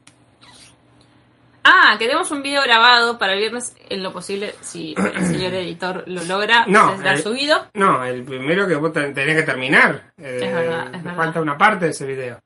Ah, 1.68 1.96
que 1.98 2.06
tenemos 2.06 2.30
un 2.30 2.44
video 2.44 2.62
grabado 2.62 3.18
para 3.18 3.34
el 3.34 3.40
viernes 3.40 3.76
en 3.90 4.04
lo 4.04 4.14
posible, 4.14 4.54
si 4.62 4.94
el 4.98 5.26
señor 5.26 5.52
editor 5.56 6.04
lo 6.06 6.24
logra, 6.24 6.66
No, 6.68 6.94
el- 7.04 7.22
subido. 7.24 7.66
No, 7.74 8.04
el 8.06 8.24
primero 8.24 8.68
que 8.68 8.76
vos 8.76 8.94
te- 8.94 9.12
tenés 9.14 9.36
que 9.36 9.44
terminar. 9.44 10.12
Eh, 10.18 10.40
Es 10.44 10.54
verdad, 10.54 10.86
es 10.86 10.92
me 10.92 10.98
verdad. 11.00 11.16
falta 11.16 11.42
una 11.42 11.58
parte 11.58 11.86
de 11.86 11.92
ese 11.92 12.06
video. 12.06 12.40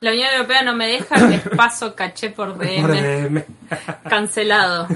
La 0.00 0.10
Unión 0.10 0.28
Europea 0.34 0.62
no 0.62 0.74
me 0.74 0.88
deja, 0.88 1.16
les 1.26 1.40
paso 1.56 1.94
caché 1.94 2.30
por 2.30 2.58
DM. 2.58 2.80
Por 2.82 2.90
DM. 2.92 3.44
Cancelado. 4.10 4.88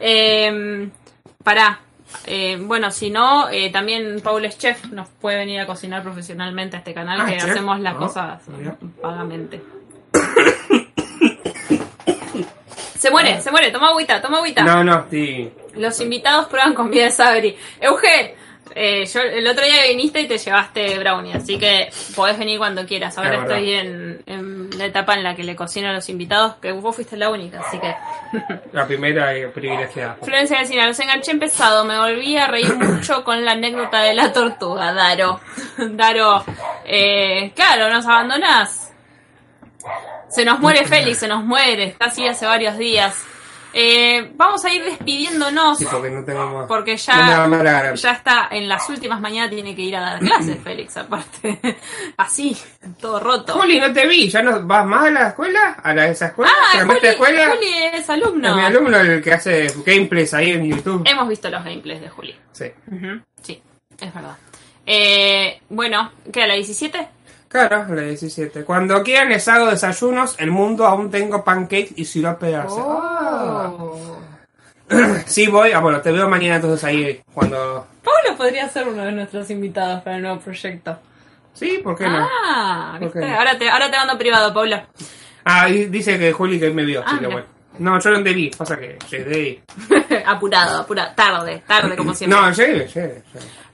eh, 0.00 0.88
pará. 1.44 1.80
Eh, 2.24 2.56
bueno, 2.58 2.90
si 2.90 3.10
no, 3.10 3.50
eh, 3.50 3.70
también 3.70 4.20
Paul 4.22 4.46
es 4.46 4.56
chef, 4.56 4.86
nos 4.86 5.08
puede 5.10 5.36
venir 5.36 5.60
a 5.60 5.66
cocinar 5.66 6.02
profesionalmente 6.02 6.76
a 6.76 6.78
este 6.78 6.94
canal, 6.94 7.20
Ah, 7.20 7.26
que 7.26 7.36
chef. 7.36 7.50
hacemos 7.50 7.78
las 7.80 7.94
Ah, 7.94 7.98
cosas 7.98 8.48
mira. 8.48 8.76
vagamente. 9.02 9.60
Se 12.98 13.10
muere, 13.10 13.40
se 13.40 13.50
muere, 13.50 13.70
toma 13.70 13.90
agüita, 13.90 14.20
toma 14.20 14.38
agüita. 14.38 14.62
No, 14.64 14.82
no, 14.82 15.06
sí. 15.08 15.50
Los 15.74 16.00
invitados 16.00 16.46
prueban 16.48 16.74
comida 16.74 17.04
de 17.04 17.10
Sabri. 17.10 17.56
Euge, 17.80 18.34
eh, 18.74 19.06
yo 19.06 19.20
el 19.20 19.46
otro 19.46 19.64
día 19.64 19.84
viniste 19.88 20.20
y 20.20 20.26
te 20.26 20.38
llevaste 20.38 20.98
brownie, 20.98 21.32
así 21.32 21.58
que 21.58 21.90
podés 22.14 22.38
venir 22.38 22.58
cuando 22.58 22.84
quieras. 22.86 23.16
Ahora 23.18 23.36
Es 23.36 23.42
estoy 23.42 23.72
en, 23.72 24.22
en 24.26 24.78
la 24.78 24.86
etapa 24.86 25.14
en 25.14 25.22
la 25.22 25.34
que 25.34 25.44
le 25.44 25.56
cocino 25.56 25.88
a 25.88 25.92
los 25.92 26.08
invitados, 26.08 26.56
que 26.56 26.72
vos 26.72 26.94
fuiste 26.94 27.16
la 27.16 27.30
única, 27.30 27.60
así 27.60 27.78
que... 27.78 27.94
La 28.72 28.86
primera 28.86 29.34
eh, 29.34 29.48
privilegiada. 29.48 30.16
Florencia 30.22 30.58
Vecina, 30.58 30.86
los 30.86 31.00
enganché 31.00 31.30
empezado, 31.30 31.84
me 31.84 31.98
volví 31.98 32.36
a 32.36 32.46
reír 32.46 32.74
mucho 32.76 33.24
con 33.24 33.44
la 33.44 33.52
anécdota 33.52 34.02
de 34.02 34.14
la 34.14 34.32
tortuga, 34.32 34.92
Daro. 34.92 35.40
Daro, 35.78 36.44
eh, 36.84 37.52
claro, 37.54 37.90
nos 37.90 38.06
abandonás. 38.06 38.92
Se 40.30 40.44
nos 40.44 40.60
muere 40.60 40.84
Félix, 40.86 41.18
se 41.18 41.28
nos 41.28 41.44
muere, 41.44 41.84
está 41.84 42.06
así 42.06 42.26
hace 42.26 42.46
varios 42.46 42.76
días. 42.78 43.14
Eh, 43.74 44.32
vamos 44.34 44.64
a 44.64 44.72
ir 44.72 44.82
despidiéndonos. 44.82 45.76
Sí, 45.78 45.86
porque 45.90 46.08
no 46.10 46.24
tengo 46.24 46.46
más. 46.46 46.66
Porque 46.66 46.92
No 46.92 46.96
ya, 46.96 47.14
a 47.14 47.44
amargar. 47.44 47.94
ya 47.94 48.12
está 48.12 48.48
en 48.50 48.66
las 48.66 48.88
últimas 48.88 49.20
mañanas 49.20 49.50
tiene 49.50 49.76
que 49.76 49.82
ir 49.82 49.94
a 49.94 50.00
dar 50.00 50.20
clases, 50.20 50.58
Félix, 50.64 50.96
aparte. 50.96 51.58
Así, 52.16 52.56
todo 52.98 53.20
roto. 53.20 53.52
Juli, 53.52 53.78
no 53.78 53.92
te 53.92 54.06
vi. 54.06 54.30
¿Ya 54.30 54.42
no 54.42 54.62
vas 54.66 54.86
más 54.86 55.04
a 55.04 55.10
la 55.10 55.28
escuela? 55.28 55.76
¿A 55.82 55.94
la, 55.94 56.06
esa 56.08 56.26
escuela? 56.28 56.50
Ah, 56.50 56.78
¿Te 56.78 56.84
metiste 56.86 57.08
a 57.10 57.12
Juli, 57.16 57.28
escuela? 57.30 57.54
Juli 57.54 57.72
es 57.92 58.00
Es 58.00 58.10
alumno. 58.10 58.56
mi 58.56 58.62
alumno 58.62 58.96
el 59.00 59.22
que 59.22 59.32
hace 59.34 59.66
gameplays 59.84 60.32
ahí 60.34 60.50
en 60.52 60.64
YouTube. 60.64 61.02
Hemos 61.06 61.28
visto 61.28 61.50
los 61.50 61.62
gameplays 61.62 62.00
de 62.00 62.08
Juli. 62.08 62.34
Sí. 62.52 62.66
Sí, 63.42 63.62
es 64.00 64.14
verdad. 64.14 64.36
Eh, 64.86 65.60
bueno, 65.68 66.10
¿qué 66.32 66.42
a 66.42 66.46
la 66.46 66.54
17? 66.54 67.06
Claro, 67.48 67.94
la 67.94 68.02
17. 68.02 68.64
Cuando 68.64 69.02
quieran 69.02 69.30
les 69.30 69.48
hago 69.48 69.66
desayunos. 69.66 70.36
El 70.38 70.50
mundo 70.50 70.86
aún 70.86 71.10
tengo 71.10 71.42
pancakes 71.44 71.92
y 71.96 72.04
sirope 72.04 72.46
de 72.46 72.56
arce. 72.56 72.76
Oh. 72.78 73.02
Ah. 73.02 73.72
Sí, 75.26 75.46
voy. 75.48 75.72
Ah, 75.72 75.80
bueno, 75.80 76.00
te 76.00 76.10
veo 76.10 76.28
mañana 76.28 76.56
entonces 76.56 76.82
ahí 76.84 77.20
cuando... 77.34 77.86
Pablo 78.02 78.36
podría 78.38 78.68
ser 78.70 78.88
uno 78.88 79.04
de 79.04 79.12
nuestros 79.12 79.50
invitados 79.50 80.02
para 80.02 80.16
el 80.16 80.22
nuevo 80.22 80.40
proyecto. 80.40 80.98
Sí, 81.52 81.80
¿por 81.84 81.96
qué 81.96 82.04
no? 82.08 82.26
Ah, 82.46 82.96
¿Por 82.98 83.12
qué. 83.12 83.24
Ahora, 83.24 83.58
te, 83.58 83.68
ahora 83.68 83.90
te 83.90 83.96
mando 83.98 84.16
privado, 84.16 84.54
Pablo. 84.54 84.80
Ah, 85.44 85.68
y 85.68 85.86
dice 85.86 86.18
que 86.18 86.32
Juli 86.32 86.58
que 86.58 86.70
me 86.70 86.84
vio, 86.84 87.00
Ah, 87.00 87.04
así 87.06 87.16
que 87.18 87.26
mira. 87.26 87.32
bueno. 87.32 87.48
No, 87.80 88.00
yo 88.00 88.10
no 88.10 88.22
te 88.24 88.32
vi, 88.32 88.50
pasa 88.50 88.76
que 88.78 88.98
llegué 89.10 89.62
apurado, 90.26 90.80
apurado. 90.80 91.12
Tarde, 91.14 91.62
tarde 91.66 91.94
como 91.96 92.14
siempre. 92.14 92.40
No, 92.40 92.50
llegué, 92.50 92.72
llegué. 92.86 92.88
llegué. 92.88 93.22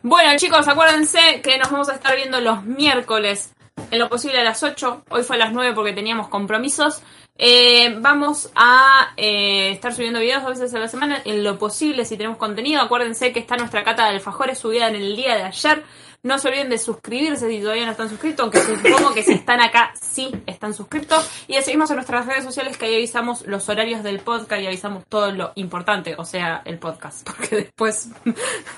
Bueno, 0.03 0.37
chicos, 0.37 0.67
acuérdense 0.69 1.41
que 1.43 1.57
nos 1.59 1.71
vamos 1.71 1.89
a 1.89 1.95
estar 1.95 2.15
viendo 2.17 2.39
los 2.41 2.65
miércoles, 2.65 3.54
en 3.95 3.99
lo 3.99 4.09
posible 4.09 4.41
a 4.41 4.45
las 4.45 4.63
8. 4.63 5.05
Hoy 5.11 5.23
fue 5.23 5.37
a 5.37 5.39
las 5.39 5.53
9 5.53 5.73
porque 5.75 5.93
teníamos 5.93 6.29
compromisos. 6.29 7.03
Eh, 7.37 7.97
vamos 7.99 8.51
a 8.55 9.13
eh, 9.17 9.71
estar 9.73 9.95
subiendo 9.95 10.21
videos 10.21 10.45
a 10.45 10.49
veces 10.49 10.73
a 10.75 10.79
la 10.79 10.89
semana, 10.89 11.21
en 11.25 11.43
lo 11.43 11.59
posible 11.59 12.05
si 12.05 12.17
tenemos 12.17 12.39
contenido. 12.39 12.81
Acuérdense 12.83 13.33
que 13.33 13.41
está 13.41 13.57
nuestra 13.57 13.85
cata 13.85 14.05
de 14.05 14.11
alfajores 14.11 14.59
subida 14.59 14.89
en 14.89 14.97
el 14.97 15.17
día 15.17 15.37
de 15.37 15.43
ayer. 15.45 15.85
No 16.25 16.39
se 16.39 16.49
olviden 16.49 16.71
de 16.71 16.79
suscribirse 16.79 17.49
si 17.49 17.61
todavía 17.61 17.85
no 17.85 17.91
están 17.91 18.09
suscritos, 18.09 18.41
aunque 18.41 18.61
supongo 18.63 19.13
que 19.13 19.23
si 19.23 19.33
están 19.33 19.61
acá 19.61 19.93
sí 20.01 20.31
están 20.47 20.73
suscritos. 20.73 21.29
Y 21.47 21.55
de 21.55 21.63
seguirnos 21.63 21.91
en 21.91 21.97
nuestras 21.97 22.27
redes 22.27 22.45
sociales 22.45 22.79
que 22.79 22.87
ahí 22.87 22.95
avisamos 22.97 23.47
los 23.47 23.69
horarios 23.69 24.03
del 24.03 24.21
podcast 24.21 24.63
y 24.63 24.67
avisamos 24.67 25.05
todo 25.07 25.31
lo 25.33 25.53
importante, 25.57 26.15
o 26.17 26.25
sea, 26.25 26.63
el 26.65 26.79
podcast, 26.79 27.27
porque 27.27 27.57
después 27.57 28.09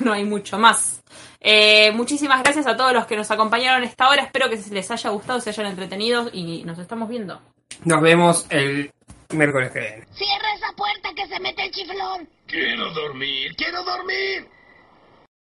no 0.01 0.13
hay 0.13 0.25
mucho 0.25 0.59
más. 0.59 1.03
Eh, 1.41 1.93
muchísimas 1.93 2.43
gracias 2.43 2.67
a 2.67 2.77
todos 2.77 2.93
los 2.93 3.07
que 3.07 3.17
nos 3.17 3.31
acompañaron 3.31 3.85
esta 3.85 4.09
hora. 4.09 4.23
Espero 4.23 4.49
que 4.49 4.57
les 4.71 4.91
haya 4.91 5.11
gustado, 5.11 5.41
se 5.41 5.51
hayan 5.51 5.67
entretenido 5.67 6.31
y 6.33 6.65
nos 6.65 6.79
estamos 6.79 7.09
viendo. 7.09 7.41
Nos 7.85 8.01
vemos 8.01 8.47
el 8.51 8.91
miércoles 9.31 9.71
que 9.73 9.81
viene. 9.81 10.07
Cierra 10.13 10.55
esa 10.55 10.73
puerta 10.77 11.11
que 11.15 11.27
se 11.27 11.41
mete 11.41 11.65
el 11.65 11.71
chiflón. 11.71 12.29
Quiero 12.47 12.93
dormir, 12.93 13.55
quiero 13.57 13.83
dormir. 13.85 14.49